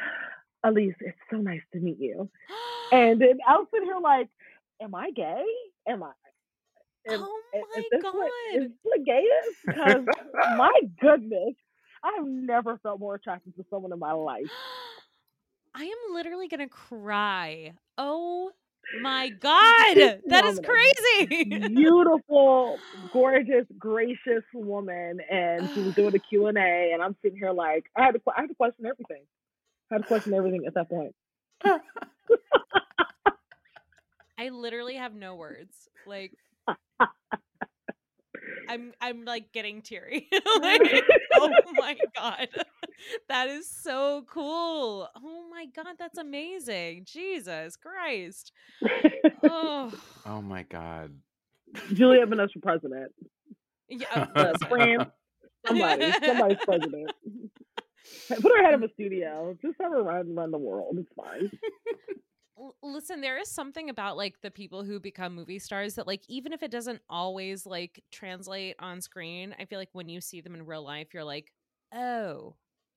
Elise, 0.63 0.95
it's 1.01 1.17
so 1.31 1.37
nice 1.37 1.61
to 1.73 1.79
meet 1.79 1.99
you. 1.99 2.29
And 2.91 3.21
then 3.21 3.39
I 3.47 3.53
was 3.53 3.67
sitting 3.73 3.87
here 3.87 3.99
like, 4.03 4.29
Am 4.81 4.95
I 4.95 5.11
gay? 5.11 5.43
Am 5.87 6.01
I? 6.03 6.11
Am, 7.09 7.21
oh 7.23 7.41
is 7.55 7.61
my 7.75 7.83
this 7.91 8.01
god. 8.01 8.13
what 8.15 8.31
is 8.55 8.63
this 8.63 8.71
what 8.83 9.03
gay 9.05 9.21
is? 9.21 9.55
Because 9.65 10.05
my 10.57 10.71
goodness, 10.99 11.53
I 12.03 12.13
have 12.17 12.27
never 12.27 12.77
felt 12.79 12.99
more 12.99 13.15
attracted 13.15 13.55
to 13.55 13.65
someone 13.69 13.93
in 13.93 13.99
my 13.99 14.13
life. 14.13 14.43
I 15.75 15.83
am 15.83 16.13
literally 16.13 16.47
gonna 16.47 16.67
cry. 16.67 17.73
Oh 17.97 18.51
my 19.01 19.29
god, 19.29 20.19
that 20.27 20.45
is 20.45 20.59
crazy. 20.59 21.45
beautiful, 21.45 22.79
gorgeous, 23.13 23.65
gracious 23.77 24.43
woman, 24.53 25.19
and 25.29 25.69
she 25.73 25.81
was 25.81 25.93
doing 25.95 26.15
a 26.15 26.19
Q 26.29 26.47
and 26.47 26.57
A, 26.57 26.91
and 26.93 27.01
I'm 27.01 27.15
sitting 27.21 27.37
here 27.37 27.51
like 27.51 27.85
I 27.95 28.03
had 28.03 28.15
to, 28.15 28.21
I 28.35 28.41
had 28.41 28.47
to 28.47 28.55
question 28.55 28.85
everything. 28.85 29.23
I 29.91 29.95
had 29.95 30.01
to 30.01 30.07
question 30.07 30.33
everything 30.33 30.65
at 30.65 30.73
that 30.73 30.89
point. 30.89 31.15
I 34.41 34.49
literally 34.49 34.95
have 34.95 35.13
no 35.13 35.35
words. 35.35 35.87
Like 36.07 36.33
I'm 38.69 38.91
I'm 38.99 39.23
like 39.23 39.51
getting 39.53 39.83
teary. 39.83 40.27
like, 40.61 41.03
oh 41.35 41.51
my 41.73 41.95
god. 42.15 42.47
That 43.29 43.49
is 43.49 43.69
so 43.69 44.25
cool. 44.27 45.07
Oh 45.15 45.43
my 45.51 45.67
god, 45.75 45.95
that's 45.99 46.17
amazing. 46.17 47.05
Jesus 47.05 47.75
Christ. 47.75 48.51
Oh. 49.43 49.91
Oh 50.25 50.41
my 50.41 50.63
god. 50.63 51.11
Juliette 51.93 52.29
Binoche 52.29 52.53
for 52.53 52.61
president. 52.61 53.11
Yeah, 53.89 54.27
Uh. 54.35 54.53
France, 54.67 55.03
somebody, 55.67 56.11
somebody's 56.25 56.57
president. 56.65 57.11
Put 58.27 58.51
her 58.57 58.63
head 58.63 58.73
of 58.73 58.81
a 58.81 58.89
studio. 58.93 59.55
Just 59.61 59.75
have 59.79 59.91
her 59.91 60.01
run 60.01 60.33
run 60.33 60.49
the 60.49 60.57
world. 60.57 60.97
It's 60.99 61.09
fine. 61.15 61.51
L- 62.61 62.75
listen 62.83 63.21
there 63.21 63.37
is 63.39 63.49
something 63.49 63.89
about 63.89 64.17
like 64.17 64.41
the 64.41 64.51
people 64.51 64.83
who 64.83 64.99
become 64.99 65.35
movie 65.35 65.59
stars 65.59 65.95
that 65.95 66.07
like 66.07 66.23
even 66.29 66.53
if 66.53 66.63
it 66.63 66.71
doesn't 66.71 67.01
always 67.09 67.65
like 67.65 68.03
translate 68.11 68.75
on 68.79 69.01
screen 69.01 69.55
i 69.59 69.65
feel 69.65 69.79
like 69.79 69.89
when 69.93 70.09
you 70.09 70.21
see 70.21 70.41
them 70.41 70.53
in 70.55 70.65
real 70.65 70.83
life 70.83 71.13
you're 71.13 71.23
like 71.23 71.51
oh 71.93 72.55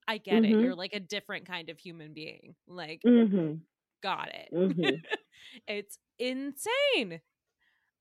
i 0.08 0.18
get 0.18 0.44
Mhm. 0.44 0.44
it 0.44 0.58
you're 0.60 0.74
like 0.74 0.92
a 0.92 1.00
different 1.00 1.46
kind 1.46 1.70
of 1.70 1.78
human 1.78 2.12
being. 2.14 2.54
Like 2.66 3.02
hmm 3.04 3.64
got 4.02 4.30
it. 4.34 4.50
Mhm. 4.50 5.04
it's 5.68 5.98
insane. 6.18 7.20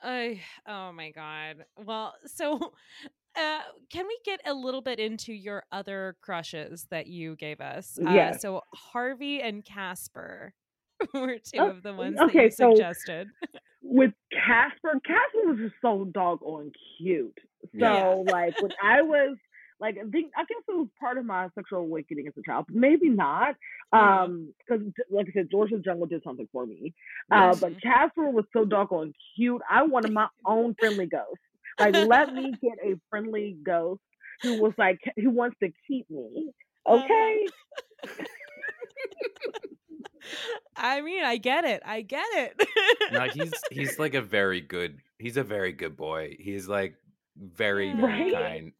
I 0.01 0.41
oh 0.67 0.91
my 0.93 1.11
god. 1.11 1.65
Well 1.77 2.15
so 2.25 2.57
uh 3.37 3.61
can 3.91 4.07
we 4.07 4.19
get 4.25 4.41
a 4.45 4.53
little 4.53 4.81
bit 4.81 4.99
into 4.99 5.33
your 5.33 5.63
other 5.71 6.17
crushes 6.21 6.87
that 6.91 7.07
you 7.07 7.35
gave 7.37 7.61
us? 7.61 7.99
Uh 8.05 8.31
Yes. 8.31 8.39
so 8.39 8.61
harvey 8.73 9.41
and 9.41 9.65
casper 9.65 10.53
were 11.13 11.37
two 11.37 11.59
Oh, 11.59 11.69
of 11.69 11.83
the 11.83 11.93
ones 11.93 12.17
okay, 12.19 12.33
that 12.39 12.43
you 12.45 12.51
so- 12.51 12.71
suggested 12.75 13.27
With 13.81 14.13
Casper, 14.31 14.99
Casper 15.05 15.41
was 15.49 15.57
just 15.59 15.75
so 15.81 16.05
doggone 16.05 16.71
cute. 16.97 17.37
So 17.63 17.77
Yeah. 17.77 18.31
like 18.31 18.59
when 18.61 18.71
I 18.81 19.01
was 19.01 19.37
like 19.79 19.97
I 19.97 20.09
think 20.09 20.31
I 20.37 20.41
guess 20.45 20.61
it 20.69 20.75
was 20.75 20.87
part 20.99 21.17
of 21.17 21.25
my 21.25 21.49
sexual 21.55 21.79
awakening 21.79 22.27
as 22.27 22.33
a 22.37 22.41
child, 22.49 22.65
but 22.67 22.75
maybe 22.77 23.09
not. 23.09 23.55
Mhm. 23.93 23.99
Um, 23.99 24.53
because 24.59 24.85
like 25.11 25.27
I 25.29 25.31
said, 25.33 25.49
George's 25.51 25.81
Jungle 25.83 26.07
did 26.07 26.23
something 26.23 26.47
for 26.53 26.65
me. 26.65 26.93
Uh, 27.31 27.47
Yes. 27.51 27.59
but 27.59 27.81
Casper 27.81 28.29
was 28.29 28.45
so 28.53 28.63
doggone 28.65 29.13
cute. 29.35 29.61
I 29.69 29.83
wanted 29.83 30.13
my 30.13 30.27
own 30.45 30.75
friendly 30.79 31.05
ghost. 31.07 31.41
Like, 31.79 31.95
let 31.95 32.33
me 32.33 32.51
get 32.61 32.77
a 32.83 32.95
friendly 33.09 33.57
ghost 33.63 34.01
who 34.41 34.61
was 34.61 34.73
like 34.77 34.99
who 35.17 35.29
wants 35.29 35.57
to 35.61 35.69
keep 35.87 36.09
me. 36.09 36.51
Uh-huh. 36.85 37.03
Okay. 37.03 37.45
I 40.75 41.01
mean, 41.01 41.23
I 41.23 41.37
get 41.37 41.65
it. 41.65 41.81
I 41.85 42.01
get 42.01 42.25
it. 42.33 42.67
No, 43.11 43.21
he's 43.33 43.51
he's 43.71 43.99
like 43.99 44.13
a 44.13 44.21
very 44.21 44.61
good. 44.61 44.97
He's 45.19 45.37
a 45.37 45.43
very 45.43 45.71
good 45.73 45.95
boy. 45.95 46.35
He's 46.39 46.67
like 46.67 46.95
very 47.37 47.87
Yeah. 47.89 47.95
very 48.01 48.23
Right? 48.23 48.33
kind. 48.33 48.71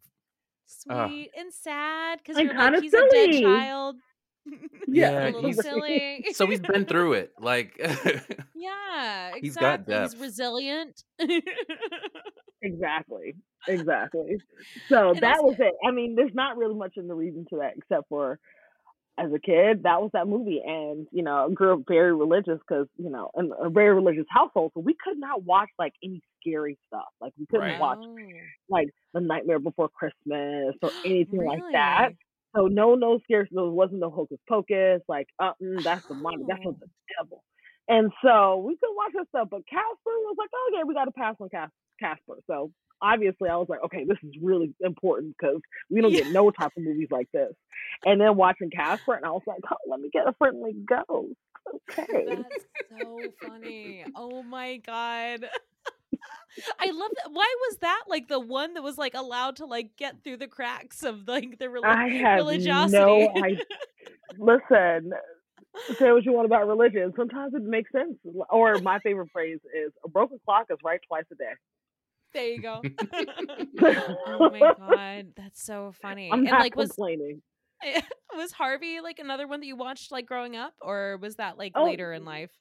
Ugh. 0.90 1.10
sweet 1.10 1.32
and 1.38 1.54
sad 1.54 2.20
because 2.20 2.38
And 2.38 2.50
like 2.50 2.58
kinda 2.58 2.82
he's 2.82 2.94
a 2.94 3.08
dead 3.12 3.42
child. 3.42 3.96
Yeah, 4.88 5.28
a 5.28 5.42
he's- 5.42 5.62
silly. 5.62 6.26
So 6.34 6.46
he's 6.48 6.60
been 6.60 6.86
through 6.86 7.14
it. 7.14 7.32
Like 7.40 7.78
yeah, 8.56 9.32
exactly. 9.36 9.40
He's 9.42 9.56
got 9.56 9.88
He's 9.88 10.18
resilient. 10.18 11.04
Exactly. 12.62 13.36
Exactly. 13.68 14.38
So 14.90 15.10
And 15.12 15.20
that 15.22 15.38
also- 15.38 15.48
was 15.48 15.56
it. 15.60 15.74
I 15.86 15.92
mean, 15.92 16.16
there's 16.16 16.34
not 16.34 16.58
really 16.58 16.76
much 16.76 16.94
in 16.98 17.08
the 17.08 17.14
reason 17.16 17.46
to 17.50 17.58
that 17.58 17.74
except 17.78 18.08
for 18.10 18.40
as 19.18 19.32
a 19.34 19.40
kid, 19.40 19.84
that 19.84 20.02
was 20.02 20.12
that 20.14 20.28
movie. 20.28 20.62
And, 20.66 21.08
you 21.12 21.24
know, 21.24 21.50
grew 21.54 21.74
up 21.74 21.82
very 21.88 22.14
religious 22.16 22.60
because, 22.68 22.88
you 22.98 23.10
know, 23.10 23.30
in 23.38 23.52
a 23.60 23.70
very 23.70 23.94
religious 23.94 24.26
household. 24.30 24.72
So 24.74 24.82
we 24.82 24.96
could 25.04 25.18
not 25.20 25.44
watch 25.44 25.70
like 25.80 25.94
any 26.04 26.22
scary 26.42 26.78
stuff. 26.88 27.08
Like 27.22 27.34
we 27.38 27.46
couldn't 27.48 27.66
Right. 27.68 27.78
watch 27.78 28.00
Oh, 28.00 28.18
like 28.70 28.90
The 29.14 29.22
Nightmare 29.22 29.60
Before 29.60 29.90
Christmas 29.90 30.76
or 30.82 30.94
anything 31.06 31.46
like 31.46 31.64
that. 31.74 32.10
So 32.56 32.68
no, 32.68 32.96
no 32.96 33.20
scary. 33.24 33.48
There 33.52 33.66
wasn't 33.66 34.00
no 34.00 34.10
hocus 34.12 34.40
pocus. 34.50 35.02
Like, 35.08 35.28
uh, 35.40 35.54
mm, 35.62 35.84
that's 35.84 36.04
the 36.08 36.16
money. 36.16 36.44
That's 36.48 36.62
Oh. 36.66 36.72
the 36.80 36.90
devil. 37.20 37.44
And 37.88 38.12
so 38.24 38.58
we 38.58 38.78
could 38.78 38.94
watch 38.96 39.12
that 39.16 39.28
stuff, 39.30 39.50
but 39.52 39.68
Casper 39.68 39.86
was 40.06 40.36
like, 40.38 40.50
oh 40.54 40.72
yeah, 40.74 40.84
we 40.86 40.94
got 40.94 41.06
to 41.06 41.12
pass 41.12 41.36
on 41.40 41.50
Cas- 41.50 41.70
Casper. 42.00 42.38
So 42.48 42.72
obviously, 43.02 43.50
I 43.50 43.58
was 43.58 43.68
like, 43.70 43.84
okay, 43.86 44.06
this 44.06 44.18
is 44.24 44.34
really 44.42 44.74
important 44.80 45.36
because 45.38 45.60
we 45.90 46.02
don't 46.02 46.12
get 46.12 46.32
no 46.32 46.50
type 46.52 46.72
of 46.78 46.84
movies 46.84 47.10
like 47.12 47.28
this. 47.34 47.54
And 48.06 48.22
then 48.22 48.38
watching 48.38 48.70
Casper, 48.70 49.14
and 49.14 49.26
I 49.26 49.32
was 49.32 49.44
like, 49.46 49.60
oh, 49.70 49.76
let 49.90 50.00
me 50.00 50.10
get 50.12 50.28
a 50.28 50.34
friendly 50.34 50.74
ghost. 50.88 51.36
Okay. 51.92 52.26
That's 52.28 52.66
so 53.02 53.20
funny. 53.42 54.06
Oh 54.16 54.44
my 54.44 54.78
god. 54.78 55.46
I 56.80 56.92
love 56.92 57.12
that. 57.16 57.32
Why 57.32 57.56
was 57.70 57.78
that 57.82 58.04
like 58.08 58.28
the 58.28 58.40
one 58.40 58.76
that 58.76 58.84
was 58.84 58.98
like 58.98 59.14
allowed 59.14 59.58
to 59.58 59.66
like 59.66 59.96
get 59.98 60.24
through 60.24 60.38
the 60.38 60.48
cracks 60.48 61.04
of 61.04 61.28
like 61.28 61.58
the 61.60 61.66
reli- 61.66 61.86
I 61.86 62.10
have 62.10 62.38
religiosity? 62.38 62.98
no 62.98 63.32
idea. 63.44 63.58
Listen, 64.38 65.12
say 66.00 66.12
what 66.12 66.24
you 66.26 66.34
want 66.34 66.46
about 66.46 66.68
religion. 66.68 67.14
Sometimes 67.16 67.54
it 67.54 67.64
makes 67.64 67.92
sense. 67.92 68.16
Or 68.50 68.78
my 68.80 69.00
favorite 69.00 69.30
phrase 69.32 69.60
is 69.76 69.92
a 70.04 70.10
broken 70.10 70.40
clock 70.46 70.68
is 70.70 70.78
right 70.84 71.00
twice 71.08 71.26
a 71.32 71.36
day. 71.36 71.54
there 72.34 72.48
you 72.48 72.62
go. 72.62 72.82
oh 74.28 74.50
my 74.52 74.60
god, 74.80 75.28
that's 75.36 75.64
so 75.64 75.94
funny. 76.02 76.30
I'm 76.32 76.40
and 76.40 76.50
not 76.50 76.60
like 76.62 76.76
was 76.76 76.90
complaining. 76.90 77.42
was 78.36 78.52
Harvey 78.54 79.02
like 79.02 79.20
another 79.20 79.48
one 79.48 79.60
that 79.60 79.66
you 79.68 79.76
watched 79.76 80.12
like 80.12 80.26
growing 80.26 80.56
up, 80.56 80.74
or 80.82 81.18
was 81.22 81.36
that 81.36 81.58
like 81.58 81.74
Oh, 81.76 81.84
later 81.84 82.14
in 82.14 82.26
life? 82.26 82.52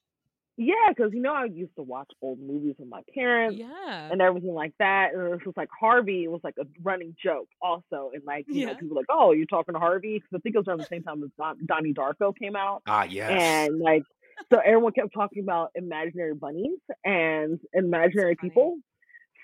Yeah, 0.64 0.74
because 0.90 1.12
you 1.12 1.20
know 1.20 1.34
I 1.34 1.46
used 1.46 1.74
to 1.76 1.82
watch 1.82 2.08
old 2.22 2.38
movies 2.38 2.76
with 2.78 2.88
my 2.88 3.02
parents 3.14 3.58
Yeah. 3.58 4.08
and 4.10 4.22
everything 4.22 4.54
like 4.54 4.72
that. 4.78 5.12
And 5.12 5.22
it 5.22 5.30
was 5.30 5.40
just 5.44 5.56
like 5.56 5.68
Harvey 5.78 6.28
was 6.28 6.40
like 6.44 6.54
a 6.60 6.64
running 6.82 7.16
joke 7.22 7.48
also. 7.60 8.10
And 8.14 8.22
like, 8.24 8.44
you 8.48 8.66
know, 8.66 8.74
people 8.74 8.90
were 8.90 9.00
like, 9.00 9.06
oh, 9.10 9.32
you're 9.32 9.46
talking 9.46 9.74
to 9.74 9.80
Harvey? 9.80 10.14
Because 10.18 10.30
I 10.34 10.38
think 10.38 10.54
it 10.54 10.58
was 10.58 10.68
around 10.68 10.80
the 10.80 10.86
same 10.86 11.02
time 11.02 11.22
as 11.24 11.30
Don- 11.38 11.66
Donnie 11.66 11.92
Darko 11.94 12.32
came 12.36 12.54
out. 12.54 12.82
Ah, 12.86 13.04
yes. 13.04 13.30
And 13.32 13.80
like, 13.80 14.04
so 14.52 14.60
everyone 14.64 14.92
kept 14.92 15.12
talking 15.12 15.42
about 15.42 15.70
imaginary 15.74 16.34
bunnies 16.34 16.78
and 17.04 17.58
imaginary 17.72 18.36
people. 18.36 18.76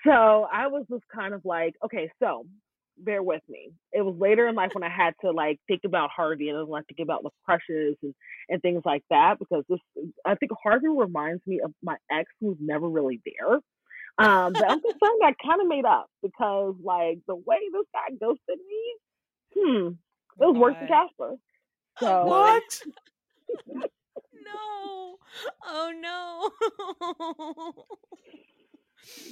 So 0.05 0.11
I 0.11 0.67
was 0.67 0.85
just 0.89 1.03
kind 1.13 1.33
of 1.33 1.41
like, 1.43 1.75
okay, 1.83 2.09
so 2.21 2.45
bear 3.03 3.23
with 3.23 3.41
me. 3.49 3.71
It 3.91 4.01
was 4.03 4.15
later 4.19 4.47
in 4.47 4.55
life 4.55 4.71
when 4.73 4.83
I 4.83 4.89
had 4.89 5.13
to 5.21 5.31
like 5.31 5.59
think 5.67 5.81
about 5.85 6.09
Harvey 6.15 6.49
and 6.49 6.57
I 6.57 6.61
was 6.61 6.69
like 6.69 6.85
thinking 6.87 7.03
about 7.03 7.23
the 7.23 7.29
crushes 7.45 7.95
and, 8.03 8.13
and 8.49 8.61
things 8.61 8.81
like 8.85 9.03
that 9.09 9.39
because 9.39 9.63
this 9.69 9.79
I 10.25 10.35
think 10.35 10.51
Harvey 10.61 10.87
reminds 10.87 11.45
me 11.47 11.61
of 11.63 11.73
my 11.83 11.95
ex 12.11 12.29
who's 12.41 12.57
never 12.59 12.87
really 12.87 13.21
there. 13.25 13.59
Um, 14.17 14.53
but 14.53 14.65
I'm 14.65 14.81
concerned 14.81 15.21
I 15.23 15.33
kind 15.43 15.61
of 15.61 15.67
made 15.67 15.85
up 15.85 16.07
because 16.21 16.75
like 16.83 17.19
the 17.27 17.35
way 17.35 17.57
this 17.71 17.85
guy 17.93 18.15
ghosted 18.19 18.59
me, 18.67 18.95
hmm, 19.55 19.87
it 20.41 20.45
was 20.45 20.57
worse 20.57 20.75
than 20.79 20.87
Casper. 20.87 21.35
So 22.01 22.25
what? 22.25 22.63
No. 24.45 25.17
Oh 25.65 25.91
no. 26.01 26.51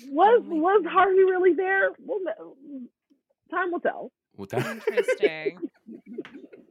was 0.09 0.43
Oh 0.49 0.55
was 0.55 0.83
God. 0.83 0.91
Harvey 0.91 1.23
really 1.23 1.53
there? 1.53 1.89
Well, 1.99 2.19
no. 2.23 2.55
Time 3.47 3.71
will 3.71 3.79
tell. 3.79 4.11
Well, 4.35 4.47
that- 4.51 4.65
Interesting. 4.87 5.59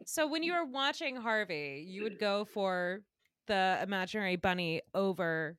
so 0.04 0.26
when 0.28 0.42
you 0.42 0.52
were 0.54 0.64
watching 0.64 1.16
Harvey, 1.16 1.84
you 1.86 2.02
would 2.04 2.18
go 2.18 2.44
for 2.44 3.00
the 3.46 3.78
imaginary 3.82 4.36
bunny 4.36 4.82
over 4.94 5.56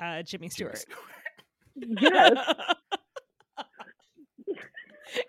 uh, 0.00 0.22
Jimmy 0.22 0.48
Stewart. 0.48 0.84
Yes. 1.76 2.36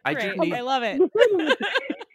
I 0.06 0.14
do 0.14 0.20
Great. 0.20 0.40
need- 0.40 0.54
I 0.54 0.62
love 0.62 0.84
it. 0.84 1.00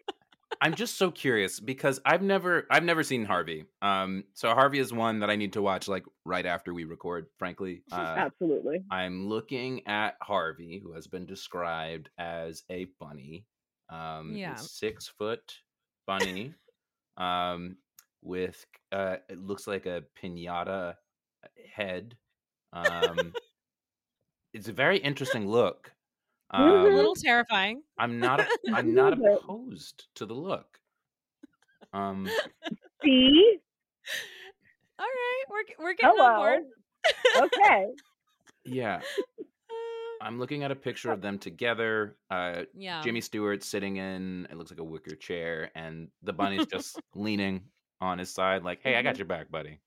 The 0.62 0.66
thing 0.66 0.72
is- 0.72 0.74
I'm 0.74 0.76
just 0.76 0.96
so 0.96 1.10
curious 1.10 1.60
because 1.60 2.00
I've 2.04 2.22
never 2.22 2.66
I've 2.70 2.84
never 2.84 3.02
seen 3.02 3.24
Harvey. 3.24 3.64
Um, 3.82 4.24
so 4.34 4.48
Harvey 4.54 4.78
is 4.78 4.92
one 4.92 5.20
that 5.20 5.30
I 5.30 5.36
need 5.36 5.54
to 5.54 5.62
watch 5.62 5.88
like 5.88 6.04
right 6.24 6.46
after 6.46 6.72
we 6.72 6.84
record. 6.84 7.26
Frankly, 7.38 7.82
uh, 7.92 7.96
Absolutely. 8.16 8.82
I'm 8.90 9.28
looking 9.28 9.86
at 9.86 10.16
Harvey, 10.22 10.78
who 10.82 10.92
has 10.92 11.06
been 11.06 11.26
described 11.26 12.10
as 12.18 12.62
a 12.70 12.86
bunny, 13.00 13.44
um, 13.88 14.34
Yeah. 14.36 14.54
six 14.56 15.08
foot 15.08 15.56
bunny, 16.06 16.54
um, 17.16 17.76
with 18.22 18.64
uh, 18.92 19.16
it 19.28 19.38
looks 19.38 19.66
like 19.66 19.86
a 19.86 20.04
pinata 20.22 20.94
head. 21.74 22.16
Um, 22.72 23.32
it's 24.54 24.68
a 24.68 24.72
very 24.72 24.98
interesting 24.98 25.48
look. 25.48 25.92
A 26.52 26.58
Mhm. 26.58 26.94
little 26.94 27.14
terrifying. 27.14 27.82
I'm 27.98 28.18
not. 28.18 28.40
A, 28.40 28.46
I'm 28.74 28.94
not 28.94 29.14
opposed 29.14 30.06
to 30.16 30.26
the 30.26 30.34
look. 30.34 30.78
Um, 31.92 32.28
See? 33.02 33.58
All 34.98 35.06
right, 35.06 35.44
we're 35.50 35.84
we're 35.84 35.94
getting 35.94 36.20
on 36.20 36.36
board. 36.36 36.60
Hello. 37.06 37.46
Okay. 37.46 37.86
yeah, 38.64 39.00
I'm 40.20 40.38
looking 40.38 40.62
at 40.62 40.70
a 40.70 40.76
picture 40.76 41.10
of 41.10 41.20
them 41.22 41.38
together. 41.38 42.16
Uh, 42.30 42.62
yeah. 42.74 43.02
Jimmy 43.02 43.20
Stewart 43.20 43.64
sitting 43.64 43.96
in 43.96 44.46
it 44.50 44.56
looks 44.56 44.70
like 44.70 44.80
a 44.80 44.84
wicker 44.84 45.16
chair, 45.16 45.70
and 45.74 46.08
the 46.22 46.32
bunny's 46.32 46.66
just 46.66 47.00
leaning 47.14 47.62
on 48.00 48.18
his 48.18 48.32
side, 48.32 48.62
like, 48.62 48.80
"Hey, 48.82 48.96
I 48.96 49.02
got 49.02 49.18
your 49.18 49.26
back, 49.26 49.50
buddy. 49.50 49.80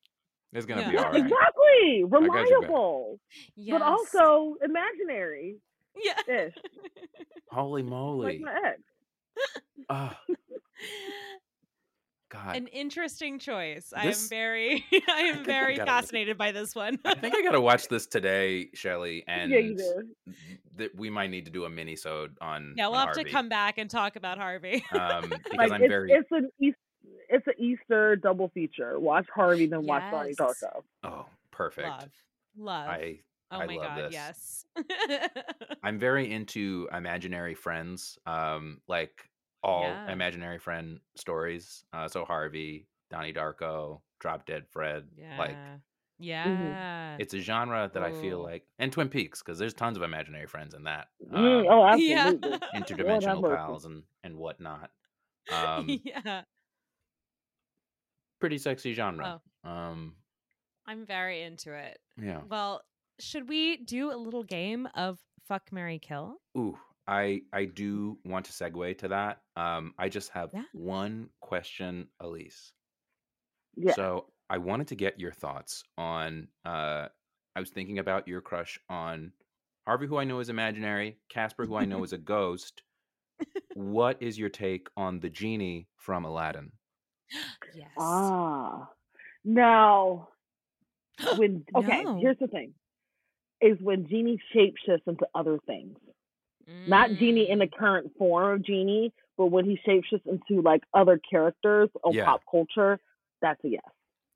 It's 0.52 0.66
gonna 0.66 0.88
be 0.88 0.94
Yeah. 0.96 1.04
all 1.04 1.12
right." 1.12 1.22
Exactly. 1.22 2.04
got 2.10 2.50
your 2.50 2.62
back. 2.62 2.70
Reliable. 2.70 3.20
Yes. 3.56 3.80
But 3.80 3.82
also 3.84 4.56
imaginary 4.64 5.58
yeah. 6.04 6.36
ish. 6.48 6.54
Holy 7.52 7.82
Like 7.84 7.90
moly! 7.90 8.40
my 8.40 8.60
ex. 8.66 8.82
Oh 9.90 10.12
God, 12.30 12.56
An 12.56 12.68
interesting 12.68 13.38
choice. 13.40 13.94
I 13.96 14.02
am 14.02 14.08
This- 14.08 14.28
very, 14.28 14.84
I 15.10 15.22
am 15.22 15.36
think 15.36 15.48
I 15.48 15.52
very 15.52 15.76
gotta- 15.78 15.90
fascinated 15.92 16.38
by 16.38 16.52
this 16.52 16.74
one. 16.76 17.00
I 17.06 17.14
think 17.16 17.36
I 17.36 17.42
gotta 17.44 17.62
watch 17.62 17.88
this 17.88 18.08
today, 18.08 18.70
Shelly, 18.74 19.24
and 19.28 19.52
Yeah, 19.52 19.60
you 19.60 19.76
do. 19.78 20.34
th- 20.78 20.92
we 20.96 21.10
might 21.10 21.30
need 21.30 21.46
to 21.46 21.52
do 21.52 21.66
a 21.66 21.70
mini-sode 21.70 22.36
on. 22.42 22.74
yeah, 22.78 22.88
we'll 22.88 22.96
on 22.98 23.08
have 23.08 23.16
to 23.16 23.22
Harvey, 23.22 23.32
come 23.32 23.48
back 23.50 23.78
and 23.78 23.90
talk 23.90 24.16
about 24.16 24.38
Harvey. 24.38 24.84
um, 24.92 25.30
because 25.30 25.42
Like 25.56 25.72
I'm 25.72 25.84
it's, 25.84 25.90
very. 25.90 26.12
it's 26.12 26.28
an 26.32 26.50
East 26.60 26.78
it's 27.30 27.46
an 27.48 27.54
Easter 27.60 28.16
double 28.16 28.50
feature. 28.50 29.00
Watch 29.00 29.28
Harvey, 29.34 29.68
then 29.68 29.86
watch 29.86 30.04
Donnie 30.12 30.34
Yes. 30.38 30.64
Darko. 30.64 30.82
Oh, 31.04 31.26
perfect. 31.52 31.88
love, 31.88 32.10
love. 32.58 32.88
I 32.90 33.20
oh 33.52 33.58
I 33.60 33.66
my 33.68 33.76
love 33.76 33.86
god, 33.88 33.98
this. 34.12 34.14
yes. 34.14 34.66
I'm 35.84 36.00
very 36.00 36.32
into 36.32 36.88
imaginary 36.94 37.54
friends, 37.56 38.18
um, 38.26 38.82
like 38.88 39.30
all 39.64 39.84
Yeah. 39.84 40.12
imaginary 40.12 40.60
friend 40.60 41.00
stories. 41.16 41.84
Uh, 41.94 42.08
so 42.08 42.26
Harvey, 42.26 42.88
Donnie 43.10 43.34
Darko, 43.34 44.02
Drop 44.20 44.46
Dead 44.46 44.66
Fred, 44.72 45.08
yeah, 45.18 45.38
like 45.38 45.56
yeah. 46.18 47.18
it's 47.20 47.34
a 47.34 47.40
genre 47.40 47.90
that 47.94 48.02
I 48.04 48.12
feel 48.12 48.42
like, 48.42 48.64
and 48.80 48.92
Twin 48.92 49.10
Peaks, 49.10 49.42
because 49.44 49.60
there's 49.60 49.74
tons 49.74 49.98
of 49.98 50.04
imaginary 50.04 50.48
friends 50.48 50.74
in 50.74 50.84
that. 50.84 51.08
Mm, 51.32 51.36
um, 51.62 51.66
oh, 51.70 51.96
Yeah. 51.98 52.28
absolutely. 52.28 52.50
Lord 52.50 52.64
have 52.74 52.84
interdimensional 52.84 53.42
mercy. 53.42 53.56
pals 53.58 53.86
and 53.86 54.04
and 54.24 54.38
whatnot. 54.38 54.92
Um, 55.54 56.02
yeah, 56.04 56.42
pretty 58.40 58.58
sexy 58.58 58.94
genre. 58.94 59.42
Um, 59.64 60.16
I'm 60.88 61.06
very 61.06 61.44
into 61.44 61.74
it. 61.74 62.00
yeah. 62.22 62.42
Well, 62.50 62.82
should 63.20 63.48
we 63.50 63.78
do 63.78 64.12
a 64.12 64.18
little 64.18 64.44
game 64.44 64.88
of 64.96 65.20
fuck 65.48 65.72
Mary 65.72 66.00
Kill? 66.00 66.38
Ooh, 66.58 66.78
I 67.08 67.42
I 67.54 67.66
do 67.66 68.18
want 68.26 68.46
to 68.46 68.52
segue 68.52 68.98
to 69.00 69.08
that. 69.10 69.42
Um, 69.56 69.94
I 69.98 70.10
just 70.10 70.30
have 70.30 70.50
Yeah. 70.54 70.64
one 70.74 71.30
question, 71.42 72.08
Elise. 72.20 72.74
Yeah. 73.76 73.94
So 73.94 74.28
I 74.50 74.58
wanted 74.58 74.88
to 74.90 74.96
get 74.96 75.20
your 75.20 75.32
thoughts 75.32 75.84
on. 75.98 76.48
Uh, 76.66 77.08
I 77.56 77.60
was 77.60 77.70
thinking 77.72 78.00
about 78.00 78.28
your 78.28 78.42
crush 78.42 78.80
on 78.90 79.32
Harvey, 79.88 80.08
who 80.08 80.18
I 80.18 80.24
know 80.24 80.40
is 80.40 80.50
imaginary, 80.50 81.18
Casper, 81.30 81.66
who 81.66 81.76
I 81.76 81.86
know 81.86 82.04
is 82.04 82.14
a 82.14 82.18
ghost. 82.18 82.82
What 83.74 84.22
is 84.22 84.38
your 84.40 84.50
take 84.50 84.88
on 84.98 85.20
the 85.20 85.30
genie 85.30 85.88
from 85.98 86.26
Aladdin? 86.26 86.72
Yes. 87.76 87.90
Ah. 88.00 88.90
Now 89.44 90.30
when 91.38 91.66
okay, 91.76 92.04
No. 92.04 92.18
here's 92.20 92.38
the 92.40 92.48
thing. 92.48 92.74
Is 93.62 93.78
when 93.82 94.08
Genie 94.08 94.40
shapeshifts 94.54 95.08
into 95.08 95.26
other 95.34 95.58
things. 95.66 95.98
Not 96.88 97.12
Genie 97.12 97.50
in 97.50 97.60
the 97.60 97.68
Mm. 97.68 97.78
current 97.78 98.12
form 98.18 98.56
of 98.56 98.62
Genie, 98.64 99.14
but 99.38 99.48
when 99.48 99.66
he 99.66 99.78
shapeshifts 99.88 100.26
into 100.26 100.62
like 100.62 100.84
other 100.94 101.20
characters 101.30 101.90
of 102.04 102.14
Yeah. 102.16 102.26
pop 102.26 102.42
culture, 102.50 103.00
that's 103.42 103.64
a 103.64 103.70
yes. 103.70 103.82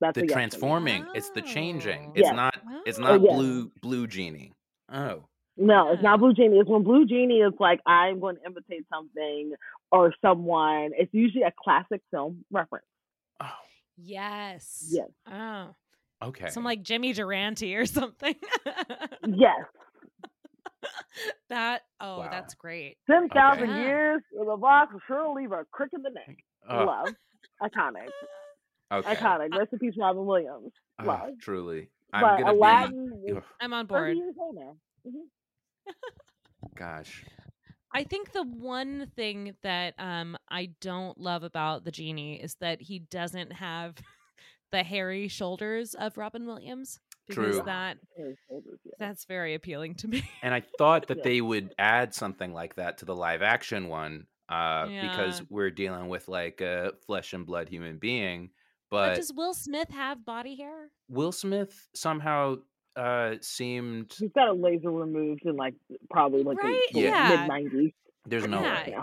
That's 0.00 0.14
The 0.14 0.22
a 0.22 0.24
yes. 0.24 0.30
for 0.32 0.36
me. 0.80 0.92
transforming. 0.92 1.06
It's 1.14 1.30
the 1.30 1.42
changing. 1.42 2.06
Oh. 2.08 2.12
It's 2.14 2.26
Yes. 2.26 2.34
not. 2.36 2.54
It's 2.86 2.98
Oh, 2.98 3.02
not 3.02 3.20
yes. 3.20 3.34
blue 3.36 3.70
blue 3.82 4.06
genie. 4.06 4.52
Oh, 4.88 5.24
No, 5.56 5.92
it's 5.92 6.02
not 6.02 6.20
Blue 6.20 6.32
Genie. 6.32 6.58
It's 6.58 6.70
when 6.70 6.82
Blue 6.84 7.04
Genie 7.04 7.40
is 7.42 7.52
like, 7.60 7.80
I'm 7.84 8.18
going 8.18 8.36
to 8.36 8.46
imitate 8.46 8.86
something 8.88 9.52
or 9.92 10.14
someone. 10.22 10.92
It's 10.96 11.12
usually 11.12 11.42
a 11.42 11.52
classic 11.52 12.00
film 12.10 12.44
reference. 12.50 12.86
oh, 13.40 13.52
Yes. 13.98 14.88
Yes. 14.90 15.10
Oh. 15.26 15.74
Okay. 16.22 16.48
Some 16.50 16.64
like 16.64 16.82
Jimmy 16.82 17.12
Durante 17.12 17.74
or 17.76 17.86
something. 17.86 18.34
Yes. 19.26 19.56
that 21.50 21.82
oh, 22.00 22.20
Wow. 22.20 22.28
that's 22.30 22.54
great. 22.54 22.96
10,000 23.10 23.62
Okay. 23.62 23.80
years 23.82 24.22
in 24.38 24.46
the 24.46 24.56
box 24.56 24.92
will 24.92 25.00
sure 25.06 25.34
leave 25.34 25.52
a 25.52 25.64
crick 25.72 25.90
in 25.94 26.02
the 26.02 26.10
neck. 26.10 26.36
Oh, 26.68 26.84
Love. 26.84 27.14
Iconic. 27.62 28.08
Okay. 28.92 29.14
Iconic. 29.14 29.56
Rest 29.56 29.72
in 29.72 29.78
peace, 29.78 29.94
Robin 29.98 30.24
Williams. 30.24 30.72
Ah, 30.98 31.04
Love. 31.04 31.30
truly. 31.40 31.90
I'm 32.12 32.22
but 32.22 32.38
gonna 32.44 32.52
Aladdin 32.52 33.22
be. 33.26 33.32
I'm 33.60 33.72
on 33.72 33.86
30 33.86 33.88
board. 33.88 34.16
years 34.16 34.34
old 34.38 34.56
now. 34.56 34.76
Mhm. 35.06 35.94
gosh. 36.76 37.24
I 37.92 38.04
think 38.04 38.32
the 38.32 38.42
one 38.44 39.10
thing 39.16 39.54
that 39.62 39.94
um 39.98 40.36
I 40.48 40.70
don't 40.80 41.18
love 41.18 41.42
about 41.42 41.84
the 41.84 41.90
genie 41.90 42.40
is 42.40 42.54
that 42.60 42.80
he 42.80 43.00
doesn't 43.00 43.52
have 43.52 43.94
the 44.72 44.82
hairy 44.82 45.28
shoulders 45.28 45.94
of 45.94 46.16
Robin 46.16 46.46
Williams 46.46 47.00
because 47.28 47.56
True. 47.56 47.62
that 47.66 47.98
Hairy 48.16 48.36
shoulders, 48.48 48.78
yeah. 48.84 48.92
that's 48.98 49.24
very 49.24 49.54
appealing 49.54 49.94
to 49.96 50.08
me. 50.08 50.22
And 50.42 50.52
I 50.54 50.62
thought 50.78 51.06
that 51.08 51.18
Yeah. 51.18 51.24
they 51.24 51.40
would 51.40 51.74
add 51.78 52.14
something 52.14 52.52
like 52.52 52.74
that 52.76 52.98
to 52.98 53.04
the 53.04 53.14
live 53.14 53.42
action 53.42 53.88
one, 53.88 54.26
uh, 54.48 54.86
because 54.86 55.42
we're 55.48 55.70
dealing 55.70 56.08
with 56.08 56.26
like 56.28 56.60
a 56.60 56.92
flesh 57.06 57.32
and 57.32 57.46
blood 57.46 57.68
human 57.68 57.98
being. 57.98 58.50
But 58.90 59.10
But 59.10 59.16
does 59.16 59.32
Will 59.32 59.54
Smith 59.54 59.90
have 59.90 60.24
body 60.24 60.56
hair? 60.56 60.90
Will 61.08 61.30
Smith 61.32 61.88
somehow 61.94 62.56
uh, 62.96 63.36
seemed 63.40 64.12
He's 64.18 64.32
got 64.32 64.48
a 64.48 64.52
laser 64.52 64.90
removed 64.90 65.42
in 65.44 65.54
like 65.56 65.74
probably 66.10 66.42
like 66.42 66.60
Right? 66.62 66.80
the 66.92 67.00
Yeah. 67.02 67.28
mid 67.28 67.48
nineties. 67.48 67.92
there's 68.26 68.46
no 68.48 68.60
Yeah. 68.60 68.84
way. 68.84 68.96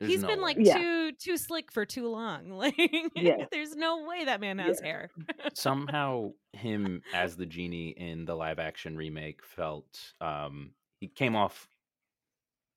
Yeah. 0.00 0.06
There's 0.06 0.12
He's 0.12 0.22
no 0.22 0.28
been 0.28 0.38
way. 0.38 0.44
like 0.44 0.56
Yeah. 0.60 0.78
too 0.78 1.12
too 1.12 1.36
slick 1.36 1.72
for 1.72 1.84
too 1.84 2.08
long. 2.08 2.50
Like 2.58 2.76
Yeah. 3.14 3.46
there's 3.50 3.74
no 3.76 4.04
way 4.06 4.24
that 4.24 4.40
man 4.40 4.58
has 4.58 4.80
hair. 4.80 5.10
somehow 5.54 6.32
him 6.52 7.02
as 7.14 7.36
the 7.36 7.46
genie 7.46 7.90
in 7.96 8.24
the 8.24 8.34
live 8.34 8.58
action 8.58 8.96
remake 8.96 9.44
felt 9.44 10.14
um 10.20 10.70
he 11.00 11.08
came 11.08 11.34
off 11.36 11.68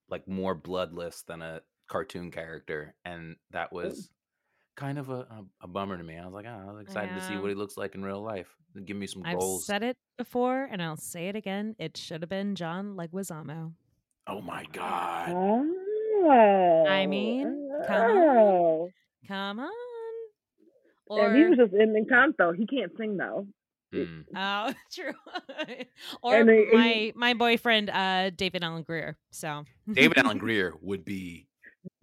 like 0.10 0.28
more 0.28 0.54
bloodless 0.56 1.22
than 1.24 1.42
a 1.42 1.62
cartoon 1.88 2.32
character 2.32 2.94
and 3.06 3.36
that 3.52 3.72
was 3.74 4.10
kind 4.78 4.98
of 4.98 5.10
a, 5.10 5.20
a, 5.22 5.46
a 5.62 5.68
bummer 5.68 5.98
to 5.98 6.04
me 6.04 6.18
i 6.18 6.24
was 6.26 6.34
like 6.34 6.46
oh, 6.48 6.66
i 6.70 6.72
was 6.72 6.82
excited 6.82 7.14
to 7.16 7.22
see 7.22 7.36
what 7.38 7.50
he 7.50 7.56
looks 7.56 7.76
like 7.78 7.96
in 7.96 8.04
real 8.04 8.22
life 8.22 8.56
give 8.86 8.96
me 8.98 9.06
some 9.08 9.22
I've 9.26 9.38
goals 9.40 9.66
said 9.66 9.84
it 9.84 9.98
before 10.18 10.68
and 10.72 10.82
I'll 10.82 10.96
say 10.96 11.28
it 11.28 11.36
again. 11.36 11.76
It 11.78 11.98
should 11.98 12.22
have 12.22 12.30
been 12.30 12.56
John 12.56 12.96
Leguizamo. 12.96 13.74
oh 14.28 14.42
my 14.42 14.66
god 14.72 15.30
Oh. 16.24 16.86
I 16.88 17.06
mean, 17.08 17.70
come 17.88 18.02
on. 18.18 18.38
Oh. 18.38 18.90
Come 19.28 19.60
on. 19.60 19.70
and 21.10 21.36
he 21.38 21.44
was 21.46 21.58
just 21.58 21.74
in 21.74 21.94
Encanto. 21.96 22.56
He 22.56 22.66
can't 22.68 22.92
sing 22.98 23.18
though. 23.18 23.48
Mm. 23.94 24.24
oh, 24.36 24.74
true. 24.94 25.12
or 26.24 26.36
And 26.38 26.48
they- 26.50 26.64
and 26.72 26.74
my 26.74 27.14
my 27.16 27.34
boyfriend 27.34 27.90
uh 27.90 28.30
David 28.30 28.64
Alan 28.64 28.84
Grier. 28.84 29.18
So 29.32 29.66
david 29.92 30.18
alan 30.18 30.38
grier 30.44 30.74
would 30.82 31.04
be 31.04 31.48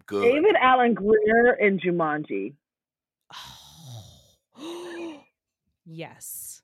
good 0.07 0.23
David 0.25 0.55
Alan 0.61 0.93
Grier 0.93 1.55
in 1.59 1.79
Jumanji. 1.79 2.55
yes. 5.87 6.63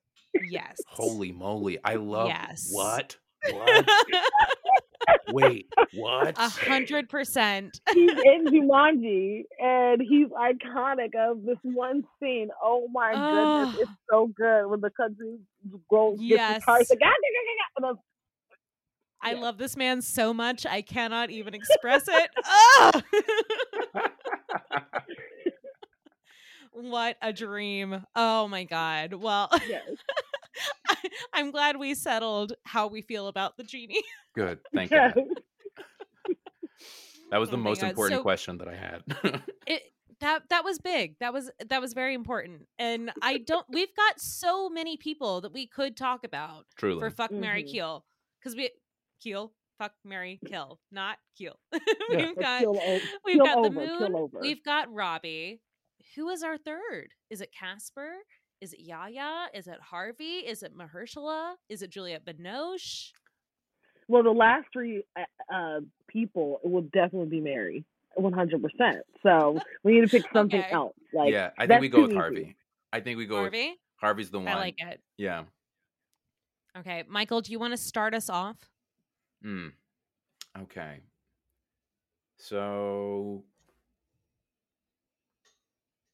Yes. 0.50 0.76
holy 0.88 1.30
moly 1.32 1.78
i 1.84 1.94
love 1.94 2.26
Yes. 2.28 2.68
what 2.72 3.16
what 3.52 3.88
wait 5.28 5.66
what 5.92 6.34
A 6.38 6.48
hundred 6.48 7.08
percent. 7.08 7.80
He's 7.92 8.10
in 8.10 8.46
Jumanji, 8.50 9.44
and 9.60 10.00
he's 10.00 10.28
iconic 10.28 11.14
of 11.14 11.44
this 11.44 11.58
one 11.62 12.02
scene. 12.20 12.48
Oh 12.62 12.88
my 12.92 13.14
goodness, 13.14 13.68
it's 13.80 13.90
so 14.10 14.26
good 14.26 14.66
when 14.66 14.80
the 14.80 14.90
country 14.90 15.38
girl 15.90 16.12
gets 16.16 16.22
Yes. 16.30 16.56
his 16.56 16.64
car. 16.64 16.78
He's 16.78 16.90
like, 16.90 16.98
"Ah, 17.02 17.06
gah, 17.08 17.80
gah, 17.80 17.86
gah, 17.86 17.92
gah," 17.94 18.00
I 19.22 19.32
Yeah. 19.32 19.40
love 19.40 19.58
this 19.58 19.76
man 19.76 20.02
so 20.02 20.34
much 20.34 20.66
I 20.66 20.82
cannot 20.82 21.30
even 21.30 21.54
express 21.54 22.04
it. 22.08 22.30
What 26.72 27.16
a 27.22 27.32
dream. 27.32 28.04
Oh 28.16 28.48
my 28.48 28.64
god. 28.64 29.14
Well, 29.14 29.48
yes. 29.68 29.82
I, 30.88 30.96
I'm 31.34 31.50
glad 31.50 31.76
we 31.78 31.94
settled 31.94 32.52
how 32.64 32.86
we 32.86 33.02
feel 33.02 33.28
about 33.28 33.56
the 33.56 33.64
genie. 33.64 34.02
good 34.34 34.58
thank 34.74 34.90
you. 34.90 34.98
that 37.30 37.38
was 37.38 37.50
the 37.50 37.56
Oh 37.56 37.60
most 37.60 37.82
important 37.82 38.18
so- 38.18 38.22
question 38.22 38.58
that 38.58 38.68
i 38.68 38.74
had 38.74 39.02
It 39.66 39.82
that 40.20 40.48
that 40.50 40.64
was 40.64 40.78
big. 40.78 41.16
That 41.18 41.32
was 41.32 41.50
that 41.68 41.80
was 41.80 41.92
very 41.92 42.14
important. 42.14 42.68
And 42.78 43.10
I 43.20 43.38
don't 43.38 43.66
we've 43.68 43.94
got 43.96 44.20
so 44.20 44.70
many 44.70 44.96
people 44.96 45.40
that 45.40 45.52
we 45.52 45.66
could 45.66 45.96
talk 45.96 46.22
about 46.24 46.66
truly 46.76 47.00
for 47.00 47.10
fuck 47.10 47.32
Mary 47.32 47.64
Mhm. 47.64 47.72
Kill. 47.72 48.04
Cuz 48.42 48.54
we 48.54 48.70
Keel, 49.20 49.52
fuck 49.76 49.92
Mary 50.04 50.38
Kill, 50.46 50.78
not 50.92 51.18
Kill. 51.36 51.58
Yeah. 51.72 51.78
we've 52.10 52.18
Let's 52.26 52.38
got 52.38 52.60
kill 52.60 52.78
o- 52.80 53.00
we've 53.24 53.34
kill 53.36 53.44
got 53.44 53.54
the 53.62 53.68
over, 53.68 53.86
kill 53.98 54.10
moon. 54.10 54.28
We've 54.40 54.62
got 54.64 54.92
Robbie. 54.94 55.60
Who 56.14 56.28
is 56.30 56.42
our 56.44 56.58
third? 56.58 57.08
Is 57.28 57.40
it 57.40 57.50
Casper? 57.52 58.14
Is 58.64 58.72
it 58.72 58.80
Yahya? 58.80 59.48
Is 59.52 59.68
it 59.68 59.78
Harvey? 59.78 60.38
Is 60.38 60.62
it 60.62 60.72
Mahershala? 60.74 61.56
Is 61.68 61.82
it 61.82 61.90
Juliette 61.90 62.24
Binoche? 62.24 63.12
Well, 64.08 64.22
the 64.22 64.30
last 64.30 64.64
three 64.72 65.04
uh, 65.18 65.54
uh, 65.54 65.80
people 66.08 66.60
will 66.64 66.80
definitely 66.94 67.26
be 67.28 67.40
Mary, 67.40 67.84
one 68.14 68.32
hundred 68.32 68.62
percent. 68.62 69.04
So 69.22 69.60
we 69.84 69.92
need 69.96 70.00
to 70.00 70.08
pick 70.08 70.22
something 70.32 70.58
Okay. 70.60 70.72
else. 70.72 70.94
Like, 71.12 71.30
yeah 71.34 71.50
i 71.58 71.66
think 71.66 71.82
we 71.82 71.90
go 71.90 71.98
too 71.98 72.02
with 72.04 72.10
easy. 72.12 72.18
harvey 72.18 72.56
i 72.94 73.00
think 73.00 73.18
we 73.18 73.26
go 73.26 73.34
with 73.42 73.52
Harvey? 73.52 73.74
harvey's 73.96 74.30
the 74.30 74.38
one 74.38 74.48
I 74.48 74.54
like 74.54 74.76
it. 74.78 75.00
yeah 75.18 75.42
Okay, 76.76 77.04
Michael, 77.06 77.40
do 77.42 77.52
you 77.52 77.58
want 77.58 77.72
to 77.72 77.76
start 77.76 78.14
us 78.14 78.30
off? 78.30 78.56
mm. 79.44 79.72
okay 80.62 81.00
so 82.38 83.44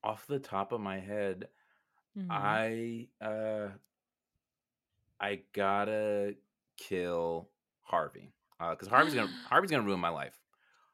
off 0.03 0.27
the 0.27 0.39
top 0.41 0.73
of 0.73 0.81
my 0.81 0.99
head 0.99 1.47
Mhm. 2.17 2.63
i 2.69 3.09
uh 3.21 3.69
i 5.21 5.41
gotta 5.53 6.35
kill 6.77 7.49
harvey 7.83 8.33
because 8.71 8.89
harvey's 8.89 9.15
gonna 9.15 9.33
harvey's 9.45 9.71
gonna 9.71 9.83
ruin 9.85 10.01
my 10.01 10.09
life 10.09 10.39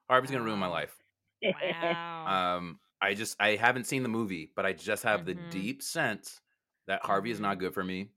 harvey's 0.08 0.30
gonna 0.30 0.44
ruin 0.44 0.58
my 0.58 0.66
life 0.66 0.96
Wow. 1.42 2.40
um 2.58 2.80
i 3.00 3.14
just 3.14 3.36
i 3.40 3.56
haven't 3.56 3.84
seen 3.86 4.02
the 4.02 4.08
movie 4.08 4.52
but 4.56 4.66
i 4.66 4.72
just 4.72 5.02
have 5.02 5.24
Mhm. 5.24 5.26
the 5.26 5.34
deep 5.34 5.82
sense 5.82 6.40
that 6.86 7.04
harvey 7.04 7.30
is 7.30 7.40
not 7.40 7.58
Mhm. 7.58 7.60
good 7.60 7.74
for 7.74 7.84
me 7.84 8.10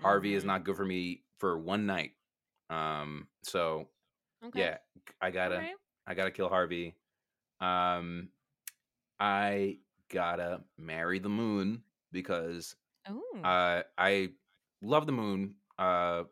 harvey 0.00 0.34
is 0.34 0.44
Mhm. 0.44 0.46
not 0.46 0.64
good 0.64 0.76
for 0.76 0.84
me 0.86 1.24
for 1.38 1.58
one 1.58 1.86
night 1.86 2.12
um 2.70 3.28
so 3.42 3.88
okay. 4.42 4.54
yeah 4.54 4.78
i 5.20 5.30
gotta 5.30 5.68
i 6.06 6.14
gotta 6.14 6.30
kill 6.30 6.48
harvey 6.48 6.94
um 7.60 8.28
i 9.20 9.78
gotta 10.10 10.62
marry 10.78 11.18
the 11.18 11.28
moon 11.28 11.82
because 12.12 12.76
uh 13.44 13.82
i 13.98 14.28
love 14.82 15.06
the 15.06 15.12
moon 15.12 15.54
uh 15.78 16.24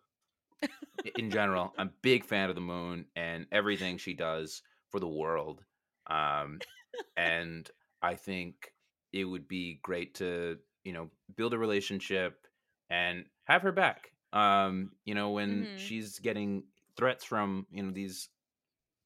in 1.17 1.31
general 1.31 1.73
i'm 1.79 1.89
a 1.89 1.93
big 2.03 2.25
fan 2.25 2.49
of 2.49 2.55
the 2.55 2.61
moon 2.61 3.05
and 3.17 3.47
everything 3.53 3.97
she 3.99 4.15
does 4.15 4.63
for 4.89 5.01
the 5.01 5.09
world 5.09 5.65
um 6.09 6.63
and 7.17 7.71
i 8.03 8.15
think 8.15 8.73
it 9.13 9.25
would 9.25 9.49
be 9.49 9.79
great 9.83 10.15
to 10.15 10.59
you 10.85 10.93
know 10.93 11.09
build 11.37 11.55
a 11.55 11.59
relationship 11.59 12.47
and 12.91 13.25
have 13.45 13.63
her 13.63 13.73
back 13.73 14.13
um 14.33 14.91
you 15.05 15.15
know 15.15 15.31
when 15.31 15.69
Mhm. 15.69 15.77
she's 15.77 16.19
getting 16.19 16.65
threats 16.97 17.25
from 17.25 17.67
you 17.71 17.83
know 17.83 17.91
these 17.91 18.29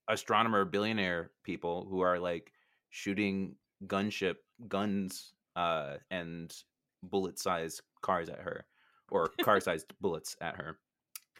astronomer 0.08 0.64
billionaire 0.64 1.30
people 1.42 1.86
who 1.88 2.00
are 2.00 2.18
like 2.18 2.52
shooting 2.90 3.54
gunship 3.86 4.36
guns 4.68 5.32
uh 5.56 5.96
and 6.10 6.54
bullet 7.02 7.38
sized 7.38 7.82
cars 8.02 8.28
at 8.28 8.38
her 8.40 8.64
or 9.10 9.28
car 9.42 9.60
sized 9.60 9.92
bullets 10.00 10.36
at 10.40 10.56
her 10.56 10.78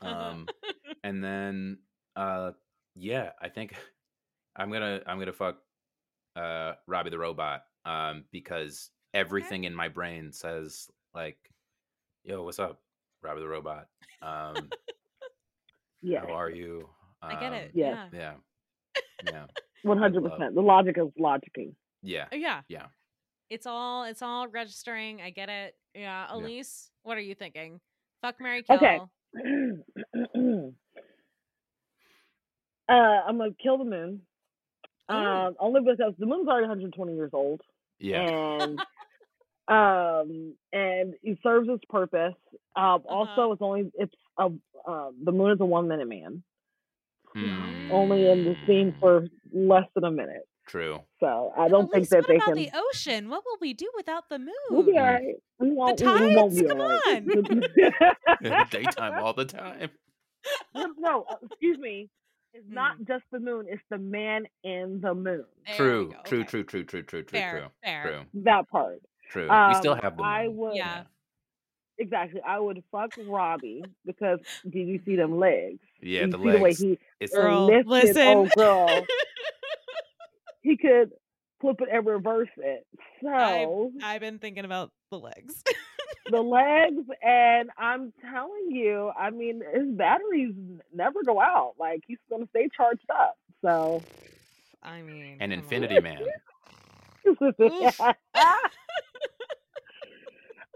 um 0.02 0.46
and 1.04 1.22
then 1.22 1.78
uh 2.16 2.50
yeah 2.94 3.30
i 3.40 3.48
think 3.48 3.74
i'm 4.56 4.70
gonna 4.70 5.00
i'm 5.06 5.18
gonna 5.18 5.32
fuck 5.32 5.58
uh 6.36 6.72
robbie 6.86 7.10
the 7.10 7.18
robot 7.18 7.62
um 7.84 8.24
because 8.32 8.90
everything 9.14 9.64
in 9.64 9.74
my 9.74 9.88
brain 9.88 10.32
says 10.32 10.88
like 11.14 11.38
yo 12.24 12.42
what's 12.42 12.58
up 12.58 12.80
robbie 13.22 13.40
the 13.40 13.48
robot 13.48 13.86
um 14.22 14.68
yeah, 16.02 16.20
how 16.26 16.32
are 16.32 16.50
you 16.50 16.88
I 17.22 17.38
get 17.38 17.52
it. 17.52 17.64
Um, 17.66 17.70
yeah. 17.74 18.06
Yeah. 18.12 18.32
yeah 18.92 19.02
yeah 19.32 19.44
one 19.84 19.98
hundred 19.98 20.24
percent. 20.24 20.54
The 20.54 20.60
logic 20.60 20.96
is 20.98 21.08
logicking. 21.18 21.74
yeah 22.02 22.26
Oh, 22.32 22.36
yeah. 22.36 22.60
yeah 22.68 22.86
It's 23.52 23.66
all 23.66 24.04
it's 24.04 24.22
all 24.22 24.48
registering. 24.48 25.20
I 25.20 25.28
get 25.28 25.50
it. 25.50 25.76
Yeah. 25.94 26.26
Yeah. 26.26 26.36
Elise, 26.36 26.90
what 27.02 27.18
are 27.18 27.20
you 27.20 27.34
thinking? 27.34 27.80
Fuck 28.22 28.36
Mary 28.40 28.62
Kill. 28.62 28.76
Okay. 28.76 28.98
uh, 32.88 32.92
I'm 32.92 33.36
gonna 33.36 33.50
kill 33.62 33.76
the 33.76 33.84
moon. 33.84 34.22
Ooh. 35.12 35.14
Um, 35.14 35.54
only 35.60 35.82
because 35.82 36.14
the 36.18 36.24
moon's 36.24 36.48
already 36.48 36.62
120 36.66 37.14
years 37.14 37.30
old, 37.34 37.60
yeah 37.98 38.22
and 38.22 38.78
um, 39.68 40.54
and 40.72 41.14
it 41.22 41.38
serves 41.42 41.68
its 41.68 41.84
purpose. 41.90 42.34
Um, 42.74 43.02
Uh-huh. 43.06 43.08
also, 43.08 43.52
it's 43.52 43.60
only 43.60 43.92
it's 43.94 44.14
a 44.38 44.48
uh, 44.88 45.10
the 45.24 45.32
moon 45.32 45.50
is 45.50 45.60
a 45.60 45.66
one 45.66 45.88
minute 45.88 46.08
man, 46.08 46.42
Mm. 47.36 47.90
only 47.90 48.30
in 48.30 48.44
the 48.44 48.56
scene 48.66 48.94
for 48.98 49.26
less 49.52 49.84
than 49.94 50.04
a 50.04 50.10
minute. 50.10 50.48
True. 50.66 51.00
So 51.20 51.52
I 51.56 51.68
don't 51.68 51.86
think 51.90 51.96
Elise, 52.02 52.08
that 52.10 52.18
what 52.20 52.28
they 52.28 52.36
about 52.36 52.46
can. 52.46 52.54
the 52.56 52.70
ocean? 52.74 53.28
What 53.28 53.42
will 53.44 53.58
we 53.60 53.74
do 53.74 53.90
without 53.96 54.28
the 54.28 54.38
moon? 54.38 54.48
We'll 54.70 54.84
be 54.84 54.96
all 54.96 55.04
right. 55.04 55.34
We 55.58 55.70
won't, 55.72 56.00
we- 56.00 56.06
we 56.28 56.34
won't 56.36 56.52
tides? 56.52 56.62
be 56.62 56.68
Come 56.68 56.80
all 56.80 56.88
right. 56.88 58.70
Daytime 58.70 59.22
all 59.22 59.32
the 59.34 59.44
time. 59.44 59.90
no, 60.74 60.86
no, 60.98 61.24
uh, 61.30 61.36
excuse 61.50 61.78
me. 61.78 62.08
It's 62.54 62.66
Hmm. 62.68 62.74
not 62.74 62.96
just 63.06 63.24
the 63.32 63.40
moon. 63.40 63.66
It's 63.68 63.82
the 63.90 63.98
man 63.98 64.46
in 64.62 65.00
the 65.00 65.14
moon. 65.14 65.44
True, 65.74 66.12
true, 66.24 66.40
Okay. 66.40 66.48
true, 66.48 66.64
true, 66.64 66.84
true, 66.84 67.02
true, 67.02 67.22
true, 67.22 67.40
Fair, 67.40 67.50
true, 67.58 67.68
fair. 67.82 68.02
true, 68.02 68.42
That 68.44 68.68
part. 68.68 69.00
true. 69.30 69.44
we 69.44 69.48
Um, 69.48 69.74
still 69.74 69.94
have 69.94 70.16
the 70.16 70.22
I 70.22 70.46
moon. 70.48 70.56
would. 70.58 70.76
Yeah. 70.76 71.04
Exactly. 71.98 72.40
I 72.46 72.58
would 72.58 72.82
fuck 72.90 73.10
Robbie 73.26 73.84
because 74.04 74.40
did 74.68 74.88
you 74.88 75.00
see 75.04 75.14
them 75.16 75.38
legs? 75.38 75.78
Yeah, 76.00 76.22
you 76.22 76.26
the 76.28 76.38
see 76.38 76.50
the 76.50 76.58
way 76.58 76.74
he 76.74 76.98
It's 77.20 77.32
Girl, 77.34 77.66
lifted 77.66 77.86
listen. 77.86 78.26
old 78.28 78.50
girl. 78.56 79.06
He 80.62 80.76
could 80.76 81.12
flip 81.60 81.80
it 81.80 81.88
and 81.92 82.06
reverse 82.06 82.48
it. 82.56 82.86
So 83.22 83.92
I've 84.02 84.20
been 84.20 84.38
thinking 84.38 84.64
about 84.64 84.90
the 85.10 85.18
legs. 85.18 85.62
the 86.30 86.40
legs, 86.40 87.02
and 87.22 87.70
I'm 87.78 88.12
telling 88.30 88.70
you, 88.70 89.10
I 89.18 89.30
mean, 89.30 89.62
his 89.72 89.88
batteries 89.88 90.54
never 90.94 91.22
go 91.24 91.40
out. 91.40 91.74
Like 91.78 92.02
he's 92.06 92.18
gonna 92.30 92.46
stay 92.50 92.68
charged 92.76 93.10
up. 93.10 93.36
So 93.62 94.02
I 94.82 95.02
mean, 95.02 95.38
an 95.40 95.50
come 95.50 95.50
on. 95.50 95.52
Infinity 95.52 96.00
Man. 96.00 96.22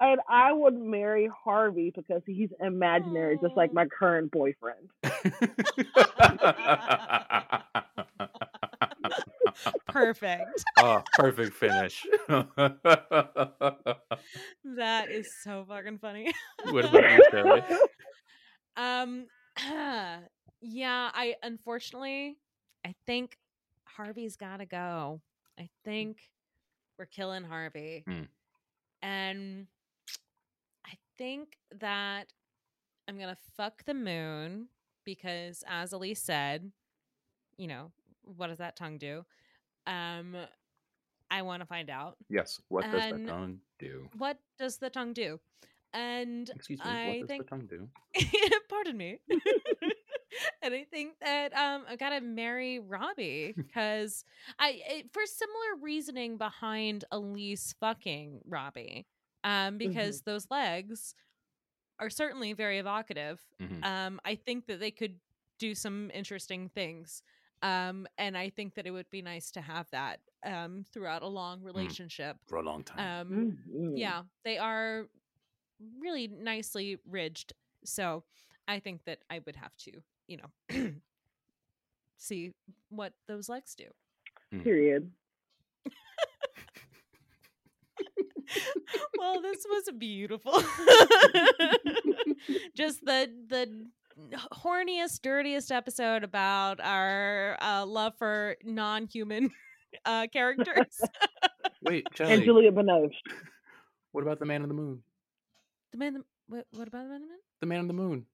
and 0.00 0.20
I 0.28 0.52
would 0.52 0.74
marry 0.74 1.28
Harvey 1.44 1.92
because 1.94 2.22
he's 2.26 2.50
imaginary, 2.60 3.38
just 3.42 3.56
like 3.56 3.72
my 3.72 3.86
current 3.86 4.30
boyfriend. 4.30 4.88
Perfect. 9.88 10.64
oh, 10.78 11.02
perfect 11.14 11.54
finish. 11.54 12.06
That 14.76 15.10
is 15.10 15.28
so 15.42 15.64
fucking 15.68 15.98
funny. 15.98 16.32
about 16.66 17.70
you? 17.70 17.88
Um, 18.78 19.26
yeah, 20.60 21.10
I 21.14 21.34
unfortunately, 21.42 22.36
I 22.84 22.94
think 23.06 23.38
Harvey's 23.86 24.36
got 24.36 24.58
to 24.58 24.66
go. 24.66 25.22
I 25.58 25.70
think 25.82 26.18
we're 26.98 27.06
killing 27.06 27.42
Harvey, 27.42 28.04
Hmm. 28.06 28.22
and 29.00 29.66
I 30.86 30.92
think 31.16 31.56
that 31.80 32.26
I'm 33.08 33.18
gonna 33.18 33.38
fuck 33.56 33.82
the 33.84 33.94
moon 33.94 34.68
because, 35.04 35.64
as 35.66 35.94
Elise 35.94 36.20
said, 36.22 36.70
you 37.56 37.66
know 37.66 37.92
what 38.36 38.48
does 38.48 38.58
that 38.58 38.76
tongue 38.76 38.98
do? 38.98 39.24
Um, 39.86 40.36
I 41.30 41.42
want 41.42 41.60
to 41.62 41.66
find 41.66 41.90
out 41.90 42.16
Yes. 42.28 42.60
What 42.68 42.90
does 42.90 43.02
the 43.10 43.18
tongue 43.26 43.60
do? 43.78 44.08
what 44.18 44.38
does 44.58 44.78
the 44.78 44.90
tongue 44.90 45.12
do, 45.12 45.38
and 45.92 46.50
Excuse 46.54 46.78
me. 46.80 46.86
I 46.90 47.06
what 47.06 47.20
does 47.20 47.28
think 47.28 47.44
the 47.44 47.50
tongue 47.56 47.66
do? 47.68 47.88
pardon 48.68 48.96
me 48.96 49.18
and 50.62 50.74
i 50.74 50.84
think 50.90 51.14
that 51.20 51.52
um 51.54 51.84
i 51.88 51.96
gotta 51.96 52.20
marry 52.20 52.78
robbie 52.78 53.54
because 53.56 54.24
i 54.58 54.80
it, 54.88 55.06
for 55.12 55.22
similar 55.26 55.82
reasoning 55.82 56.36
behind 56.38 57.04
elise 57.12 57.74
fucking 57.80 58.40
robbie 58.46 59.06
um 59.44 59.76
because 59.78 60.22
those 60.22 60.46
legs 60.50 61.14
are 62.00 62.10
certainly 62.10 62.52
very 62.54 62.78
evocative 62.78 63.40
Mhm. 63.60 63.84
um 63.84 64.20
i 64.24 64.34
think 64.34 64.66
that 64.66 64.80
they 64.80 64.90
could 64.90 65.16
do 65.58 65.74
some 65.74 66.10
interesting 66.14 66.68
things 66.68 67.22
um 67.62 68.06
and 68.18 68.36
i 68.36 68.48
think 68.50 68.74
that 68.74 68.86
it 68.86 68.90
would 68.90 69.08
be 69.10 69.22
nice 69.22 69.50
to 69.50 69.60
have 69.60 69.86
that 69.90 70.20
um 70.44 70.84
throughout 70.92 71.22
a 71.22 71.26
long 71.26 71.62
relationship 71.62 72.36
For 72.46 72.56
a 72.56 72.62
long 72.62 72.82
time. 72.84 73.28
um 73.30 73.58
Mhm. 73.70 73.92
yeah 73.96 74.22
they 74.44 74.58
are 74.58 75.06
really 76.00 76.28
nicely 76.28 76.98
ridged 77.08 77.52
so 77.84 78.24
i 78.68 78.78
think 78.78 79.04
that 79.04 79.18
i 79.30 79.40
would 79.46 79.56
have 79.56 79.76
to 79.78 79.92
you 80.26 80.38
know 80.38 80.90
see 82.16 82.52
what 82.88 83.12
those 83.26 83.48
legs 83.48 83.74
do 83.74 83.84
Period. 84.62 85.10
well 89.18 89.40
this 89.40 89.64
was 89.68 89.90
beautiful 89.98 90.52
just 92.74 93.04
the 93.04 93.28
the 93.48 93.86
horniest 94.52 95.20
dirtiest 95.22 95.70
episode 95.70 96.24
about 96.24 96.80
our 96.80 97.56
uh, 97.60 97.84
love 97.86 98.14
for 98.18 98.56
non-human 98.64 99.50
uh 100.04 100.26
characters 100.32 101.00
Wait, 101.82 102.06
And 102.20 102.42
Julia 102.42 102.72
Binoche. 102.72 103.12
What 104.12 104.22
about 104.22 104.38
the 104.38 104.46
man 104.46 104.62
in 104.62 104.68
the 104.68 104.74
moon? 104.74 105.02
the 105.92 105.98
man 105.98 106.14
the, 106.14 106.24
what, 106.48 106.66
what 106.72 106.88
about 106.88 107.04
the 107.04 107.08
man 107.10 107.20
in 107.22 107.22
the 107.22 107.28
moon 107.28 107.38
The 107.60 107.66
man 107.66 107.78
in 107.80 107.86
the 107.88 107.94
moon. 107.94 108.26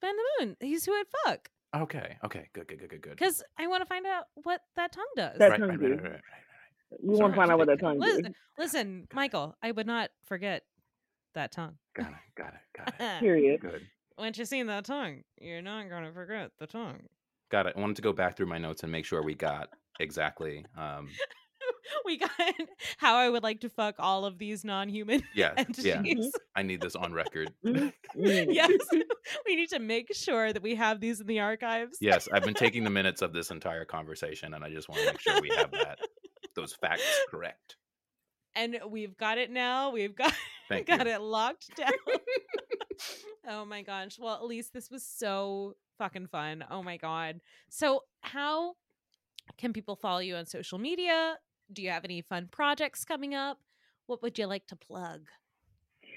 the 0.00 0.06
man 0.06 0.14
in 0.14 0.16
the 0.16 0.46
moon 0.46 0.56
he's 0.60 0.84
who 0.84 0.92
i'd 0.92 1.04
fuck 1.26 1.48
Okay. 1.74 2.18
Okay. 2.22 2.48
Good. 2.52 2.68
Good. 2.68 2.80
Good. 2.80 2.90
Good. 2.90 3.00
Good. 3.00 3.16
because 3.16 3.42
i 3.58 3.66
want 3.66 3.80
to 3.80 3.86
find 3.86 4.04
out 4.06 4.24
what 4.42 4.60
that 4.76 4.92
tongue 4.92 5.06
does 5.16 5.38
That 5.38 5.52
right, 5.52 5.58
tongue 5.60 5.68
right, 5.70 5.80
do. 5.80 5.86
right, 5.86 6.02
right, 6.02 6.02
right, 6.02 6.12
right. 6.12 7.00
We 7.02 7.16
want 7.16 7.32
to 7.32 7.36
find 7.38 7.50
out 7.50 7.56
what 7.56 7.68
that 7.68 7.80
tongue 7.80 7.98
Listen, 7.98 8.22
do. 8.24 8.32
listen, 8.58 9.08
Michael, 9.14 9.56
I 9.62 9.72
would 9.72 9.86
not 9.86 10.10
forget 10.26 10.64
that 11.34 11.50
tongue. 11.50 11.76
Got 11.96 12.08
it. 12.08 12.12
Got 12.36 12.48
it. 12.48 12.60
Got 12.76 12.88
it. 13.00 13.20
Period. 13.20 13.60
Good. 13.62 13.86
Once 14.22 14.38
you've 14.38 14.46
seen 14.46 14.68
that 14.68 14.84
tongue, 14.84 15.24
you're 15.40 15.60
not 15.60 15.88
going 15.90 16.04
to 16.04 16.12
forget 16.12 16.52
the 16.60 16.66
tongue. 16.68 17.00
Got 17.50 17.66
it. 17.66 17.74
I 17.76 17.80
wanted 17.80 17.96
to 17.96 18.02
go 18.02 18.12
back 18.12 18.36
through 18.36 18.46
my 18.46 18.56
notes 18.56 18.84
and 18.84 18.92
make 18.92 19.04
sure 19.04 19.20
we 19.20 19.34
got 19.34 19.70
exactly. 19.98 20.64
Um, 20.78 21.08
we 22.04 22.18
got 22.18 22.30
how 22.98 23.16
I 23.16 23.28
would 23.28 23.42
like 23.42 23.62
to 23.62 23.68
fuck 23.68 23.96
all 23.98 24.24
of 24.24 24.38
these 24.38 24.64
non-human 24.64 25.24
yeah. 25.34 25.54
entities. 25.56 25.84
Yeah. 25.84 26.28
I 26.54 26.62
need 26.62 26.80
this 26.80 26.94
on 26.94 27.12
record. 27.12 27.50
Yes, 27.64 28.70
we 29.44 29.56
need 29.56 29.70
to 29.70 29.80
make 29.80 30.14
sure 30.14 30.52
that 30.52 30.62
we 30.62 30.76
have 30.76 31.00
these 31.00 31.20
in 31.20 31.26
the 31.26 31.40
archives. 31.40 31.98
Yes, 32.00 32.28
I've 32.32 32.44
been 32.44 32.54
taking 32.54 32.84
the 32.84 32.90
minutes 32.90 33.22
of 33.22 33.32
this 33.32 33.50
entire 33.50 33.84
conversation, 33.84 34.54
and 34.54 34.62
I 34.62 34.70
just 34.70 34.88
want 34.88 35.00
to 35.00 35.06
make 35.08 35.20
sure 35.20 35.40
we 35.40 35.50
have 35.56 35.72
that 35.72 35.98
those 36.54 36.74
facts 36.74 37.02
correct. 37.28 37.74
and 38.54 38.78
we've 38.88 39.16
got 39.16 39.38
it 39.38 39.50
now. 39.50 39.90
We've 39.90 40.14
got 40.14 40.32
Thank 40.72 40.86
got 40.86 41.06
you. 41.06 41.12
it 41.12 41.20
locked 41.20 41.76
down. 41.76 41.92
oh 43.48 43.64
my 43.64 43.82
gosh. 43.82 44.18
Well, 44.18 44.40
Elise, 44.42 44.68
this 44.68 44.90
was 44.90 45.02
so 45.02 45.76
fucking 45.98 46.26
fun. 46.28 46.64
Oh 46.70 46.82
my 46.82 46.96
god. 46.96 47.40
So, 47.68 48.04
how 48.20 48.74
can 49.58 49.72
people 49.72 49.96
follow 49.96 50.20
you 50.20 50.36
on 50.36 50.46
social 50.46 50.78
media? 50.78 51.36
Do 51.72 51.82
you 51.82 51.90
have 51.90 52.04
any 52.04 52.22
fun 52.22 52.48
projects 52.50 53.04
coming 53.04 53.34
up? 53.34 53.58
What 54.06 54.22
would 54.22 54.38
you 54.38 54.46
like 54.46 54.66
to 54.66 54.76
plug? 54.76 55.22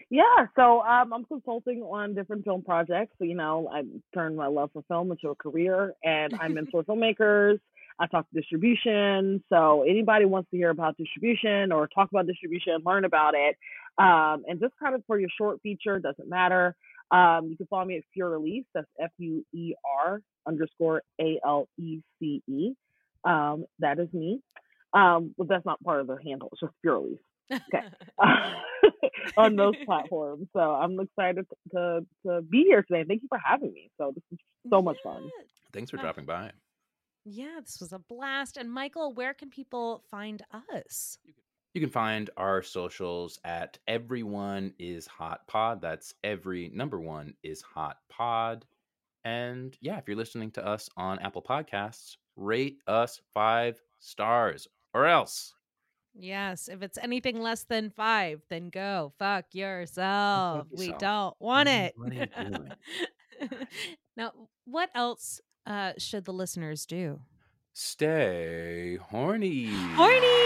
Yeah, 0.10 0.46
so 0.56 0.82
um, 0.82 1.14
I'm 1.14 1.26
consulting 1.26 1.82
on 1.82 2.14
different 2.14 2.44
film 2.44 2.62
projects. 2.62 3.16
So, 3.18 3.26
you 3.26 3.36
know, 3.36 3.70
I 3.74 3.82
turned 4.14 4.38
my 4.38 4.48
love 4.48 4.70
for 4.74 4.84
film 4.88 5.12
into 5.12 5.30
a 5.30 5.36
career, 5.36 5.94
and 6.04 6.34
i'm 6.40 6.54
mentor 6.54 6.84
filmmakers. 6.88 7.60
I 8.00 8.08
talk 8.08 8.26
distribution. 8.34 9.44
So, 9.50 9.84
anybody 9.84 10.26
wants 10.26 10.50
to 10.52 10.58
hear 10.58 10.70
about 10.70 10.98
distribution 10.98 11.72
or 11.72 11.88
talk 11.88 12.10
about 12.12 12.28
distribution, 12.28 12.78
learn 12.86 13.06
about 13.06 13.34
it, 13.36 13.56
um, 13.98 14.44
and 14.48 14.60
just 14.60 14.74
kind 14.82 14.96
of 14.96 15.04
for 15.08 15.20
your 15.20 15.30
short 15.38 15.62
feature, 15.62 16.00
doesn't 16.00 16.30
matter. 16.30 16.76
Um, 17.12 17.48
you 17.50 17.58
can 17.58 17.68
follow 17.68 17.86
me 17.86 17.98
at 17.98 18.04
Fuer 18.16 18.38
Alece. 18.38 18.66
That's 18.74 18.88
F 19.00 19.12
U 19.20 19.46
E 19.54 19.74
R 20.06 20.22
underscore 20.48 21.04
A 21.22 21.40
L 21.46 21.68
E 21.78 22.00
C 22.20 22.42
E. 22.48 22.74
Um, 23.24 23.66
that 23.80 24.00
is 24.00 24.12
me. 24.14 24.42
Um, 24.94 25.34
but 25.38 25.48
that's 25.48 25.66
not 25.66 25.84
part 25.84 26.02
of 26.02 26.08
the 26.08 26.18
handle. 26.26 26.50
It's 26.52 26.62
just 26.62 26.74
Fuer 26.84 27.00
Alece 27.02 27.20
Okay. 27.52 27.86
on 29.38 29.56
those 29.56 29.76
platforms. 29.86 30.48
So 30.54 30.60
I'm 30.60 31.00
excited 31.00 31.46
to 31.74 32.06
to 32.26 32.42
be 32.42 32.64
here 32.68 32.84
today. 32.84 33.04
Thank 33.08 33.22
you 33.22 33.28
for 33.30 33.40
having 33.44 33.74
me. 33.74 33.92
So 33.98 34.12
this 34.14 34.24
is 34.32 34.40
so 34.70 34.82
much 34.82 34.98
fun. 35.04 35.30
Thanks 35.74 35.92
for 35.92 35.98
dropping 35.98 36.26
by. 36.26 36.52
Yeah, 37.26 37.60
this 37.60 37.80
was 37.80 37.92
a 37.92 38.00
blast. 38.00 38.58
And 38.58 38.72
Michael, 38.72 39.14
where 39.14 39.34
can 39.34 39.50
people 39.50 40.04
find 40.12 40.44
us? 40.74 41.18
You 41.74 41.82
can 41.82 41.90
find 41.90 42.30
our 42.38 42.62
socials 42.62 43.40
at 43.44 43.78
everyone 43.88 44.74
is 44.80 45.08
hot 45.08 45.46
pod. 45.48 45.82
That's 45.82 46.14
every 46.24 46.70
number 46.74 47.02
one 47.02 47.34
is 47.44 47.62
hot 47.62 47.98
pod. 48.10 48.64
And 49.26 49.76
yeah, 49.82 49.98
if 49.98 50.08
you're 50.08 50.16
listening 50.16 50.52
to 50.52 50.66
us 50.66 50.88
on 50.96 51.20
Apple 51.20 51.42
Podcasts, 51.42 52.16
rate 52.36 52.78
us 52.88 53.20
five 53.34 53.82
stars 54.00 54.68
or 54.94 55.08
else. 55.08 55.54
Yes, 56.14 56.70
if 56.70 56.82
it's 56.82 56.98
anything 57.02 57.42
less 57.42 57.64
than 57.64 57.90
five, 57.90 58.42
then 58.50 58.70
go 58.70 59.12
fuck 59.20 59.46
yourself. 59.52 60.68
we 60.72 60.86
yourself. 60.86 61.00
don't 61.00 61.36
want 61.40 61.68
it. 61.68 61.94
what 61.98 62.12
are 62.12 62.16
you 62.16 62.26
doing? 62.26 62.72
now, 64.16 64.32
what 64.64 64.90
else 64.96 65.42
uh, 65.66 65.94
should 65.98 66.26
the 66.26 66.34
listeners 66.34 66.86
do? 66.86 67.22
Stay 67.74 68.98
horny. 69.10 69.70
horny. 69.96 70.46